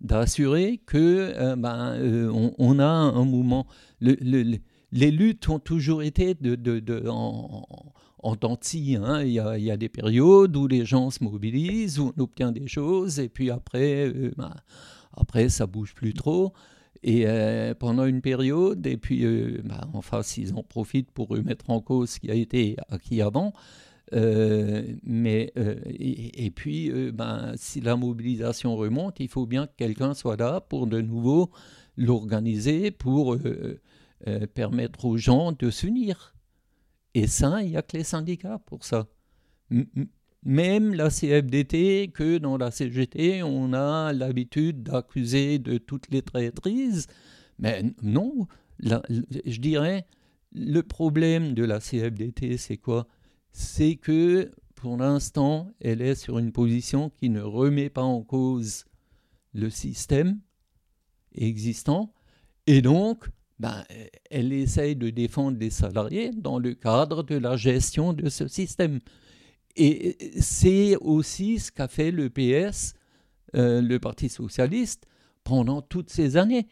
D'assurer 0.00 0.80
que 0.86 1.34
euh, 1.36 1.56
ben, 1.56 1.94
euh, 1.98 2.50
on, 2.56 2.78
a 2.78 2.86
un 2.86 3.24
mouvement. 3.24 3.66
les 4.00 5.10
luttes 5.10 5.48
ont 5.50 5.58
toujours 5.58 6.02
été 6.02 6.34
de, 6.34 7.08
en, 7.08 7.66
en 8.22 8.36
temps 8.36 8.58
hein, 8.96 9.22
il, 9.22 9.32
y 9.32 9.70
a, 9.70 9.76
des 9.76 9.88
périodes 9.88 10.56
où 10.56 10.66
les 10.66 10.84
gens 10.84 11.10
se 11.10 11.22
mobilisent, 11.24 11.98
où 11.98 12.12
on 12.16 12.22
obtient 12.22 12.52
des 12.52 12.68
choses, 12.68 13.18
et 13.18 13.28
puis 13.28 13.50
après, 13.50 14.08
euh, 14.08 14.32
ben, 14.36 14.54
après 15.16 15.48
ça 15.48 15.66
bouge 15.66 15.94
plus 15.94 16.14
trop. 16.14 16.52
Et 17.02 17.26
euh, 17.26 17.74
pendant 17.74 18.04
une 18.04 18.20
période, 18.20 18.86
et 18.86 18.98
puis 18.98 19.24
euh, 19.24 19.62
ben, 19.64 19.80
enfin, 19.94 20.20
ils 20.36 20.52
en 20.54 20.62
profitent 20.62 21.10
pour 21.10 21.28
remettre 21.28 21.70
en 21.70 21.80
cause 21.80 22.10
ce 22.10 22.20
qui 22.20 22.30
a 22.30 22.34
été 22.34 22.76
acquis 22.90 23.22
avant. 23.22 23.52
mais 24.12 25.52
et, 25.56 26.50
puis, 26.50 26.90
ben, 27.12 27.52
si 27.56 27.80
la 27.80 27.96
mobilisation 27.96 28.76
remonte, 28.76 29.20
il 29.20 29.28
faut 29.28 29.46
bien 29.46 29.66
que 29.66 29.72
quelqu'un 29.76 30.14
soit 30.14 30.36
là 30.36 30.60
pour 30.60 30.86
de 30.86 31.00
nouveau 31.00 31.50
l'organiser, 31.96 32.90
pour 32.90 33.36
permettre 34.54 35.04
aux 35.06 35.16
gens 35.16 35.52
de 35.52 35.70
s'unir. 35.70 36.34
Et 37.14 37.26
ça, 37.26 37.62
il 37.62 37.70
n'y 37.70 37.76
a 37.76 37.82
que 37.82 37.96
les 37.96 38.04
syndicats 38.04 38.58
pour 38.66 38.84
ça. 38.84 39.08
même 40.42 40.94
la 40.94 41.10
CFDT, 41.10 42.10
que 42.12 42.38
dans 42.38 42.56
la 42.56 42.70
CGT, 42.70 43.42
on 43.42 43.72
a 43.72 44.12
l'habitude 44.12 44.82
d'accuser 44.82 45.58
de 45.58 45.78
toutes 45.78 46.10
les 46.10 46.22
traîtrises. 46.22 47.06
Mais 47.58 47.84
non, 48.02 48.46
je 48.80 49.60
dirais, 49.60 50.06
le 50.52 50.80
problème 50.82 51.54
de 51.54 51.64
la 51.64 51.78
CFDT, 51.78 52.56
c'est 52.56 52.78
quoi? 52.78 53.06
C'est 53.52 53.96
que 53.96 54.50
pour 54.74 54.96
l'instant, 54.96 55.72
elle 55.80 56.00
est 56.00 56.14
sur 56.14 56.38
une 56.38 56.52
position 56.52 57.10
qui 57.10 57.28
ne 57.28 57.42
remet 57.42 57.90
pas 57.90 58.02
en 58.02 58.22
cause 58.22 58.86
le 59.52 59.68
système 59.68 60.40
existant. 61.34 62.14
Et 62.66 62.80
donc, 62.80 63.28
ben, 63.60 63.84
elle 64.30 64.54
essaye 64.54 64.96
de 64.96 65.10
défendre 65.10 65.58
les 65.58 65.68
salariés 65.68 66.30
dans 66.34 66.58
le 66.58 66.72
cadre 66.72 67.22
de 67.22 67.36
la 67.36 67.58
gestion 67.58 68.14
de 68.14 68.30
ce 68.30 68.48
système. 68.48 69.00
Et 69.76 70.16
c'est 70.40 70.96
aussi 70.96 71.58
ce 71.58 71.70
qu'a 71.70 71.86
fait 71.86 72.10
le 72.10 72.30
PS, 72.30 72.94
euh, 73.54 73.82
le 73.82 73.98
Parti 73.98 74.30
socialiste, 74.30 75.04
pendant 75.44 75.82
toutes 75.82 76.08
ces 76.08 76.38
années, 76.38 76.68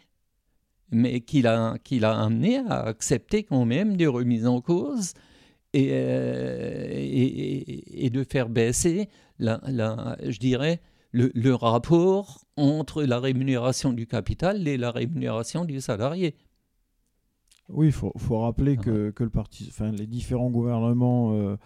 mais 0.90 1.20
qu'il 1.20 1.46
a, 1.46 1.76
qu'il 1.84 2.06
a 2.06 2.18
amené 2.18 2.56
à 2.56 2.84
accepter 2.84 3.42
quand 3.42 3.66
même 3.66 3.98
des 3.98 4.06
remises 4.06 4.46
en 4.46 4.62
cause 4.62 5.12
et, 5.74 5.90
euh, 5.92 8.08
de 8.08 8.24
faire 8.24 8.48
baisser, 8.48 9.10
je 9.38 10.38
dirais, 10.38 10.80
le 11.12 11.54
rapport 11.54 12.46
entre 12.56 13.02
la 13.02 13.20
rémunération 13.20 13.92
du 13.92 14.06
capital 14.06 14.66
et 14.66 14.78
la 14.78 14.90
rémunération 14.90 15.66
du 15.66 15.82
salarié. 15.82 16.34
Oui, 17.68 17.88
il 17.88 17.92
faut, 17.92 18.12
rappeler 18.38 18.76
ah 18.78 18.82
que, 18.82 19.10
que, 19.10 19.24
le 19.24 19.30
parti, 19.30 19.66
enfin, 19.68 19.90
les 19.90 20.06
différents 20.06 20.50
gouvernements 20.50 21.34
euh, 21.34 21.56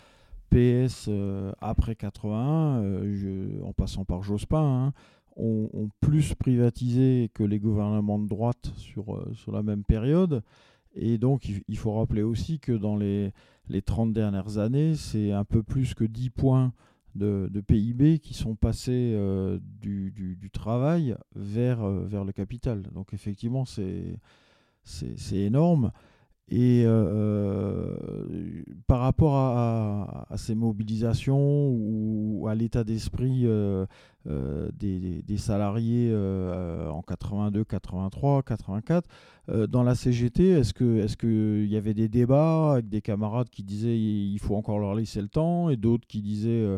PS 0.51 1.07
euh, 1.09 1.53
après 1.61 1.95
81, 1.95 2.83
euh, 2.83 3.63
en 3.63 3.73
passant 3.73 4.05
par 4.05 4.23
Jospin, 4.23 4.87
hein, 4.87 4.93
ont, 5.37 5.89
plus 6.01 6.35
privatisé 6.35 7.31
que 7.35 7.45
les 7.45 7.61
gouvernements 7.61 8.19
de 8.19 8.27
droite 8.27 8.73
sur, 8.77 9.25
sur 9.35 9.53
la 9.53 9.63
même 9.63 9.85
période. 9.85 10.43
Et 10.95 11.19
donc, 11.19 11.49
il, 11.69 11.79
faut 11.79 11.93
rappeler 11.93 12.23
aussi 12.23 12.59
que 12.59 12.73
dans 12.73 12.97
les, 12.97 13.33
les 13.69 13.81
30 13.81 14.13
dernières 14.13 14.59
années, 14.59 14.95
c'est 14.97 15.31
un 15.31 15.45
peu 15.45 15.63
plus 15.63 15.95
que 15.95 16.05
10 16.05 16.31
points 16.31 16.73
de, 17.15 17.49
de 17.51 17.61
PIB 17.61 18.19
qui 18.19 18.35
sont 18.35 18.57
passés 18.57 19.17
du, 19.81 20.11
du, 20.11 20.37
du, 20.37 20.51
travail 20.51 21.17
vers, 21.35 21.89
vers 21.89 22.25
le 22.25 22.33
capital. 22.33 22.83
Donc, 22.93 23.15
effectivement, 23.15 23.65
c'est 23.65 24.19
c'est 24.85 25.37
énorme. 25.37 25.93
Et 26.49 26.85
euh, 26.85 26.91
euh, 26.91 28.65
par 28.87 29.01
rapport 29.01 29.37
à, 29.37 30.27
ces 30.37 30.55
mobilisations 30.55 31.71
ou 31.71 32.47
à 32.47 32.55
l'état 32.55 32.85
d'esprit 32.85 33.47
euh, 33.47 33.87
des, 34.27 35.37
salariés 35.39 36.15
en 36.15 37.01
82, 37.01 37.65
83, 37.65 38.43
84, 38.43 39.09
dans 39.69 39.83
la 39.83 39.95
CGT, 39.95 40.51
est-ce 40.51 40.75
qu'il 40.75 40.99
est 40.99 41.17
qu'il 41.17 41.73
y 41.73 41.77
avait 41.77 41.95
des 41.95 42.09
débats 42.11 42.73
avec 42.73 42.91
des 42.91 43.01
camarades 43.01 43.49
qui 43.49 43.63
disaient 43.63 43.99
il 43.99 44.39
faut 44.39 44.55
encore 44.55 44.79
leur 44.79 44.95
laisser 44.95 45.23
le 45.23 45.29
temps 45.29 45.71
et 45.71 45.79
d'autres 45.79 46.07
qui 46.07 46.21
disaient 46.21 46.69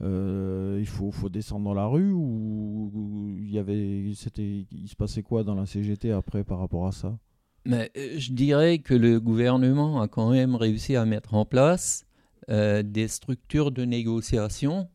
il 0.00 0.86
faut, 0.86 1.10
faut, 1.10 1.28
descendre 1.28 1.66
dans 1.66 1.74
la 1.74 1.86
rue 1.86 2.12
ou 2.12 3.36
il 3.38 3.50
y 3.50 3.58
avait, 3.58 4.00
il 4.00 4.16
se 4.16 4.96
passait 4.96 5.22
quoi 5.22 5.44
dans 5.44 5.54
la 5.54 5.66
CGT 5.66 6.12
après 6.12 6.44
par 6.44 6.60
rapport 6.60 6.86
à 6.86 6.92
ça? 6.92 7.18
Mais 7.64 7.90
euh, 7.96 8.14
je 8.18 8.32
dirais 8.32 8.78
que 8.78 8.94
le 8.94 9.20
gouvernement 9.20 10.00
a 10.00 10.08
quand 10.08 10.30
même 10.30 10.54
réussi 10.54 10.96
à 10.96 11.04
mettre 11.04 11.34
en 11.34 11.44
place 11.44 12.06
euh, 12.50 12.82
des 12.82 13.08
structures 13.08 13.70
de 13.70 13.84
négociation 13.84 14.88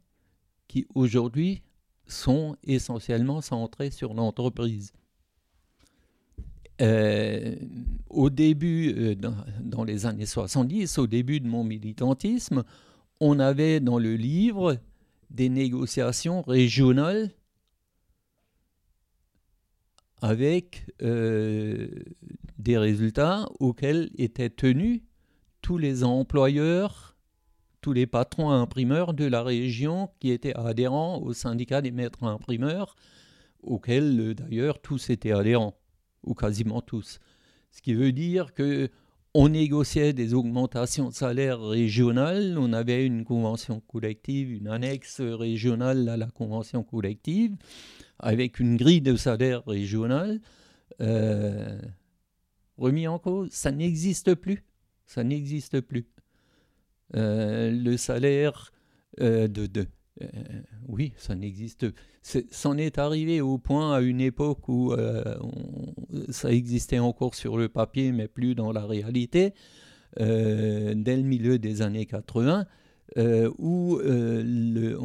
qui 0.68 0.88
aujourd'hui 0.96 1.62
sont 2.08 2.56
essentiellement 2.64 3.42
centrées 3.42 3.92
sur 3.92 4.14
l'entreprise. 4.14 4.92
Euh, 6.82 7.56
au 8.10 8.30
début, 8.30 9.16
dans, 9.16 9.36
dans, 9.62 9.84
les 9.84 10.06
années 10.06 10.26
70, 10.26 10.98
au 10.98 11.08
début 11.08 11.40
de 11.40 11.48
mon 11.48 11.64
militantisme, 11.64 12.64
on 13.20 13.40
avait 13.40 13.80
dans 13.80 14.00
le 14.00 14.16
livre 14.16 14.78
des 15.30 15.50
négociations 15.50 16.42
régionales 16.42 17.32
avec 20.24 20.86
euh, 21.02 21.90
des 22.58 22.78
résultats 22.78 23.46
auxquels 23.60 24.10
étaient 24.18 24.50
tenus 24.50 25.02
tous 25.62 25.78
les 25.78 26.06
employeurs, 26.06 27.18
tous 27.82 27.92
les 27.92 28.08
patrons 28.08 28.50
imprimeurs 28.50 29.14
de 29.14 29.26
la 29.26 29.44
région 29.44 30.10
qui 30.22 30.32
étaient 30.32 30.56
adhérents 30.56 31.22
au 31.22 31.34
syndicat 31.34 31.82
des 31.82 31.92
maîtres 31.92 32.24
imprimeurs, 32.24 32.96
auquel 33.64 34.18
euh, 34.18 34.34
d'ailleurs 34.34 34.82
tous 34.82 35.10
étaient 35.10 35.34
adhérents, 35.34 35.78
ou 36.26 36.34
quasiment 36.34 36.82
tous. 36.82 37.20
Ce 37.72 37.82
qui 37.82 37.94
veut 37.94 38.14
dire 38.14 38.54
que 38.54 38.90
on 39.34 39.50
négociait 39.50 40.14
des 40.14 40.34
augmentations 40.34 41.10
de 41.10 41.14
salaire 41.14 41.60
régionales, 41.60 42.56
on 42.58 42.72
avait 42.72 43.06
une 43.06 43.26
convention 43.26 43.82
collective, 43.82 44.54
une 44.54 44.70
annexe 44.70 45.20
régionale 45.20 46.08
à 46.08 46.16
la 46.16 46.28
convention 46.28 46.82
collective, 46.84 47.58
avec 48.24 48.60
une 48.60 48.78
grille 48.78 49.02
de 49.02 49.16
salaire 49.16 49.64
régionale. 49.66 50.40
Euh, 51.02 51.78
remis 52.78 53.08
en 53.08 53.20
cause, 53.20 53.52
ça 53.52 53.72
n'existe 53.72 54.34
plus. 54.36 54.64
Ça 55.06 55.24
n'existe 55.24 55.82
plus. 55.82 56.08
Euh, 57.16 57.70
le 57.70 57.98
salaire 57.98 58.72
euh, 59.20 59.48
de, 59.48 59.68
de 59.68 59.86
oui, 60.88 61.12
ça 61.18 61.36
n'existe. 61.36 61.88
C'en 62.22 62.78
est, 62.78 62.98
arrivé 62.98 63.42
au 63.42 63.58
point 63.58 63.96
à 63.96 64.02
une 64.02 64.22
époque 64.22 64.70
où 64.70 64.94
ça 66.30 66.52
existait 66.52 67.00
encore 67.00 67.34
sur 67.34 67.58
le 67.58 67.68
papier, 67.68 68.12
mais 68.12 68.28
plus 68.28 68.54
dans 68.54 68.72
la 68.72 68.86
réalité, 68.86 69.54
dès 70.18 71.18
le 71.18 71.24
milieu 71.24 71.58
des 71.58 71.82
années 71.82 72.06
80, 72.06 72.68
où 73.58 74.00
le, 74.04 74.98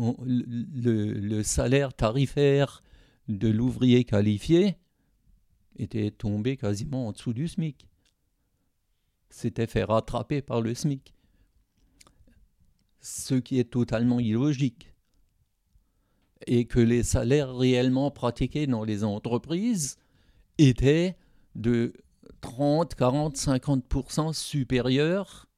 le, 0.75 1.43
salaire 1.43 1.95
tarifaire 1.95 2.83
de 3.29 3.49
l'ouvrier 3.49 4.05
qualifié 4.05 4.77
était 5.77 6.11
tombé 6.11 6.57
quasiment 6.57 7.09
en 7.09 7.13
dessous 7.13 7.33
du 7.33 7.47
SMIC. 7.47 7.87
S'était 9.31 9.67
fait 9.67 9.85
rattraper 9.85 10.43
par 10.43 10.61
le 10.61 10.75
SMIC. 10.75 11.15
Ce 13.01 13.35
qui 13.35 13.59
est 13.59 13.71
totalement 13.71 14.19
illogique. 14.19 14.95
Et 16.47 16.65
que 16.67 16.81
les 16.81 17.03
salaires 17.03 17.55
réellement 17.55 18.11
pratiqués 18.11 18.67
dans 18.67 18.85
les 18.85 19.05
entreprises 19.05 19.99
étaient 20.57 21.17
de 21.55 21.93
30, 22.41 22.95
40, 22.95 23.37
50% 23.37 24.33
supérieurs 24.33 25.49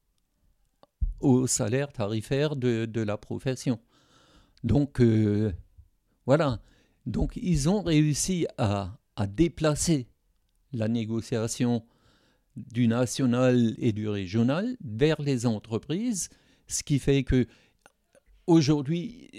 au 1.21 1.47
salaire 1.47 1.93
tarifaire 1.93 2.57
de, 2.57 3.01
la 3.01 3.17
profession. 3.17 3.79
Donc, 4.65 5.01
euh, 5.01 5.53
voilà. 6.27 6.61
Donc 7.07 7.37
ils 7.37 7.69
ont 7.69 7.83
réussi 7.83 8.47
à, 8.59 8.97
déplacer 9.29 10.09
la 10.73 10.89
négociation 10.89 11.85
du 12.57 12.89
national 12.89 13.75
et 13.79 13.93
du 13.93 14.09
régional 14.09 14.79
vers 14.83 15.21
les 15.21 15.45
entreprises, 15.45 16.31
ce 16.69 16.83
qui 16.83 16.99
fait 16.99 17.23
que 17.23 17.47
aujourd'hui, 18.47 19.31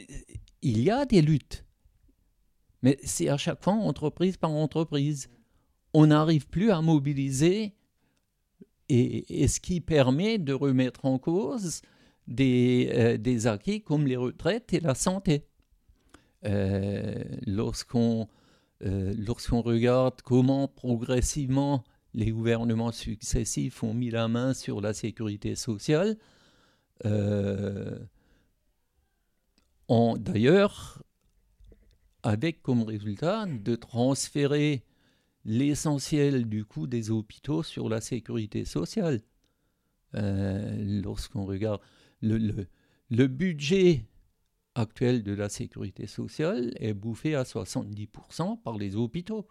il 0.61 0.81
y 0.81 0.91
a 0.91 1.05
des 1.05 1.23
luttes, 1.23 1.65
mais 2.83 2.99
c'est 3.03 3.29
à 3.29 3.37
chaque 3.37 3.63
fois 3.63 3.73
entreprise 3.73 4.37
par 4.37 4.51
entreprise. 4.51 5.29
On 5.93 6.07
n'arrive 6.07 6.47
plus 6.47 6.69
à 6.69 6.81
mobiliser 6.81 7.73
et, 8.87 9.47
ce 9.47 9.59
qui 9.59 9.81
permet 9.81 10.37
de 10.37 10.53
remettre 10.53 11.05
en 11.05 11.17
cause 11.17 11.81
des, 12.27 12.91
euh, 12.93 13.17
des 13.17 13.47
acquis 13.47 13.81
comme 13.81 14.05
les 14.05 14.15
retraites 14.15 14.73
et 14.73 14.79
la 14.79 14.95
santé. 14.95 15.47
Euh, 16.45 17.23
lorsqu'on 17.45 18.27
euh, 18.83 19.13
lorsqu'on 19.15 19.61
regarde 19.61 20.21
comment 20.23 20.67
progressivement 20.67 21.83
les 22.15 22.31
gouvernements 22.31 22.91
successifs 22.91 23.83
ont 23.83 23.93
mis 23.93 24.09
la 24.09 24.27
main 24.27 24.55
sur 24.55 24.81
la 24.81 24.93
sécurité 24.93 25.55
sociale, 25.55 26.17
euh, 27.05 27.99
d'ailleurs 30.17 31.03
avec 32.23 32.63
comme 32.63 32.83
résultat 32.83 33.45
de 33.45 33.75
transférer 33.75 34.83
l'essentiel 35.45 36.49
du 36.49 36.65
coût 36.65 36.87
des 36.87 37.11
hôpitaux 37.11 37.63
sur 37.63 37.87
la 37.87 38.01
sécurité 38.01 38.65
sociale. 38.65 39.21
Lorsqu'on 40.13 41.45
regarde 41.45 41.81
le 42.21 43.27
budget 43.27 44.05
actuelle 44.75 45.23
de 45.23 45.33
la 45.33 45.49
sécurité 45.49 46.07
sociale 46.07 46.73
est 46.77 46.93
bouffée 46.93 47.35
à 47.35 47.43
70% 47.43 48.61
par 48.61 48.77
les 48.77 48.95
hôpitaux. 48.95 49.47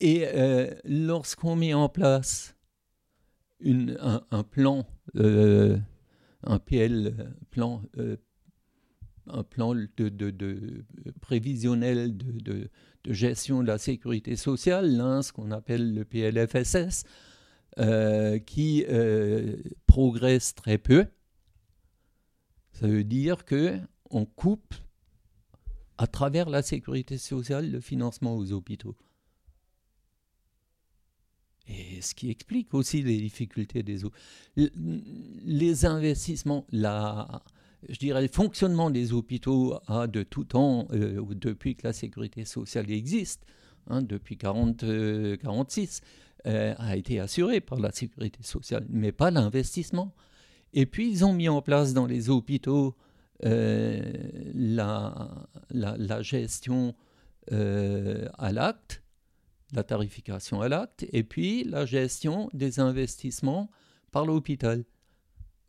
Et 0.00 0.26
euh, 0.26 0.72
lorsqu'on 0.84 1.56
met 1.56 1.74
en 1.74 1.88
place 1.88 2.56
un, 3.64 4.42
plan, 4.44 4.86
euh, 5.16 5.76
un 6.44 6.58
PL, 6.58 7.34
plan, 7.50 7.82
euh, 7.98 8.16
plan 9.50 9.74
de 9.74 10.84
prévisionnel 11.20 12.16
de, 12.16 12.70
gestion 13.06 13.62
de 13.62 13.66
la 13.66 13.78
sécurité 13.78 14.36
sociale, 14.36 15.00
hein, 15.00 15.22
ce 15.22 15.32
qu'on 15.32 15.50
appelle 15.50 15.94
le 15.94 16.04
PLFSS, 16.04 17.04
qui 18.46 18.84
progresse 19.86 20.54
très 20.54 20.78
peu, 20.78 21.06
ça 22.78 22.86
veut 22.86 23.04
dire 23.04 23.44
que 23.44 23.78
on 24.10 24.24
coupe 24.24 24.74
à 25.96 26.06
travers 26.06 26.48
la 26.48 26.62
sécurité 26.62 27.18
sociale 27.18 27.70
le 27.70 27.80
financement 27.80 28.36
aux 28.36 28.52
hôpitaux. 28.52 28.96
Et 31.66 32.00
ce 32.00 32.14
qui 32.14 32.30
explique 32.30 32.72
aussi 32.72 33.02
les 33.02 33.18
difficultés 33.18 33.82
des 33.82 34.04
hôpitaux. 34.04 34.22
Les 34.56 35.84
investissements, 35.84 36.66
la, 36.70 37.42
je 37.88 37.98
dirais 37.98 38.22
le 38.22 38.28
fonctionnement 38.28 38.90
des 38.90 39.12
hôpitaux 39.12 39.78
a 39.88 40.06
de 40.06 40.22
tout 40.22 40.44
temps, 40.44 40.86
euh, 40.92 41.22
depuis 41.34 41.74
que 41.74 41.86
la 41.86 41.92
sécurité 41.92 42.44
sociale 42.44 42.90
existe, 42.90 43.44
hein, 43.88 44.02
depuis 44.02 44.36
1946, 44.36 46.00
euh, 46.46 46.74
a 46.78 46.96
été 46.96 47.18
assuré 47.18 47.60
par 47.60 47.80
la 47.80 47.90
sécurité 47.90 48.42
sociale, 48.42 48.86
mais 48.88 49.10
pas 49.10 49.32
l'investissement. 49.32 50.14
Et 50.72 50.86
puis, 50.86 51.10
ils 51.10 51.24
ont 51.24 51.32
mis 51.32 51.48
en 51.48 51.62
place 51.62 51.94
dans 51.94 52.06
les 52.06 52.30
hôpitaux 52.30 52.94
euh, 53.44 54.02
la, 54.52 55.30
la, 55.70 56.22
gestion 56.22 56.96
euh, 57.52 58.28
à 58.36 58.50
l'acte, 58.50 59.04
la 59.72 59.84
tarification 59.84 60.60
à 60.60 60.68
l'acte, 60.68 61.06
et 61.12 61.22
puis 61.22 61.62
la 61.62 61.86
gestion 61.86 62.50
des 62.52 62.80
investissements 62.80 63.70
par 64.10 64.26
l'hôpital, 64.26 64.84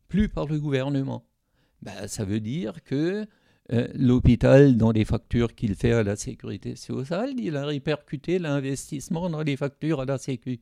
plus 0.07 0.29
par 0.29 0.47
le 0.47 0.59
gouvernement. 0.59 1.27
Ben, 1.83 2.07
ça 2.07 2.25
veut 2.25 2.39
dire 2.39 2.83
que 2.83 3.27
euh, 3.71 3.87
l'hôpital, 3.93 4.75
dans 4.75 4.91
les 4.91 5.05
factures 5.05 5.53
qu'il 5.53 5.75
fait 5.75 5.93
à 5.93 6.01
la 6.01 6.15
sécurité 6.15 6.75
sociale, 6.75 7.39
il 7.39 7.55
a 7.55 7.65
répercuté 7.65 8.39
l'investissement 8.39 9.29
dans 9.29 9.43
les 9.43 9.57
factures 9.57 10.01
à 10.01 10.05
la 10.05 10.17
sécu. 10.17 10.59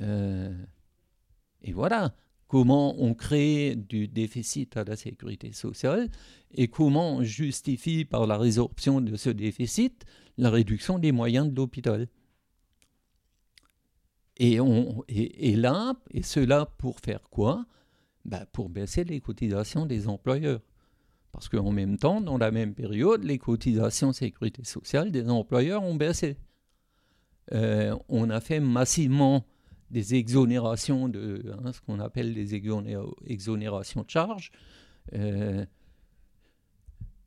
et 0.00 1.72
voilà 1.72 2.14
comment 2.52 2.94
on 3.02 3.14
crée 3.14 3.76
du 3.76 4.08
déficit 4.08 4.76
à 4.76 4.84
la 4.84 4.94
sécurité 4.94 5.54
sociale 5.54 6.10
et 6.52 6.68
comment 6.68 7.16
on 7.16 7.22
justifie 7.22 8.04
par 8.04 8.26
la 8.26 8.36
résorption 8.36 9.00
de 9.00 9.16
ce 9.16 9.30
déficit 9.30 10.04
la 10.36 10.50
réduction 10.50 10.98
des 10.98 11.12
moyens 11.12 11.48
de 11.48 11.56
l'hôpital. 11.56 12.08
Et, 14.36 14.60
on, 14.60 15.02
et, 15.08 15.56
là, 15.56 15.94
et 16.10 16.22
cela 16.22 16.66
pour 16.66 17.00
faire 17.00 17.22
quoi? 17.30 17.64
Ben 18.26 18.44
Pour 18.52 18.68
baisser 18.68 19.04
les 19.04 19.22
cotisations 19.22 19.86
des 19.86 20.06
employeurs. 20.06 20.60
Parce 21.32 21.48
qu'en 21.48 21.72
même 21.72 21.96
temps, 21.96 22.20
dans 22.20 22.36
la 22.36 22.50
même 22.50 22.74
période, 22.74 23.24
les 23.24 23.38
cotisations 23.38 24.12
sécurité 24.12 24.62
sociale 24.62 25.10
des 25.10 25.30
employeurs 25.30 25.82
ont 25.82 25.94
baissé. 25.94 26.36
Euh, 27.54 27.96
on 28.10 28.28
a 28.28 28.42
fait 28.42 28.60
massivement 28.60 29.46
des 29.92 30.14
exonérations 30.14 31.08
de 31.08 31.54
hein, 31.62 31.72
ce 31.72 31.80
qu'on 31.82 32.00
appelle 32.00 32.34
des 32.34 32.54
exonérations 32.54 34.02
de 34.02 34.10
charges. 34.10 34.50
Euh, 35.12 35.64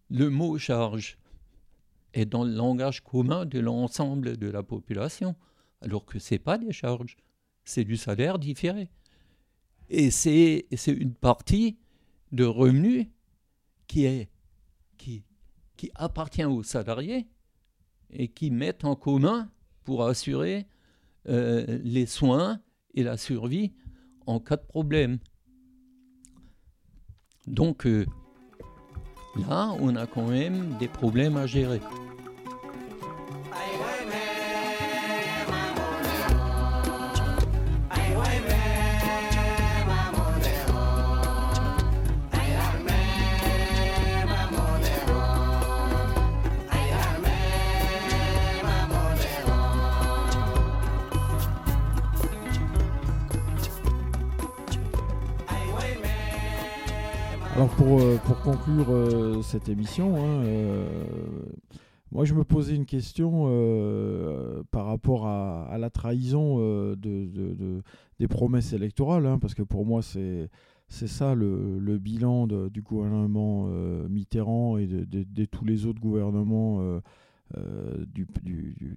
le 0.10 0.30
mot 0.30 0.58
charge 0.58 1.18
est 2.14 2.26
dans 2.26 2.44
le 2.44 2.54
langage 2.54 3.04
commun 3.04 3.46
de 3.46 3.60
l'ensemble 3.60 4.38
de 4.38 4.50
la 4.50 4.64
population, 4.64 5.36
alors 5.82 6.06
que 6.06 6.18
ce 6.18 6.34
n'est 6.34 6.40
pas 6.40 6.58
des 6.58 6.72
charges, 6.72 7.18
c'est 7.64 7.84
du 7.84 7.98
salaire 7.98 8.40
différé. 8.40 8.90
Et 9.90 10.10
c'est 10.10 10.66
une 10.88 11.14
partie 11.14 11.78
de 12.32 12.46
revenus 12.46 13.08
qui, 13.86 14.06
est, 14.06 14.30
qui, 14.98 15.24
qui 15.78 15.92
appartient 15.94 16.46
aux 16.46 16.64
salariés 16.64 17.28
et 18.10 18.28
qui 18.28 18.50
mettent 18.50 18.86
en 18.86 18.96
commun 18.96 19.52
pour 19.84 20.04
assurer 20.04 20.66
euh, 21.28 21.80
les 21.84 22.06
soins 22.06 22.60
et 22.94 23.04
la 23.04 23.18
survie 23.18 23.74
en 24.26 24.40
cas 24.40 24.58
de 24.58 24.66
problème. 24.66 25.20
Donc 27.48 27.86
euh, 27.86 28.06
là, 29.48 29.76
on 29.80 29.96
a 29.96 30.08
quand 30.08 30.28
même 30.28 30.78
des 30.80 30.88
problèmes 30.88 31.38
à 31.38 31.46
gérer. 31.46 31.82
Pour, 58.26 58.38
euh, 58.38 58.44
conclure 58.44 58.90
euh, 58.90 59.42
cette 59.42 59.70
émission, 59.70 60.16
hein, 60.16 60.44
euh, 60.44 61.06
moi 62.12 62.26
je 62.26 62.34
me 62.34 62.44
posais 62.44 62.76
une 62.76 62.86
question 62.86 63.46
par 64.72 64.86
rapport 64.86 65.28
à, 65.28 65.78
la 65.78 65.90
trahison 65.90 66.58
de, 66.96 67.82
des 68.20 68.28
promesses 68.28 68.74
électorales, 68.74 69.26
hein, 69.26 69.38
parce 69.40 69.54
que 69.54 69.64
pour 69.64 69.86
moi 69.86 70.02
c'est 70.02 70.50
c'est 70.88 71.08
ça 71.08 71.34
le, 71.34 71.98
bilan 71.98 72.48
du 72.48 72.82
gouvernement 72.82 73.68
Mitterrand 74.08 74.78
et 74.78 74.88
de, 74.88 75.46
tous 75.46 75.66
les 75.66 75.86
autres 75.88 76.00
gouvernements 76.00 77.02
du, 78.14 78.28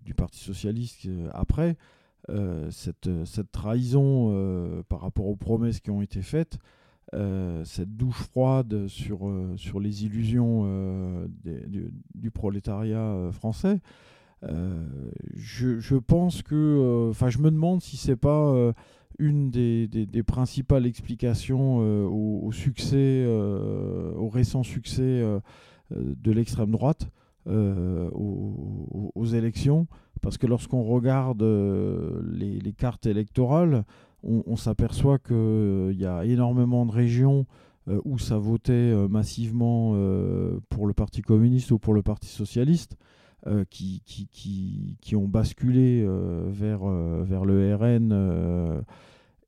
du, 0.05 0.14
Parti 0.14 0.39
socialiste 0.39 1.09
après. 1.33 1.76
cette, 2.70 3.09
cette 3.24 3.51
trahison 3.51 4.85
par 4.89 5.01
rapport 5.01 5.26
aux 5.26 5.37
promesses 5.37 5.81
qui 5.81 5.91
ont 5.91 6.03
été 6.03 6.22
faites, 6.22 6.59
euh, 7.14 7.64
cette 7.64 7.96
douche 7.96 8.18
froide 8.18 8.86
sur, 8.86 9.28
euh, 9.28 9.54
sur 9.56 9.80
les 9.80 10.04
illusions 10.04 10.64
euh, 10.66 11.26
du, 12.14 12.30
prolétariat 12.30 13.30
français. 13.32 13.80
Je, 14.42 15.80
je, 15.80 15.96
pense 15.96 16.42
que, 16.42 17.09
enfin, 17.11 17.30
je 17.30 17.38
me 17.38 17.50
demande 17.50 17.80
si 17.80 17.96
c'est 17.96 18.16
pas 18.16 18.54
une 19.18 19.50
des, 19.50 19.88
des, 19.88 20.22
principales 20.22 20.86
explications 20.86 21.78
au, 21.78 22.52
succès, 22.52 23.26
au 23.26 24.28
récent 24.28 24.62
succès 24.62 25.24
de 25.90 26.30
l'extrême 26.30 26.70
droite 26.70 27.11
aux, 27.46 29.11
aux, 29.14 29.26
élections, 29.26 29.88
parce 30.20 30.38
que 30.38 30.46
lorsqu'on 30.46 30.84
regarde 30.84 31.42
les, 31.42 32.61
les, 32.61 32.72
cartes 32.72 33.06
électorales, 33.06 33.84
on, 34.23 34.57
s'aperçoit 34.57 35.19
qu'il 35.19 35.37
euh, 35.37 35.93
y 35.93 36.07
a 36.07 36.25
énormément 36.25 36.87
de 36.87 36.93
régions 36.93 37.47
euh, 37.89 38.01
où 38.05 38.19
ça 38.19 38.39
votait 38.39 38.73
euh, 38.73 39.09
massivement 39.09 39.93
pour 40.69 40.87
le 40.87 40.93
Parti 40.95 41.23
communiste 41.23 41.71
ou 41.71 41.79
pour 41.79 41.95
le 41.95 42.03
Parti 42.03 42.29
socialiste. 42.29 42.97
qui, 43.71 44.03
qui, 45.01 45.16
ont 45.16 45.29
basculé 45.29 46.05
vers, 46.49 46.85
vers 46.85 47.45
le 47.45 47.75
RN. 47.75 48.83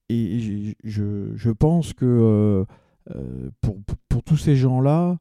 et 0.09 0.75
je, 0.85 1.51
pense 1.51 1.93
que 1.93 2.65
pour, 3.61 3.77
pour, 4.09 4.23
tous 4.23 4.37
ces 4.37 4.55
gens-là, 4.55 5.19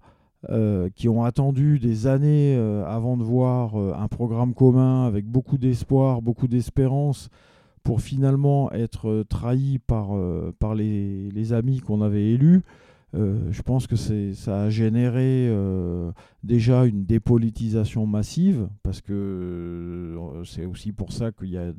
qui 0.95 1.09
ont 1.09 1.23
attendu 1.23 1.79
des 1.79 2.07
années 2.07 2.55
avant 2.85 3.17
de 3.17 3.23
voir 3.23 3.75
un 3.75 4.07
programme 4.07 4.53
commun 4.53 5.05
avec 5.05 5.25
beaucoup 5.25 5.57
d'espoir, 5.57 6.21
beaucoup 6.21 6.47
d'espérance, 6.47 7.29
pour 7.83 8.01
finalement 8.01 8.71
être 8.71 9.09
euh, 9.09 9.23
trahi 9.23 9.79
par, 9.79 10.15
euh, 10.15 10.53
par 10.59 10.75
les, 10.75 11.29
les 11.31 11.53
amis 11.53 11.79
qu'on 11.79 12.01
avait 12.01 12.31
élus. 12.31 12.61
Euh, 13.15 13.51
je 13.51 13.61
pense 13.63 13.87
que 13.87 13.95
ça 13.95 14.63
a 14.63 14.69
généré 14.69 15.51
déjà 16.43 16.85
une 16.85 17.05
dépolitisation 17.05 18.05
massive, 18.05 18.69
parce 18.83 19.01
que 19.01 20.15
c'est 20.45 20.65
aussi 20.65 20.91
pour 20.91 21.11
ça 21.11 21.31
qu'il 21.31 21.49
y 21.49 21.57
a 21.57 21.73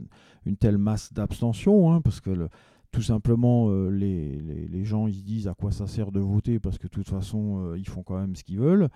une 0.45 0.57
telle 0.57 0.79
masse 0.79 1.13
d'abstention, 1.13 1.93
hein, 1.93 2.01
parce 2.01 2.21
que 2.21 2.49
tout 2.91 3.03
simplement, 3.03 3.71
les, 3.89 4.41
les, 4.41 4.67
les, 4.67 4.85
gens 4.85 5.07
ils 5.07 5.15
se 5.15 5.23
disent 5.23 5.47
à 5.47 5.55
quoi 5.55 5.71
ça 5.71 5.87
sert 5.87 6.11
de 6.11 6.19
voter, 6.19 6.59
parce 6.59 6.79
que 6.79 6.89
de 6.89 6.93
toute 6.93 7.09
façon, 7.09 7.77
ils 7.77 7.89
font 7.89 8.03
quand 8.03 8.19
même 8.19 8.35
ce 8.35 8.43
qu'ils 8.43 8.59
veulent. 8.59 8.89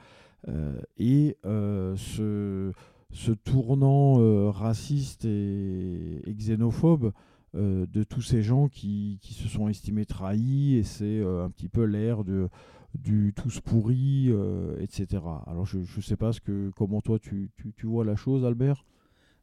et 0.98 1.36
ce 1.44 2.72
ce 3.14 3.30
tournant 3.30 4.20
euh, 4.20 4.50
raciste 4.50 5.24
et, 5.24 6.20
xénophobe 6.26 7.12
euh, 7.54 7.86
de 7.86 8.02
tous 8.02 8.22
ces 8.22 8.42
gens 8.42 8.68
qui, 8.68 9.18
qui, 9.22 9.34
se 9.34 9.48
sont 9.48 9.68
estimés 9.68 10.04
trahis, 10.04 10.74
et 10.74 10.82
c'est 10.82 11.20
euh, 11.20 11.44
un 11.44 11.50
petit 11.50 11.68
peu 11.68 11.84
l'ère 11.84 12.24
de 12.24 12.48
du 12.94 13.32
tous 13.34 13.58
pourri, 13.58 14.30
etc. 14.78 15.20
Alors 15.48 15.66
je 15.66 15.78
ne 15.78 16.02
sais 16.02 16.14
pas 16.14 16.32
ce 16.32 16.40
que, 16.40 16.70
comment 16.76 17.00
toi 17.00 17.18
tu, 17.18 17.50
tu, 17.56 17.72
tu 17.76 17.86
vois 17.86 18.04
la 18.04 18.14
chose, 18.14 18.44
Albert? 18.44 18.84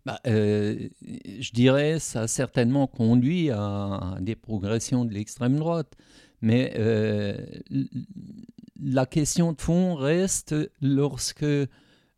Bah, 0.06 0.22
je 0.24 1.52
dirais 1.52 2.00
ça 2.00 2.22
a 2.22 2.28
certainement 2.30 2.88
conduit 2.88 3.50
à 3.50 4.16
des 4.22 4.38
progressions 4.38 5.04
de 5.04 5.14
l'extrême 5.14 5.58
droite. 5.58 5.98
Mais 6.42 6.74
la 8.82 9.06
question 9.06 9.52
de 9.52 9.60
fond 9.60 9.96
reste 9.96 10.56
lorsque 10.82 11.46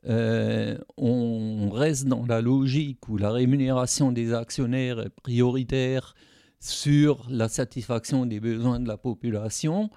euh, 0.05 0.77
on 0.97 1.69
reste 1.69 2.07
dans 2.07 2.25
la 2.25 2.41
logique 2.41 3.07
où 3.07 3.17
la 3.17 3.31
rémunération 3.31 4.11
des 4.11 4.33
actionnaires 4.33 4.99
est 4.99 5.09
prioritaire 5.09 6.15
sur 6.59 7.25
la 7.29 7.47
satisfaction 7.47 8.25
des 8.25 8.39
besoins 8.39 8.79
de 8.79 8.87
la 8.87 8.97
population, 8.97 9.89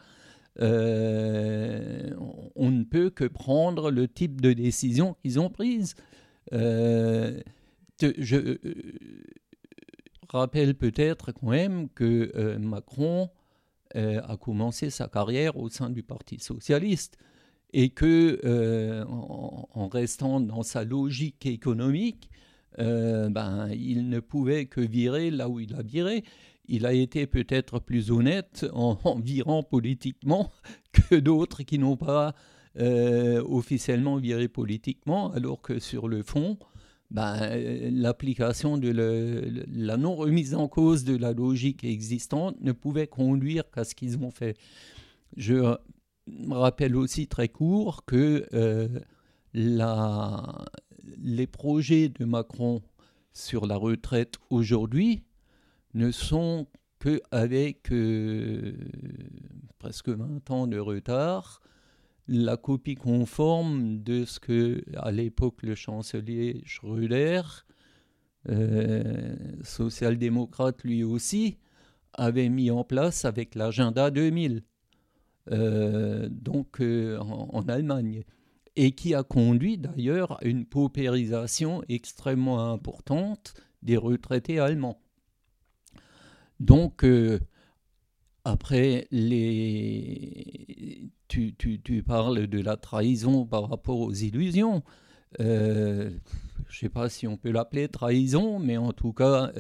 euh, 0.61 2.11
on 2.55 2.71
ne 2.71 2.85
peut 2.85 3.11
que 3.11 3.25
prendre 3.25 3.91
le 3.91 4.09
type 4.09 4.41
de 4.41 4.53
décision 4.53 5.15
qu'ils 5.15 5.39
ont 5.39 5.51
prise. 5.51 5.95
Euh, 6.53 7.41
je 8.01 8.59
rappelle 10.29 10.75
peut-être 10.75 11.33
quand 11.33 11.51
même 11.51 11.89
que 11.91 12.57
Macron 12.59 13.31
a 13.95 14.37
commencé 14.37 14.91
sa 14.91 15.09
carrière 15.09 15.57
au 15.57 15.69
sein 15.71 15.89
du 15.89 16.03
Parti 16.03 16.39
socialiste 16.39 17.17
et 17.73 17.91
que 17.91 18.41
euh, 18.45 19.05
en, 19.07 19.89
restant 19.89 20.41
dans 20.41 20.63
sa 20.63 20.85
logique 20.85 21.47
économique, 21.47 22.31
euh, 22.79 23.29
ben, 23.29 23.69
il 23.73 24.09
ne 24.09 24.21
pouvait 24.21 24.67
que 24.67 24.81
virer 24.81 25.31
là 25.31 25.49
où 25.49 25.61
il 25.61 25.75
a 25.75 25.83
viré. 25.83 26.25
Il 26.69 26.85
a 26.85 26.93
été 26.93 27.27
peut-être 27.27 27.79
plus 27.79 28.11
honnête 28.11 28.67
en, 28.73 28.97
virant 29.21 29.63
politiquement 29.63 30.51
que 30.93 31.17
d'autres 31.17 31.63
qui 31.63 31.79
n'ont 31.79 31.97
pas 31.97 32.35
euh, 32.79 33.43
officiellement 33.47 34.17
viré 34.17 34.49
politiquement, 34.49 35.33
alors 35.33 35.63
que 35.63 35.79
sur 35.79 36.09
le 36.09 36.23
fond, 36.23 36.59
ben, 37.11 37.39
l'application 37.93 38.79
de 38.79 38.91
la 39.69 39.97
non-remise 39.97 40.55
en 40.55 40.69
cause 40.69 41.05
de 41.05 41.17
la 41.17 41.33
logique 41.33 41.85
existante 41.85 42.61
ne 42.61 42.73
pouvait 42.73 43.07
conduire 43.07 43.71
qu'à 43.71 43.85
ce 43.85 43.95
qu'ils 43.95 44.19
ont 44.19 44.31
fait. 44.31 44.57
Je 45.37 45.77
rappelle 46.51 46.97
aussi 46.97 47.29
très 47.29 47.49
court 47.49 48.05
que 48.05 48.47
euh, 48.53 48.89
la, 49.55 50.65
les 51.19 51.47
projets 51.47 52.09
de 52.09 52.25
Macron 52.25 52.83
sur 53.33 53.67
la 53.67 53.77
retraite 53.77 54.35
aujourd'hui 54.51 55.25
ne 55.95 56.11
sont 56.11 56.67
qu'avec 57.01 57.93
euh, 57.93 58.73
presque 59.79 60.09
20 60.09 60.51
ans 60.51 60.67
de 60.67 60.79
retard 60.79 61.61
la 62.29 62.57
copie 62.57 62.97
conforme 62.97 64.03
de 64.03 64.25
ce 64.25 64.41
que 64.41 64.83
à 64.97 65.13
l'époque 65.13 65.63
le 65.63 65.75
chancelier 65.75 66.63
Schröder, 66.65 67.43
euh, 68.49 69.37
social-démocrate 69.63 70.83
lui 70.83 71.05
aussi, 71.05 71.59
avait 72.15 72.49
mis 72.49 72.71
en 72.71 72.83
place 72.83 73.25
avec 73.25 73.55
l'agenda 73.55 74.11
2000. 74.11 74.63
Euh, 75.53 76.29
donc 76.29 76.81
euh, 76.81 77.19
en, 77.19 77.69
Allemagne, 77.69 78.25
et 78.75 78.93
qui 78.93 79.15
a 79.15 79.23
conduit 79.23 79.79
d'ailleurs 79.79 80.33
à 80.33 80.45
une 80.45 80.67
paupérisation 80.67 81.83
extrêmement 81.89 82.73
importante 82.73 83.55
des 83.83 83.97
retraités 83.97 84.59
allemands. 84.59 85.01
Donc, 86.59 87.05
euh, 87.05 87.39
après, 88.45 89.07
les... 89.11 91.11
Tu, 91.29 91.55
tu, 91.55 91.81
tu, 91.81 92.03
parles 92.03 92.47
de 92.47 92.61
la 92.61 92.77
trahison 92.77 93.45
par 93.45 93.69
rapport 93.69 94.01
aux 94.01 94.13
illusions. 94.13 94.83
je 95.39 95.45
ne 95.45 96.11
sais 96.71 96.89
pas 96.89 97.09
si 97.09 97.27
on 97.27 97.37
peut 97.37 97.51
l'appeler 97.51 97.89
trahison, 97.89 98.59
mais 98.59 98.77
en 98.77 98.93
tout 98.93 99.13
cas, 99.13 99.53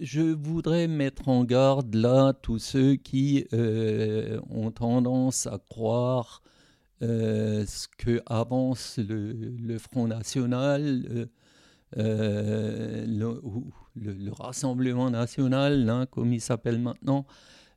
je 0.00 0.20
voudrais 0.20 0.88
mettre 0.88 1.28
en 1.28 1.44
garde 1.44 1.94
là 1.94 2.32
tous 2.32 2.58
ceux 2.58 2.96
qui 2.96 3.46
euh, 3.52 4.40
ont 4.50 4.70
tendance 4.70 5.46
à 5.46 5.58
croire 5.58 6.42
euh, 7.02 7.64
ce 7.66 7.88
que 7.98 8.20
avance 8.26 8.98
le, 8.98 9.78
Front 9.78 10.06
National, 10.06 11.28
euh, 11.96 13.06
le, 13.06 14.30
Rassemblement 14.32 15.10
National, 15.10 15.88
hein, 15.88 16.06
comme 16.10 16.32
il 16.32 16.40
s'appelle 16.40 16.78
maintenant, 16.78 17.26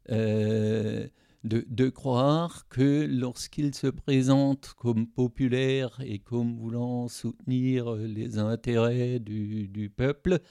de, 0.10 1.90
croire 1.90 2.68
que 2.70 3.08
lorsqu'il 3.10 3.74
se 3.76 3.88
présente 3.88 4.74
comme 4.78 5.08
populaire 5.08 6.00
et 6.04 6.20
comme 6.20 6.56
voulant 6.56 7.08
soutenir 7.08 7.94
les 7.96 8.38
intérêts 8.38 9.20
du 9.20 9.92
peuple, 9.96 10.42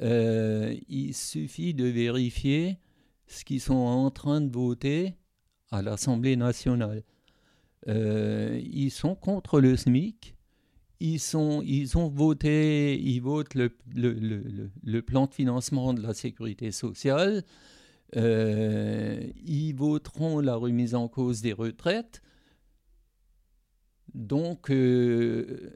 euh, 0.00 0.74
il 0.88 1.14
suffit 1.14 1.74
de 1.74 1.84
vérifier 1.84 2.78
ce 3.26 3.44
qu'ils 3.44 3.60
sont 3.60 3.74
en 3.74 4.10
train 4.10 4.40
de 4.40 4.52
voter 4.52 5.14
à 5.70 5.82
l'Assemblée 5.82 6.36
nationale. 6.36 7.02
Euh, 7.88 8.60
ils 8.64 8.90
sont 8.90 9.14
contre 9.14 9.60
le 9.60 9.76
SMIC. 9.76 10.34
Ils, 11.00 11.18
sont, 11.18 11.62
ils 11.64 11.98
ont 11.98 12.08
voté, 12.08 12.98
ils 13.00 13.20
votent 13.20 13.54
le, 13.54 13.76
le, 13.94 14.12
le, 14.12 14.70
le 14.82 15.02
plan 15.02 15.26
de 15.26 15.34
financement 15.34 15.94
de 15.94 16.00
la 16.00 16.14
sécurité 16.14 16.70
sociale. 16.70 17.44
ils 18.14 19.72
voteront 19.74 20.40
la 20.40 20.54
remise 20.54 20.94
en 20.94 21.08
cause 21.08 21.42
des 21.42 21.52
retraites. 21.52 22.22
Donc, 24.14 24.70
je 24.70 25.70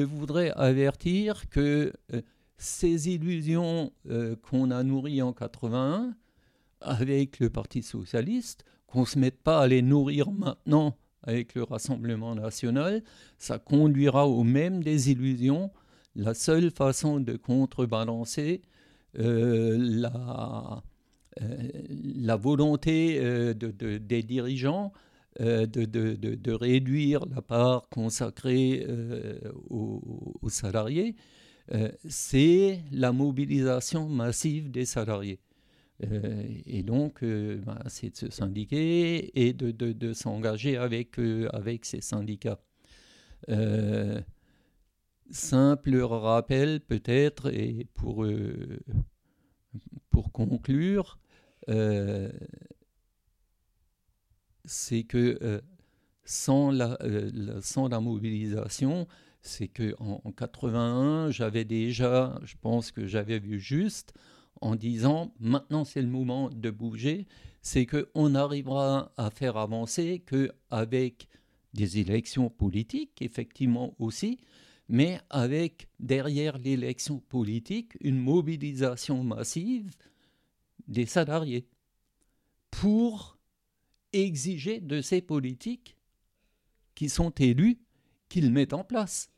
voudrais 0.00 0.50
avertir 0.52 1.48
que 1.48 1.92
ces 2.58 3.08
illusions 3.10 3.92
qu'on 4.42 4.70
a 4.70 4.82
nourries 4.82 5.22
en 5.22 5.32
81 5.32 6.14
avec 6.80 7.40
le 7.40 7.50
Parti 7.50 7.82
socialiste, 7.82 8.64
qu'on 8.86 9.00
ne 9.00 9.06
se 9.06 9.18
mette 9.18 9.40
pas 9.42 9.60
à 9.60 9.66
les 9.66 9.82
nourrir 9.82 10.30
maintenant 10.30 10.96
avec 11.22 11.54
le 11.54 11.64
Rassemblement 11.64 12.34
national, 12.34 13.02
ça 13.36 13.58
conduira 13.58 14.28
aux 14.28 14.44
mêmes 14.44 14.82
désillusions. 14.82 15.70
La 16.14 16.34
seule 16.34 16.70
façon 16.70 17.20
de 17.20 17.36
contrebalancer 17.36 18.62
euh, 19.18 19.76
la, 19.78 20.82
euh, 21.40 21.68
la 22.16 22.36
volonté 22.36 23.18
euh, 23.18 23.54
de, 23.54 23.98
des 23.98 24.22
dirigeants 24.22 24.92
de, 25.38 25.84
de, 25.84 26.52
réduire 26.52 27.26
la 27.26 27.42
part 27.42 27.90
consacrée 27.90 28.86
aux, 29.68 30.48
salariés, 30.48 31.14
c'est 32.08 32.80
la 32.92 33.12
mobilisation 33.12 34.08
massive 34.08 34.70
des 34.70 34.84
salariés. 34.84 35.40
Euh, 36.04 36.44
et 36.66 36.82
donc, 36.82 37.22
euh, 37.22 37.58
bah, 37.64 37.82
c'est 37.86 38.10
de 38.10 38.16
se 38.16 38.30
syndiquer 38.30 39.38
et 39.40 39.52
de, 39.52 39.70
de, 39.70 40.12
s'engager 40.12 40.76
avec, 40.76 41.18
euh, 41.18 41.48
avec 41.52 41.84
ces 41.84 42.00
syndicats. 42.00 42.60
simple 45.30 45.96
rappel 46.00 46.80
peut-être, 46.80 47.52
et 47.52 47.86
pour, 47.94 48.26
pour 50.10 50.32
conclure, 50.32 51.18
c'est 54.64 55.04
que 55.04 55.62
sans, 56.24 56.70
la, 56.70 56.98
sans 57.60 57.88
la 57.88 58.00
mobilisation, 58.00 59.06
c'est 59.46 59.68
qu'en 59.68 60.20
en 60.24 60.32
81, 60.32 61.30
j'avais 61.30 61.64
déjà, 61.64 62.38
je 62.44 62.54
pense 62.60 62.90
que 62.90 63.06
j'avais 63.06 63.38
vu 63.38 63.58
juste, 63.58 64.12
en 64.60 64.74
disant 64.74 65.34
maintenant 65.38 65.84
c'est 65.84 66.02
le 66.02 66.08
moment 66.08 66.50
de 66.50 66.70
bouger, 66.70 67.26
c'est 67.62 67.86
qu'on 67.86 68.34
arrivera 68.34 69.12
à 69.16 69.30
faire 69.30 69.56
avancer 69.56 70.24
qu'avec 70.26 71.28
des 71.74 71.98
élections 71.98 72.48
politiques, 72.48 73.20
effectivement 73.20 73.94
aussi, 73.98 74.38
mais 74.88 75.20
avec 75.30 75.88
derrière 75.98 76.58
l'élection 76.58 77.18
politique 77.18 77.96
une 78.00 78.18
mobilisation 78.18 79.24
massive 79.24 79.90
des 80.86 81.06
salariés 81.06 81.66
pour 82.70 83.38
exiger 84.12 84.80
de 84.80 85.00
ces 85.00 85.20
politiques 85.20 85.96
qui 86.94 87.08
sont 87.08 87.30
élus 87.30 87.78
qu'ils 88.28 88.52
mettent 88.52 88.72
en 88.72 88.84
place 88.84 89.28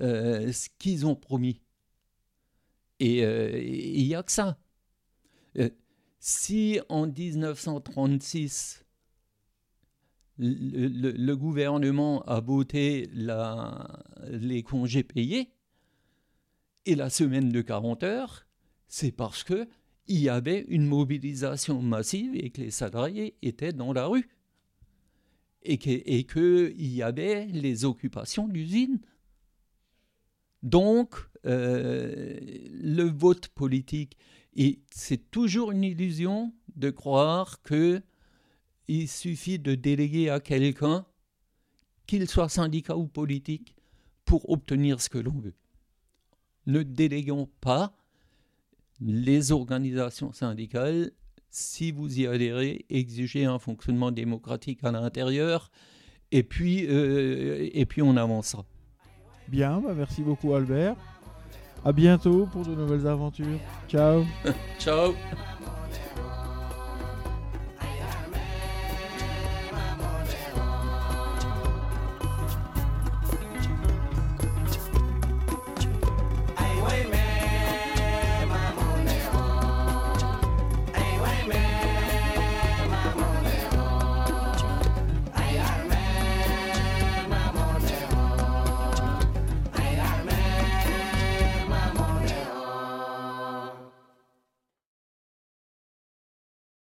euh, 0.00 0.52
ce 0.52 0.68
qu'ils 0.78 1.06
ont 1.06 1.14
promis. 1.14 1.60
Et 3.00 3.24
euh, 3.24 3.58
il 3.62 4.06
n'y 4.06 4.14
a 4.14 4.22
que 4.22 4.32
ça. 4.32 4.58
Euh, 5.58 5.70
si 6.18 6.80
en 6.88 7.06
1936, 7.06 8.84
le, 10.38 11.34
gouvernement 11.34 12.22
a 12.22 12.40
voté 12.40 13.08
les 14.30 14.62
congés 14.64 15.04
payés 15.04 15.50
et 16.86 16.94
la 16.96 17.08
semaine 17.08 17.50
de 17.50 17.62
40 17.62 18.02
heures, 18.02 18.46
c'est 18.88 19.12
parce 19.12 19.44
qu'il 19.44 19.66
y 20.08 20.28
avait 20.28 20.64
une 20.68 20.86
mobilisation 20.86 21.80
massive 21.80 22.34
et 22.34 22.50
que 22.50 22.62
les 22.62 22.70
salariés 22.70 23.36
étaient 23.42 23.72
dans 23.72 23.92
la 23.92 24.06
rue. 24.06 24.28
Et 25.62 25.78
qu'il 25.78 26.94
y 26.94 27.02
avait 27.02 27.46
les 27.46 27.86
occupations 27.86 28.48
d'usines. 28.48 29.00
Donc, 30.64 31.14
euh, 31.44 32.40
le 32.72 33.04
vote 33.04 33.48
politique. 33.48 34.16
C'est 34.90 35.30
toujours 35.30 35.72
une 35.72 35.84
illusion 35.84 36.54
de 36.74 36.90
croire 36.90 37.60
que 37.62 38.02
il 38.88 39.08
suffit 39.08 39.58
de 39.58 39.74
déléguer 39.74 40.30
à 40.30 40.40
quelqu'un, 40.40 41.04
qu'il 42.06 42.28
soit 42.28 42.48
syndicat 42.48 42.96
ou 42.96 43.06
politique, 43.06 43.76
pour 44.24 44.48
obtenir 44.50 45.00
ce 45.00 45.10
que 45.10 45.18
l'on 45.18 45.38
veut. 45.38 45.54
Ne 46.66 46.82
déléguons 46.82 47.48
pas 47.60 47.94
les 49.00 49.52
organisations 49.52 50.32
syndicales. 50.32 51.12
Si 51.50 51.92
vous 51.92 52.20
y 52.20 52.26
adhérez, 52.26 52.86
exigez 52.88 53.44
un 53.44 53.58
fonctionnement 53.58 54.12
démocratique 54.12 54.82
à 54.82 54.92
l'intérieur, 54.92 55.70
et 56.32 56.46
euh, 56.62 57.70
et 57.72 57.86
puis 57.86 58.02
on 58.02 58.16
avancera. 58.16 58.64
Bien, 59.48 59.80
bah, 59.80 59.92
merci 59.96 60.22
beaucoup 60.22 60.54
Albert. 60.54 60.94
À 61.84 61.92
bientôt 61.92 62.46
pour 62.50 62.64
de 62.64 62.74
nouvelles 62.74 63.06
aventures. 63.06 63.58
Ciao. 63.88 64.24
Ciao. 64.78 65.14